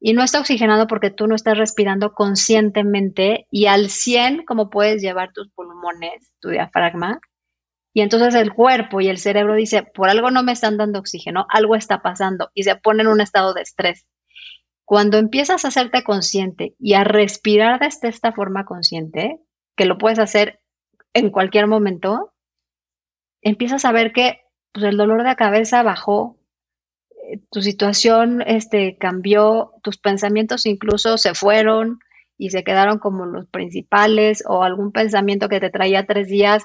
Y 0.00 0.12
no 0.12 0.22
está 0.22 0.40
oxigenado 0.40 0.86
porque 0.86 1.10
tú 1.10 1.26
no 1.26 1.34
estás 1.34 1.56
respirando 1.56 2.12
conscientemente 2.12 3.46
y 3.50 3.66
al 3.66 3.88
100 3.88 4.44
como 4.44 4.68
puedes 4.68 5.00
llevar 5.00 5.32
tus 5.32 5.50
pulmones, 5.52 6.32
tu 6.40 6.50
diafragma, 6.50 7.20
y 7.96 8.00
entonces 8.00 8.34
el 8.34 8.52
cuerpo 8.52 9.00
y 9.00 9.08
el 9.08 9.18
cerebro 9.18 9.54
dice, 9.54 9.84
por 9.84 10.10
algo 10.10 10.32
no 10.32 10.42
me 10.42 10.50
están 10.50 10.76
dando 10.76 10.98
oxígeno, 10.98 11.46
algo 11.48 11.76
está 11.76 12.02
pasando 12.02 12.50
y 12.52 12.64
se 12.64 12.74
pone 12.74 13.02
en 13.02 13.08
un 13.08 13.20
estado 13.20 13.54
de 13.54 13.62
estrés. 13.62 14.08
Cuando 14.84 15.16
empiezas 15.16 15.64
a 15.64 15.68
hacerte 15.68 16.02
consciente 16.02 16.74
y 16.78 16.94
a 16.94 17.04
respirar 17.04 17.78
desde 17.78 18.08
esta 18.08 18.32
forma 18.32 18.64
consciente, 18.64 19.38
que 19.76 19.86
lo 19.86 19.96
puedes 19.96 20.18
hacer 20.18 20.60
en 21.14 21.30
cualquier 21.30 21.68
momento, 21.68 22.33
empiezas 23.44 23.84
a 23.84 23.92
ver 23.92 24.12
que 24.12 24.40
pues, 24.72 24.84
el 24.86 24.96
dolor 24.96 25.24
de 25.24 25.36
cabeza 25.36 25.82
bajó, 25.84 26.36
eh, 27.30 27.40
tu 27.50 27.62
situación 27.62 28.42
este, 28.46 28.98
cambió, 28.98 29.72
tus 29.82 29.98
pensamientos 29.98 30.66
incluso 30.66 31.16
se 31.18 31.34
fueron 31.34 32.00
y 32.36 32.50
se 32.50 32.64
quedaron 32.64 32.98
como 32.98 33.26
los 33.26 33.46
principales 33.46 34.42
o 34.48 34.64
algún 34.64 34.90
pensamiento 34.90 35.48
que 35.48 35.60
te 35.60 35.70
traía 35.70 36.04
tres 36.04 36.26
días 36.26 36.64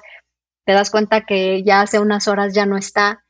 te 0.70 0.72
das 0.72 0.90
cuenta 0.90 1.22
que 1.22 1.62
ya 1.64 1.80
hace 1.80 1.98
unas 1.98 2.28
horas 2.28 2.54
ya 2.54 2.66
no 2.66 2.76
está. 2.76 3.24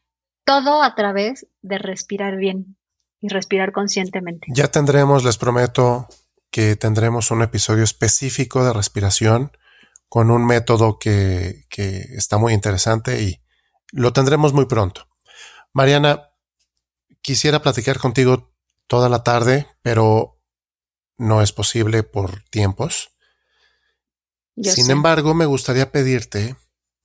Todo 0.45 0.83
a 0.83 0.95
través 0.95 1.47
de 1.63 1.79
respirar 1.79 2.37
bien 2.37 2.77
y 3.21 3.29
respirar 3.29 3.73
conscientemente. 3.73 4.47
Ya 4.55 4.69
tendremos, 4.69 5.25
les 5.25 5.39
prometo, 5.39 6.07
que 6.51 6.77
tendremos 6.77 7.31
un 7.31 7.43
episodio 7.43 7.85
específico 7.85 8.65
de 8.65 8.73
respiración 8.73 9.53
con 10.09 10.31
un 10.31 10.45
método 10.45 10.99
que, 10.99 11.65
que 11.71 12.01
está 12.17 12.37
muy 12.37 12.53
interesante 12.53 13.23
y 13.23 13.40
lo 13.93 14.13
tendremos 14.13 14.53
muy 14.53 14.67
pronto. 14.67 15.09
Mariana, 15.73 16.31
quisiera 17.23 17.63
platicar 17.63 17.99
contigo 17.99 18.53
toda 18.87 19.09
la 19.09 19.23
tarde, 19.23 19.67
pero 19.83 20.41
no 21.17 21.43
es 21.43 21.53
posible 21.53 22.03
por 22.03 22.43
tiempos. 22.51 23.11
Sin 24.63 24.91
embargo, 24.91 25.35
me 25.35 25.47
gustaría 25.47 25.93
pedirte 25.93 26.57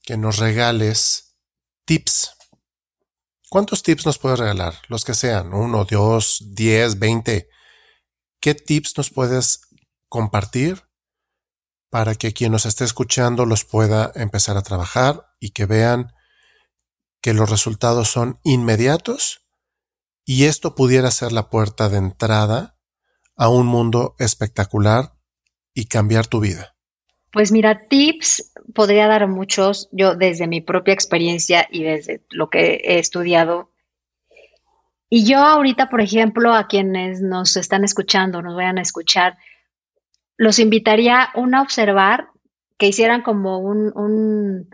que 0.01 0.17
nos 0.17 0.37
regales 0.37 1.35
tips. 1.85 2.31
¿Cuántos 3.49 3.83
tips 3.83 4.05
nos 4.05 4.17
puedes 4.17 4.39
regalar? 4.39 4.75
Los 4.87 5.05
que 5.05 5.13
sean, 5.13 5.53
uno, 5.53 5.85
dos, 5.85 6.43
diez, 6.47 6.97
veinte. 6.97 7.49
¿Qué 8.39 8.55
tips 8.55 8.97
nos 8.97 9.09
puedes 9.09 9.61
compartir 10.09 10.83
para 11.89 12.15
que 12.15 12.33
quien 12.33 12.51
nos 12.51 12.65
esté 12.65 12.83
escuchando 12.83 13.45
los 13.45 13.63
pueda 13.63 14.11
empezar 14.15 14.57
a 14.57 14.63
trabajar 14.63 15.27
y 15.39 15.51
que 15.51 15.65
vean 15.65 16.14
que 17.25 17.33
los 17.33 17.49
resultados 17.49 18.07
son 18.07 18.37
inmediatos 18.43 19.47
y 20.25 20.43
esto 20.43 20.75
pudiera 20.75 21.09
ser 21.09 21.31
la 21.31 21.49
puerta 21.49 21.89
de 21.89 21.97
entrada 21.97 22.77
a 23.35 23.49
un 23.49 23.65
mundo 23.65 24.15
espectacular 24.19 25.13
y 25.73 25.87
cambiar 25.87 26.27
tu 26.27 26.39
vida? 26.39 26.75
Pues 27.31 27.51
mira, 27.51 27.87
tips 27.87 28.53
podría 28.75 29.07
dar 29.07 29.27
muchos, 29.27 29.89
yo 29.91 30.13
desde 30.13 30.45
mi 30.45 30.61
propia 30.61 30.93
experiencia 30.93 31.67
y 31.71 31.81
desde 31.81 32.23
lo 32.29 32.51
que 32.51 32.75
he 32.83 32.99
estudiado. 32.99 33.71
Y 35.09 35.25
yo 35.25 35.39
ahorita, 35.39 35.89
por 35.89 36.01
ejemplo, 36.01 36.53
a 36.53 36.67
quienes 36.67 37.21
nos 37.23 37.57
están 37.57 37.83
escuchando, 37.83 38.43
nos 38.43 38.55
vayan 38.55 38.77
a 38.77 38.83
escuchar, 38.83 39.35
los 40.37 40.59
invitaría 40.59 41.23
a 41.23 41.61
observar 41.63 42.27
que 42.77 42.85
hicieran 42.85 43.23
como 43.23 43.57
un, 43.57 44.69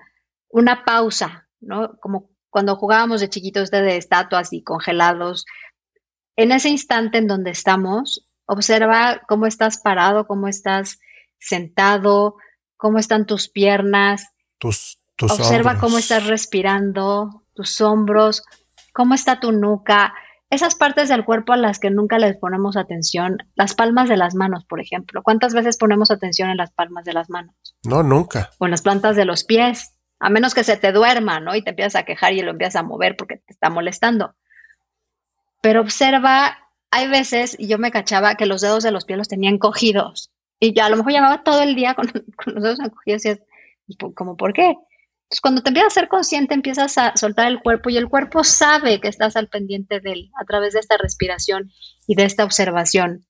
una 0.50 0.84
pausa, 0.84 1.48
¿no? 1.62 1.98
Como 2.02 2.31
cuando 2.52 2.76
jugábamos 2.76 3.22
de 3.22 3.30
chiquitos 3.30 3.72
de 3.72 3.98
estatuas 3.98 4.54
y 4.54 4.62
congelados. 4.62 5.46
En 6.36 6.52
ese 6.52 6.70
instante 6.70 7.18
en 7.18 7.28
donde 7.28 7.50
estamos, 7.50 8.28
observa 8.46 9.22
cómo 9.28 9.48
estás 9.48 9.80
parado, 9.80 10.28
cómo 10.28 10.48
estás 10.48 11.00
sentado, 11.40 12.36
cómo 12.78 13.00
están 13.00 13.26
tus 13.26 13.50
piernas. 13.50 14.28
Tus, 14.60 15.00
Observa 15.20 15.78
cómo 15.78 15.98
estás 15.98 16.26
respirando, 16.28 17.44
tus 17.54 17.80
hombros, 17.80 18.44
cómo 18.94 19.14
está 19.14 19.40
tu 19.40 19.52
nuca. 19.52 20.14
Esas 20.50 20.76
partes 20.76 21.10
del 21.10 21.24
cuerpo 21.24 21.54
a 21.54 21.58
las 21.58 21.80
que 21.80 21.92
nunca 21.92 22.18
les 22.18 22.38
ponemos 22.38 22.76
atención, 22.76 23.38
las 23.56 23.74
palmas 23.74 24.10
de 24.10 24.18
las 24.18 24.36
manos, 24.36 24.66
por 24.66 24.82
ejemplo. 24.82 25.22
¿Cuántas 25.24 25.54
veces 25.54 25.78
ponemos 25.78 26.12
atención 26.12 26.50
en 26.50 26.58
las 26.58 26.72
palmas 26.72 27.06
de 27.06 27.14
las 27.14 27.30
manos? 27.30 27.56
No, 27.84 28.04
nunca. 28.04 28.50
O 28.58 28.66
en 28.66 28.72
las 28.72 28.82
plantas 28.82 29.16
de 29.16 29.26
los 29.26 29.44
pies, 29.44 29.94
a 30.22 30.30
menos 30.30 30.54
que 30.54 30.64
se 30.64 30.78
te 30.78 30.92
duerma, 30.92 31.40
¿no? 31.40 31.56
Y 31.56 31.64
te 31.64 31.72
empiezas 31.72 31.96
a 31.96 32.06
quejar 32.06 32.34
y 32.34 32.42
lo 32.44 32.52
empiezas 32.52 32.78
a 32.78 32.84
mover 32.84 33.18
porque 33.18 33.38
te 33.38 33.54
está 33.54 33.72
molestando. 33.72 34.36
Pero 35.62 35.82
observa, 35.82 36.70
hay 36.92 37.08
veces, 37.08 37.56
y 37.58 37.68
yo 37.68 37.80
me 37.80 37.92
cachaba 37.92 38.36
que 38.36 38.46
los 38.46 38.62
dedos 38.62 38.84
de 38.84 38.92
los 38.92 39.06
pies 39.06 39.18
los 39.18 39.28
tenían 39.28 39.58
cogidos. 39.58 40.32
Y 40.60 40.76
ya 40.76 40.86
a 40.86 40.90
lo 40.90 40.98
mejor 40.98 41.12
llevaba 41.12 41.44
todo 41.44 41.64
el 41.64 41.76
día 41.76 41.96
con, 41.96 42.06
los 42.46 42.64
dedos 42.64 42.80
encogidos 42.80 43.24
y 43.88 43.98
¿como 44.14 44.38
por 44.38 44.54
qué? 44.54 44.68
Entonces, 44.68 45.42
cuando 45.42 45.64
te 45.64 45.70
empiezas 45.70 45.94
a 45.94 46.00
ser 46.02 46.08
consciente, 46.08 46.54
empiezas 46.54 46.98
a 47.00 47.18
soltar 47.18 47.48
el 47.48 47.60
cuerpo 47.60 47.90
y 47.90 47.98
el 47.98 48.08
cuerpo 48.08 48.44
sabe 48.44 49.02
que 49.02 49.08
estás 49.08 49.36
al 49.36 49.48
pendiente 49.48 50.02
de 50.02 50.12
él 50.12 50.32
a 50.40 50.46
través 50.46 50.74
de 50.74 50.82
esta 50.82 50.98
respiración 50.98 51.72
y 52.06 52.16
de 52.16 52.26
esta 52.26 52.44
observación. 52.44 53.26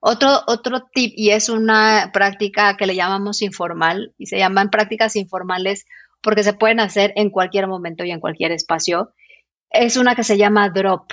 Otro, 0.00 0.28
otro 0.46 0.88
tip, 0.92 1.12
y 1.16 1.30
es 1.30 1.48
una 1.48 2.10
práctica 2.12 2.76
que 2.76 2.86
le 2.86 2.94
llamamos 2.94 3.42
informal, 3.42 4.14
y 4.18 4.26
se 4.26 4.38
llaman 4.38 4.70
prácticas 4.70 5.16
informales 5.16 5.86
porque 6.20 6.42
se 6.42 6.54
pueden 6.54 6.80
hacer 6.80 7.12
en 7.16 7.30
cualquier 7.30 7.66
momento 7.66 8.04
y 8.04 8.10
en 8.10 8.20
cualquier 8.20 8.52
espacio, 8.52 9.12
es 9.70 9.96
una 9.96 10.14
que 10.14 10.24
se 10.24 10.36
llama 10.36 10.70
drop, 10.70 11.12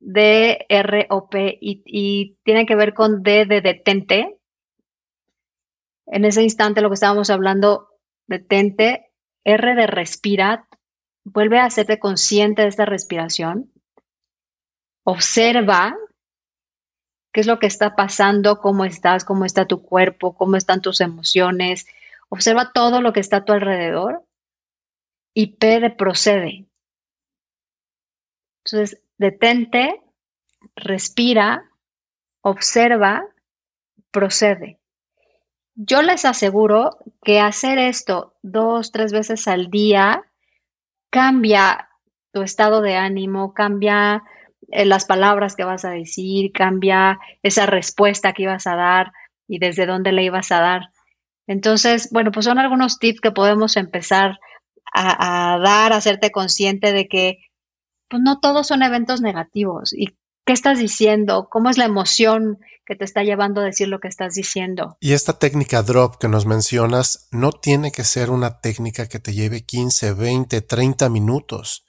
D-R-O-P, 0.00 1.58
y, 1.60 1.82
y 1.86 2.36
tiene 2.44 2.66
que 2.66 2.76
ver 2.76 2.94
con 2.94 3.22
D 3.22 3.46
de 3.46 3.60
detente. 3.60 4.36
En 6.06 6.24
ese 6.24 6.42
instante 6.42 6.80
lo 6.80 6.90
que 6.90 6.94
estábamos 6.94 7.30
hablando, 7.30 7.88
detente, 8.26 9.10
R 9.44 9.74
de 9.74 9.86
respira, 9.86 10.68
vuelve 11.24 11.58
a 11.58 11.66
hacerte 11.66 11.98
consciente 11.98 12.62
de 12.62 12.68
esta 12.68 12.84
respiración, 12.84 13.72
observa 15.04 15.96
qué 17.34 17.40
es 17.40 17.48
lo 17.48 17.58
que 17.58 17.66
está 17.66 17.96
pasando, 17.96 18.60
cómo 18.60 18.84
estás, 18.84 19.24
cómo 19.24 19.44
está 19.44 19.66
tu 19.66 19.82
cuerpo, 19.82 20.36
cómo 20.36 20.54
están 20.54 20.80
tus 20.80 21.00
emociones. 21.00 21.84
Observa 22.28 22.72
todo 22.72 23.00
lo 23.00 23.12
que 23.12 23.18
está 23.18 23.38
a 23.38 23.44
tu 23.44 23.52
alrededor 23.52 24.24
y 25.34 25.56
P 25.56 25.90
procede. 25.98 26.68
Entonces, 28.64 29.02
detente, 29.18 30.00
respira, 30.76 31.68
observa, 32.40 33.26
procede. 34.12 34.78
Yo 35.74 36.02
les 36.02 36.24
aseguro 36.24 36.98
que 37.24 37.40
hacer 37.40 37.78
esto 37.78 38.36
dos, 38.42 38.92
tres 38.92 39.12
veces 39.12 39.48
al 39.48 39.70
día 39.70 40.22
cambia 41.10 41.88
tu 42.30 42.42
estado 42.42 42.80
de 42.80 42.94
ánimo, 42.94 43.54
cambia 43.54 44.22
eh, 44.70 44.84
las 44.84 45.04
palabras 45.04 45.56
que 45.56 45.64
vas 45.64 45.84
a 45.84 45.90
decir, 45.90 46.52
cambia 46.52 47.18
esa 47.42 47.66
respuesta 47.66 48.32
que 48.32 48.44
ibas 48.44 48.66
a 48.66 48.76
dar 48.76 49.12
y 49.46 49.58
desde 49.58 49.86
dónde 49.86 50.12
le 50.12 50.24
ibas 50.24 50.50
a 50.52 50.60
dar. 50.60 50.82
Entonces, 51.46 52.08
bueno, 52.10 52.30
pues 52.32 52.46
son 52.46 52.58
algunos 52.58 52.98
tips 52.98 53.20
que 53.20 53.30
podemos 53.30 53.76
empezar 53.76 54.38
a, 54.92 55.58
dar, 55.62 55.92
a 55.92 55.96
hacerte 55.96 56.30
consciente 56.30 56.92
de 56.92 57.08
que 57.08 57.38
pues 58.08 58.22
no 58.22 58.38
todos 58.40 58.68
son 58.68 58.82
eventos 58.82 59.20
negativos. 59.20 59.92
¿Y 59.92 60.16
qué 60.46 60.52
estás 60.52 60.78
diciendo? 60.78 61.48
¿Cómo 61.50 61.68
es 61.68 61.78
la 61.78 61.84
emoción 61.84 62.58
que 62.86 62.94
te 62.94 63.04
está 63.04 63.22
llevando 63.24 63.60
a 63.60 63.64
decir 63.64 63.88
lo 63.88 63.98
que 63.98 64.08
estás 64.08 64.34
diciendo? 64.34 64.96
Y 65.00 65.12
esta 65.12 65.38
técnica 65.38 65.82
drop 65.82 66.16
que 66.16 66.28
nos 66.28 66.46
mencionas 66.46 67.28
no 67.32 67.50
tiene 67.52 67.90
que 67.90 68.04
ser 68.04 68.30
una 68.30 68.60
técnica 68.60 69.08
que 69.08 69.18
te 69.18 69.32
lleve 69.32 69.64
15, 69.64 70.12
20, 70.12 70.60
30 70.60 71.08
minutos. 71.08 71.84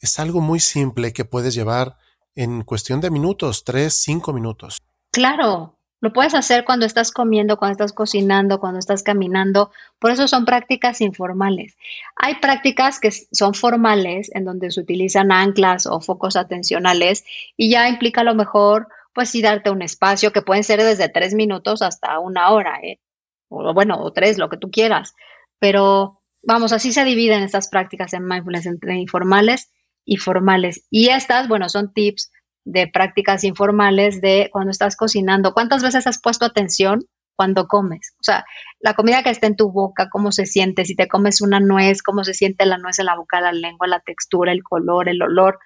Es 0.00 0.18
algo 0.18 0.40
muy 0.40 0.60
simple 0.60 1.12
que 1.12 1.24
puedes 1.24 1.54
llevar 1.54 1.96
en 2.38 2.62
cuestión 2.62 3.00
de 3.00 3.10
minutos, 3.10 3.64
tres, 3.64 4.00
cinco 4.00 4.32
minutos. 4.32 4.78
Claro, 5.10 5.76
lo 6.00 6.12
puedes 6.12 6.36
hacer 6.36 6.64
cuando 6.64 6.86
estás 6.86 7.10
comiendo, 7.10 7.56
cuando 7.56 7.72
estás 7.72 7.92
cocinando, 7.92 8.60
cuando 8.60 8.78
estás 8.78 9.02
caminando. 9.02 9.72
Por 9.98 10.12
eso 10.12 10.28
son 10.28 10.44
prácticas 10.44 11.00
informales. 11.00 11.76
Hay 12.14 12.36
prácticas 12.36 13.00
que 13.00 13.10
son 13.10 13.54
formales, 13.54 14.30
en 14.36 14.44
donde 14.44 14.70
se 14.70 14.80
utilizan 14.80 15.32
anclas 15.32 15.86
o 15.86 16.00
focos 16.00 16.36
atencionales 16.36 17.24
y 17.56 17.70
ya 17.70 17.88
implica 17.88 18.20
a 18.20 18.24
lo 18.24 18.36
mejor, 18.36 18.86
pues 19.12 19.30
sí, 19.30 19.42
darte 19.42 19.70
un 19.70 19.82
espacio 19.82 20.32
que 20.32 20.42
pueden 20.42 20.62
ser 20.62 20.80
desde 20.80 21.08
tres 21.08 21.34
minutos 21.34 21.82
hasta 21.82 22.20
una 22.20 22.50
hora, 22.52 22.78
¿eh? 22.84 23.00
o 23.48 23.74
bueno, 23.74 24.00
o 24.00 24.12
tres, 24.12 24.38
lo 24.38 24.48
que 24.48 24.58
tú 24.58 24.70
quieras. 24.70 25.16
Pero 25.58 26.22
vamos, 26.44 26.72
así 26.72 26.92
se 26.92 27.02
dividen 27.02 27.42
estas 27.42 27.68
prácticas 27.68 28.12
en 28.12 28.28
mindfulness 28.28 28.66
entre 28.66 28.94
informales 28.94 29.72
y 30.08 30.16
formales. 30.16 30.86
Y 30.90 31.10
estas, 31.10 31.48
bueno, 31.48 31.68
son 31.68 31.92
tips 31.92 32.32
de 32.64 32.88
prácticas 32.88 33.44
informales 33.44 34.22
de 34.22 34.48
cuando 34.50 34.70
estás 34.70 34.96
cocinando. 34.96 35.52
¿Cuántas 35.52 35.82
veces 35.82 36.06
has 36.06 36.18
puesto 36.18 36.46
atención 36.46 37.04
cuando 37.36 37.68
comes? 37.68 38.14
O 38.14 38.22
sea, 38.22 38.46
la 38.80 38.94
comida 38.94 39.22
que 39.22 39.28
está 39.28 39.46
en 39.46 39.56
tu 39.56 39.70
boca, 39.70 40.08
cómo 40.10 40.32
se 40.32 40.46
siente, 40.46 40.86
si 40.86 40.96
te 40.96 41.08
comes 41.08 41.42
una 41.42 41.60
nuez, 41.60 42.02
cómo 42.02 42.24
se 42.24 42.32
siente 42.32 42.64
la 42.64 42.78
nuez 42.78 42.98
en 42.98 43.04
la 43.04 43.16
boca, 43.16 43.42
la 43.42 43.52
lengua, 43.52 43.86
la 43.86 44.00
textura, 44.00 44.50
el 44.50 44.62
color, 44.62 45.10
el 45.10 45.20
olor. 45.20 45.58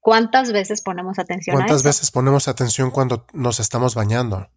¿Cuántas 0.00 0.52
veces 0.52 0.82
ponemos 0.82 1.20
atención? 1.20 1.54
¿Cuántas 1.54 1.84
veces 1.84 2.10
ponemos 2.10 2.48
atención 2.48 2.90
cuando 2.90 3.26
nos 3.32 3.60
estamos 3.60 3.94
bañando? 3.94 4.50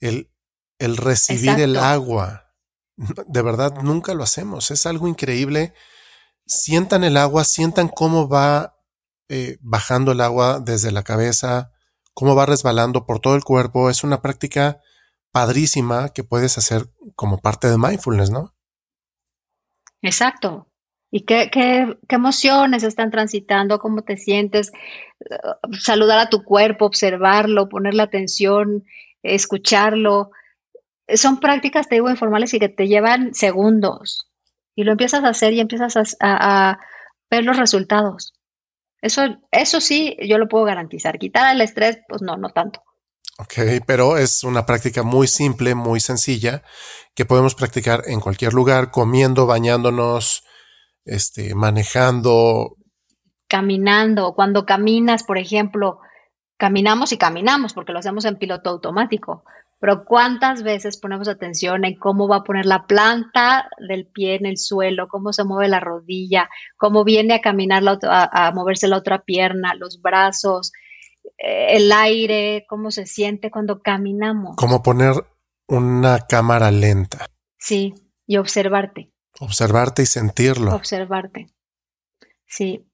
El, 0.00 0.32
el 0.78 0.96
recibir 0.96 1.60
el 1.60 1.76
agua. 1.76 2.52
De 2.96 3.40
verdad, 3.40 3.82
nunca 3.82 4.14
lo 4.14 4.24
hacemos. 4.24 4.72
Es 4.72 4.84
algo 4.84 5.06
increíble 5.06 5.74
sientan 6.48 7.04
el 7.04 7.16
agua, 7.16 7.44
sientan 7.44 7.88
cómo 7.88 8.28
va 8.28 8.74
eh, 9.28 9.58
bajando 9.60 10.12
el 10.12 10.20
agua 10.20 10.58
desde 10.58 10.90
la 10.90 11.04
cabeza, 11.04 11.70
cómo 12.14 12.34
va 12.34 12.46
resbalando 12.46 13.06
por 13.06 13.20
todo 13.20 13.36
el 13.36 13.44
cuerpo. 13.44 13.90
Es 13.90 14.02
una 14.02 14.22
práctica 14.22 14.80
padrísima 15.30 16.08
que 16.08 16.24
puedes 16.24 16.58
hacer 16.58 16.86
como 17.14 17.38
parte 17.38 17.68
de 17.68 17.78
mindfulness, 17.78 18.30
¿no? 18.30 18.54
Exacto. 20.00 20.66
¿Y 21.10 21.24
qué, 21.24 21.50
qué, 21.50 21.98
qué 22.08 22.16
emociones 22.16 22.82
están 22.82 23.10
transitando? 23.10 23.78
¿Cómo 23.78 24.02
te 24.02 24.16
sientes? 24.16 24.72
Saludar 25.80 26.18
a 26.18 26.30
tu 26.30 26.44
cuerpo, 26.44 26.86
observarlo, 26.86 27.68
ponerle 27.68 28.02
atención, 28.02 28.84
escucharlo. 29.22 30.30
Son 31.14 31.40
prácticas, 31.40 31.88
te 31.88 31.96
digo, 31.96 32.10
informales 32.10 32.52
y 32.54 32.58
que 32.58 32.68
te 32.68 32.88
llevan 32.88 33.34
segundos 33.34 34.27
y 34.78 34.84
lo 34.84 34.92
empiezas 34.92 35.24
a 35.24 35.30
hacer 35.30 35.54
y 35.54 35.60
empiezas 35.60 36.16
a, 36.20 36.78
ver 37.28 37.42
los 37.42 37.56
resultados. 37.56 38.32
Eso, 39.02 39.22
eso 39.50 39.80
sí, 39.80 40.16
yo 40.22 40.38
lo 40.38 40.46
puedo 40.46 40.66
garantizar. 40.66 41.18
Quitar 41.18 41.52
el 41.52 41.60
estrés, 41.62 41.98
pues 42.08 42.22
no, 42.22 42.36
no 42.36 42.50
tanto. 42.50 42.80
Ok, 43.40 43.82
pero 43.88 44.16
es 44.16 44.44
una 44.44 44.66
práctica 44.66 45.02
muy 45.02 45.26
simple, 45.26 45.74
muy 45.74 45.98
sencilla, 45.98 46.62
que 47.16 47.24
podemos 47.24 47.56
practicar 47.56 48.02
en 48.06 48.20
cualquier 48.20 48.52
lugar, 48.52 48.92
comiendo, 48.92 49.46
bañándonos, 49.46 50.44
este, 51.04 51.56
manejando. 51.56 52.76
Caminando. 53.48 54.32
Cuando 54.36 54.64
caminas, 54.64 55.24
por 55.24 55.38
ejemplo, 55.38 55.98
caminamos 56.56 57.10
y 57.10 57.18
caminamos 57.18 57.74
porque 57.74 57.92
lo 57.92 57.98
hacemos 57.98 58.24
en 58.26 58.38
piloto 58.38 58.70
automático. 58.70 59.42
Pero 59.80 60.04
¿cuántas 60.04 60.62
veces 60.62 60.98
ponemos 60.98 61.28
atención 61.28 61.84
en 61.84 61.96
cómo 61.96 62.26
va 62.26 62.36
a 62.36 62.44
poner 62.44 62.66
la 62.66 62.86
planta 62.86 63.68
del 63.78 64.06
pie 64.06 64.34
en 64.34 64.46
el 64.46 64.58
suelo, 64.58 65.06
cómo 65.06 65.32
se 65.32 65.44
mueve 65.44 65.68
la 65.68 65.78
rodilla, 65.78 66.48
cómo 66.76 67.04
viene 67.04 67.34
a 67.34 67.40
caminar, 67.40 67.82
la 67.84 67.98
a, 68.02 68.50
moverse 68.52 68.88
la 68.88 68.96
otra 68.96 69.22
pierna, 69.22 69.74
los 69.74 70.02
brazos, 70.02 70.72
eh, 71.38 71.76
el 71.76 71.92
aire, 71.92 72.66
cómo 72.68 72.90
se 72.90 73.06
siente 73.06 73.50
cuando 73.52 73.80
caminamos? 73.80 74.56
Como 74.56 74.82
poner 74.82 75.14
una 75.68 76.26
cámara 76.26 76.72
lenta. 76.72 77.26
Sí, 77.58 77.94
y 78.26 78.36
observarte. 78.38 79.12
Observarte 79.38 80.02
y 80.02 80.06
sentirlo. 80.06 80.74
Observarte. 80.74 81.46
Sí, 82.46 82.84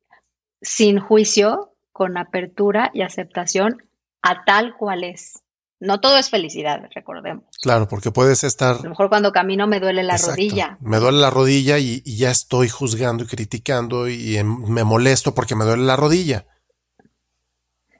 sin 0.60 0.98
juicio, 1.00 1.74
con 1.92 2.18
apertura 2.18 2.90
y 2.92 3.02
aceptación 3.02 3.88
a 4.20 4.44
tal 4.44 4.76
cual 4.76 5.04
es. 5.04 5.43
No 5.80 6.00
todo 6.00 6.16
es 6.16 6.30
felicidad, 6.30 6.82
recordemos. 6.94 7.44
Claro, 7.60 7.88
porque 7.88 8.10
puedes 8.10 8.44
estar. 8.44 8.76
A 8.76 8.82
lo 8.82 8.90
mejor 8.90 9.08
cuando 9.08 9.32
camino 9.32 9.66
me 9.66 9.80
duele 9.80 10.02
la 10.02 10.16
rodilla. 10.16 10.78
Me 10.80 10.98
duele 10.98 11.18
la 11.18 11.30
rodilla 11.30 11.78
y, 11.78 12.02
ya 12.04 12.30
estoy 12.30 12.68
juzgando 12.68 13.24
y 13.24 13.26
criticando 13.26 14.08
y, 14.08 14.42
me 14.42 14.84
molesto 14.84 15.34
porque 15.34 15.56
me 15.56 15.64
duele 15.64 15.84
la 15.84 15.96
rodilla. 15.96 16.46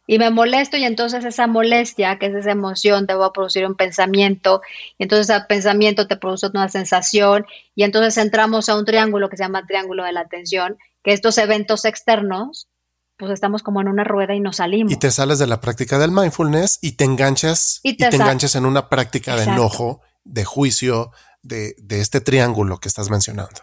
Y 0.07 0.19
me 0.19 0.31
molesto 0.31 0.77
y 0.77 0.85
entonces 0.85 1.25
esa 1.25 1.47
molestia, 1.47 2.19
que 2.19 2.27
es 2.27 2.35
esa 2.35 2.51
emoción, 2.51 3.07
te 3.07 3.15
va 3.15 3.27
a 3.27 3.33
producir 3.33 3.67
un 3.67 3.75
pensamiento 3.75 4.61
y 4.99 5.05
entonces 5.05 5.31
ese 5.31 5.45
pensamiento 5.47 6.07
te 6.07 6.17
produce 6.17 6.49
una 6.49 6.69
sensación 6.69 7.47
y 7.75 7.85
entonces 7.85 8.19
entramos 8.19 8.69
a 8.69 8.77
un 8.77 8.85
triángulo 8.85 9.31
que 9.31 9.39
se 9.39 9.45
llama 9.45 9.67
triángulo 9.67 10.05
de 10.05 10.13
la 10.13 10.21
atención, 10.21 10.77
que 11.03 11.13
estos 11.13 11.39
eventos 11.39 11.87
externos 11.87 12.69
pues 13.17 13.33
estamos 13.33 13.63
como 13.63 13.81
en 13.81 13.89
una 13.89 14.05
rueda 14.05 14.35
y 14.35 14.41
nos 14.41 14.57
salimos. 14.57 14.93
Y 14.93 14.97
te 14.97 15.11
sales 15.11 15.39
de 15.39 15.47
la 15.47 15.61
práctica 15.61 15.99
del 15.99 16.11
mindfulness 16.11 16.79
y 16.83 16.93
te 16.93 17.05
enganchas 17.05 17.81
y 17.83 17.97
te, 17.97 18.07
enganchas 18.07 18.55
en 18.57 18.67
una 18.67 18.89
práctica 18.89 19.37
de 19.37 19.45
enojo, 19.45 20.01
de 20.25 20.45
juicio, 20.45 21.13
de, 21.43 21.75
de, 21.79 22.01
este 22.01 22.21
triángulo 22.21 22.79
que 22.79 22.89
estás 22.89 23.11
mencionando. 23.11 23.61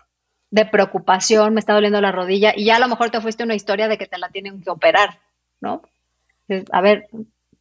De 0.52 0.66
preocupación, 0.66 1.54
me 1.54 1.60
está 1.60 1.74
doliendo 1.74 2.02
la 2.02 2.12
rodilla 2.12 2.54
y 2.56 2.66
ya 2.66 2.78
a 2.78 2.80
lo 2.80 2.88
mejor 2.88 3.10
te 3.10 3.22
fuiste 3.22 3.44
una 3.44 3.56
historia 3.56 3.88
de 3.88 3.98
que 3.98 4.08
te 4.08 4.18
la 4.18 4.30
tienen 4.30 4.62
que 4.62 4.70
operar, 4.70 5.20
¿no? 5.60 5.82
A 6.72 6.82
ver, 6.82 7.08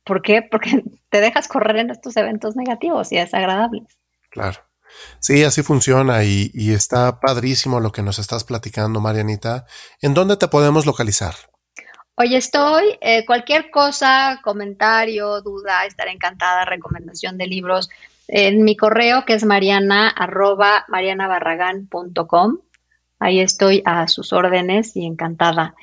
¿por 0.05 0.23
qué? 0.23 0.43
Porque 0.43 0.85
te 1.09 1.21
dejas 1.21 1.49
correr 1.49 1.77
en 1.77 1.91
estos 1.91 2.17
eventos 2.17 2.57
negativos 2.57 3.13
y 3.13 3.17
desagradables. 3.17 3.99
Claro. 4.31 4.59
Sí, 5.21 5.45
así 5.45 5.63
funciona 5.63 6.25
y, 6.25 6.51
y, 6.53 6.73
está 6.73 7.21
padrísimo 7.21 7.79
lo 7.79 7.93
que 7.93 8.03
nos 8.03 8.19
estás 8.19 8.43
platicando, 8.43 9.01
Marianita. 9.01 9.65
¿En 10.01 10.15
dónde 10.15 10.37
te 10.37 10.49
podemos 10.49 10.85
localizar? 10.85 11.37
Oye, 12.23 12.37
estoy, 12.37 12.99
eh, 13.01 13.25
cualquier 13.25 13.71
cosa, 13.71 14.41
comentario, 14.45 15.41
duda, 15.41 15.87
estaré 15.87 16.11
encantada, 16.11 16.67
recomendación 16.67 17.39
de 17.39 17.47
libros, 17.47 17.89
en 18.29 18.63
mi 18.63 18.77
correo 18.77 19.25
que 19.25 19.33
es 19.33 19.45
mariana 19.47 20.11
arroba 20.11 20.85
marianabarragán.com. 20.89 22.59
Ahí 23.21 23.41
estoy 23.41 23.81
a 23.87 24.07
sus 24.07 24.35
órdenes 24.35 24.95
y 24.97 25.07
encantada. 25.07 25.75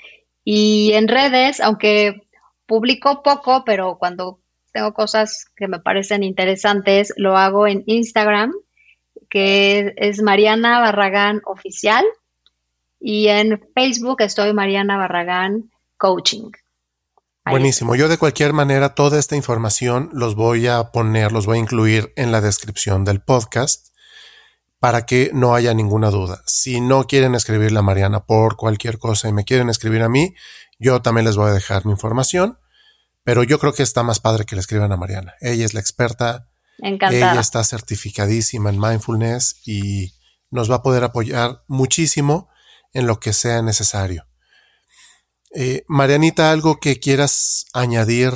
Y 0.44 0.92
en 0.94 1.08
redes, 1.08 1.60
aunque 1.60 2.28
publico 2.68 3.24
poco, 3.24 3.64
pero 3.66 3.98
cuando 3.98 4.40
tengo 4.72 4.94
cosas 4.94 5.48
que 5.56 5.68
me 5.68 5.80
parecen 5.80 6.22
interesantes, 6.22 7.16
lo 7.18 7.36
hago 7.36 7.66
en 7.66 7.82
Instagram, 7.88 8.54
que 9.28 9.96
es 9.98 10.22
Mariana 10.22 10.82
Barragán 10.82 11.42
Oficial, 11.46 12.06
y 13.00 13.30
en 13.30 13.60
Facebook 13.74 14.22
estoy 14.22 14.54
Mariana 14.54 14.98
Barragán 14.98 15.72
Coaching. 15.98 16.52
Buenísimo. 17.50 17.96
Yo 17.96 18.10
de 18.10 18.18
cualquier 18.18 18.54
manera 18.54 18.94
toda 18.94 19.18
esta 19.18 19.36
información 19.36 20.10
los 20.12 20.36
voy 20.36 20.68
a 20.68 20.92
poner, 20.92 21.32
los 21.32 21.46
voy 21.46 21.58
a 21.58 21.62
incluir 21.62 22.12
en 22.16 22.32
la 22.32 22.42
descripción 22.42 23.06
del 23.06 23.22
podcast 23.22 23.88
para 24.80 25.06
que 25.06 25.32
no 25.34 25.56
haya 25.56 25.74
ninguna 25.74 26.10
duda. 26.10 26.44
Si 26.46 26.82
no 26.82 27.06
quieren 27.06 27.36
escribirle 27.36 27.80
a 27.80 27.84
Mariana 27.84 28.26
por 28.26 28.58
cualquier 28.58 29.00
cosa 29.00 29.28
y 29.30 29.34
me 29.34 29.44
quieren 29.44 29.70
escribir 29.70 30.02
a 30.04 30.10
mí, 30.10 30.36
yo 30.78 31.02
también 31.02 31.26
les 31.26 31.36
voy 31.36 31.50
a 31.50 31.54
dejar 31.54 31.86
mi 31.86 31.92
información, 31.92 32.60
pero 33.24 33.44
yo 33.44 33.60
creo 33.60 33.74
que 33.74 33.84
está 33.84 34.04
más 34.04 34.20
padre 34.20 34.46
que 34.46 34.56
le 34.56 34.62
escriban 34.62 34.92
a 34.92 34.98
Mariana. 34.98 35.34
Ella 35.40 35.66
es 35.66 35.74
la 35.74 35.80
experta. 35.80 36.50
Encantada. 36.80 37.32
Ella 37.32 37.42
está 37.42 37.64
certificadísima 37.64 38.70
en 38.70 38.80
mindfulness 38.80 39.62
y 39.66 40.14
nos 40.52 40.70
va 40.70 40.76
a 40.76 40.84
poder 40.84 41.04
apoyar 41.04 41.64
muchísimo 41.68 42.50
en 42.94 43.08
lo 43.08 43.20
que 43.20 43.34
sea 43.34 43.62
necesario. 43.62 44.27
Eh, 45.60 45.84
Marianita, 45.88 46.52
¿algo 46.52 46.80
que 46.80 47.00
quieras 47.00 47.66
añadir 47.74 48.30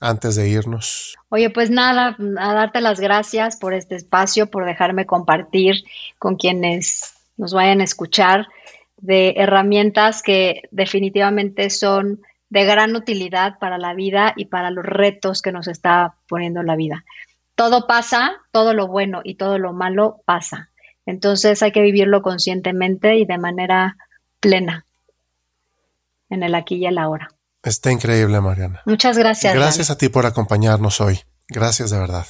antes 0.00 0.34
de 0.34 0.48
irnos? 0.48 1.16
Oye, 1.28 1.50
pues 1.50 1.70
nada, 1.70 2.16
a 2.36 2.54
darte 2.54 2.80
las 2.80 2.98
gracias 2.98 3.56
por 3.56 3.74
este 3.74 3.94
espacio, 3.94 4.50
por 4.50 4.66
dejarme 4.66 5.06
compartir 5.06 5.84
con 6.18 6.34
quienes 6.34 7.14
nos 7.36 7.54
vayan 7.54 7.80
a 7.80 7.84
escuchar 7.84 8.48
de 8.96 9.34
herramientas 9.36 10.20
que 10.20 10.62
definitivamente 10.72 11.70
son 11.70 12.22
de 12.50 12.64
gran 12.64 12.96
utilidad 12.96 13.60
para 13.60 13.78
la 13.78 13.94
vida 13.94 14.32
y 14.36 14.46
para 14.46 14.72
los 14.72 14.84
retos 14.84 15.42
que 15.42 15.52
nos 15.52 15.68
está 15.68 16.16
poniendo 16.26 16.64
la 16.64 16.74
vida. 16.74 17.04
Todo 17.54 17.86
pasa, 17.86 18.32
todo 18.50 18.74
lo 18.74 18.88
bueno 18.88 19.20
y 19.22 19.36
todo 19.36 19.58
lo 19.58 19.72
malo 19.72 20.22
pasa. 20.24 20.70
Entonces 21.06 21.62
hay 21.62 21.70
que 21.70 21.82
vivirlo 21.82 22.20
conscientemente 22.20 23.14
y 23.14 23.26
de 23.26 23.38
manera 23.38 23.96
plena 24.40 24.84
en 26.32 26.42
el 26.42 26.54
aquí 26.54 26.76
y 26.76 26.86
el 26.86 26.98
ahora. 26.98 27.28
Está 27.62 27.92
increíble, 27.92 28.40
Mariana. 28.40 28.82
Muchas 28.86 29.16
gracias. 29.16 29.54
Gracias 29.54 29.90
a 29.90 29.96
ti 29.96 30.08
por 30.08 30.26
acompañarnos 30.26 31.00
hoy. 31.00 31.20
Gracias 31.48 31.90
de 31.90 31.98
verdad. 31.98 32.26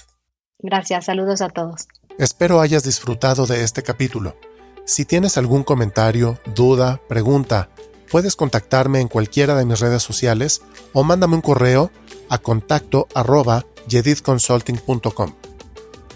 Gracias, 0.58 1.06
saludos 1.06 1.40
a 1.40 1.48
todos. 1.48 1.86
Espero 2.18 2.60
hayas 2.60 2.84
disfrutado 2.84 3.46
de 3.46 3.64
este 3.64 3.82
capítulo. 3.82 4.36
Si 4.84 5.04
tienes 5.04 5.38
algún 5.38 5.62
comentario, 5.62 6.38
duda, 6.54 7.00
pregunta, 7.08 7.70
puedes 8.10 8.36
contactarme 8.36 9.00
en 9.00 9.08
cualquiera 9.08 9.54
de 9.54 9.64
mis 9.64 9.80
redes 9.80 10.02
sociales 10.02 10.62
o 10.92 11.04
mándame 11.04 11.36
un 11.36 11.40
correo 11.40 11.90
a 12.28 12.38
contacto 12.38 13.08
arroba 13.14 13.64
yedidconsulting.com. 13.88 15.34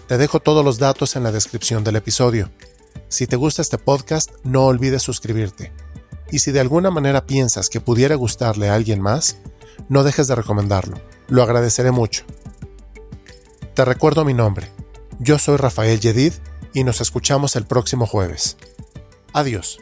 Te 0.07 0.17
dejo 0.17 0.39
todos 0.39 0.63
los 0.63 0.77
datos 0.77 1.15
en 1.15 1.23
la 1.23 1.31
descripción 1.31 1.83
del 1.83 1.95
episodio. 1.95 2.51
Si 3.09 3.25
te 3.25 3.35
gusta 3.35 3.61
este 3.61 3.77
podcast, 3.77 4.31
no 4.43 4.65
olvides 4.65 5.01
suscribirte. 5.01 5.73
Y 6.31 6.39
si 6.39 6.51
de 6.51 6.59
alguna 6.59 6.91
manera 6.91 7.25
piensas 7.25 7.69
que 7.69 7.81
pudiera 7.81 8.15
gustarle 8.15 8.69
a 8.69 8.75
alguien 8.75 9.01
más, 9.01 9.37
no 9.89 10.03
dejes 10.03 10.27
de 10.27 10.35
recomendarlo. 10.35 10.99
Lo 11.27 11.43
agradeceré 11.43 11.91
mucho. 11.91 12.23
Te 13.73 13.85
recuerdo 13.85 14.25
mi 14.25 14.33
nombre. 14.33 14.71
Yo 15.19 15.39
soy 15.39 15.57
Rafael 15.57 15.99
Yedid 15.99 16.33
y 16.73 16.83
nos 16.83 17.01
escuchamos 17.01 17.55
el 17.55 17.65
próximo 17.65 18.05
jueves. 18.05 18.57
Adiós. 19.33 19.79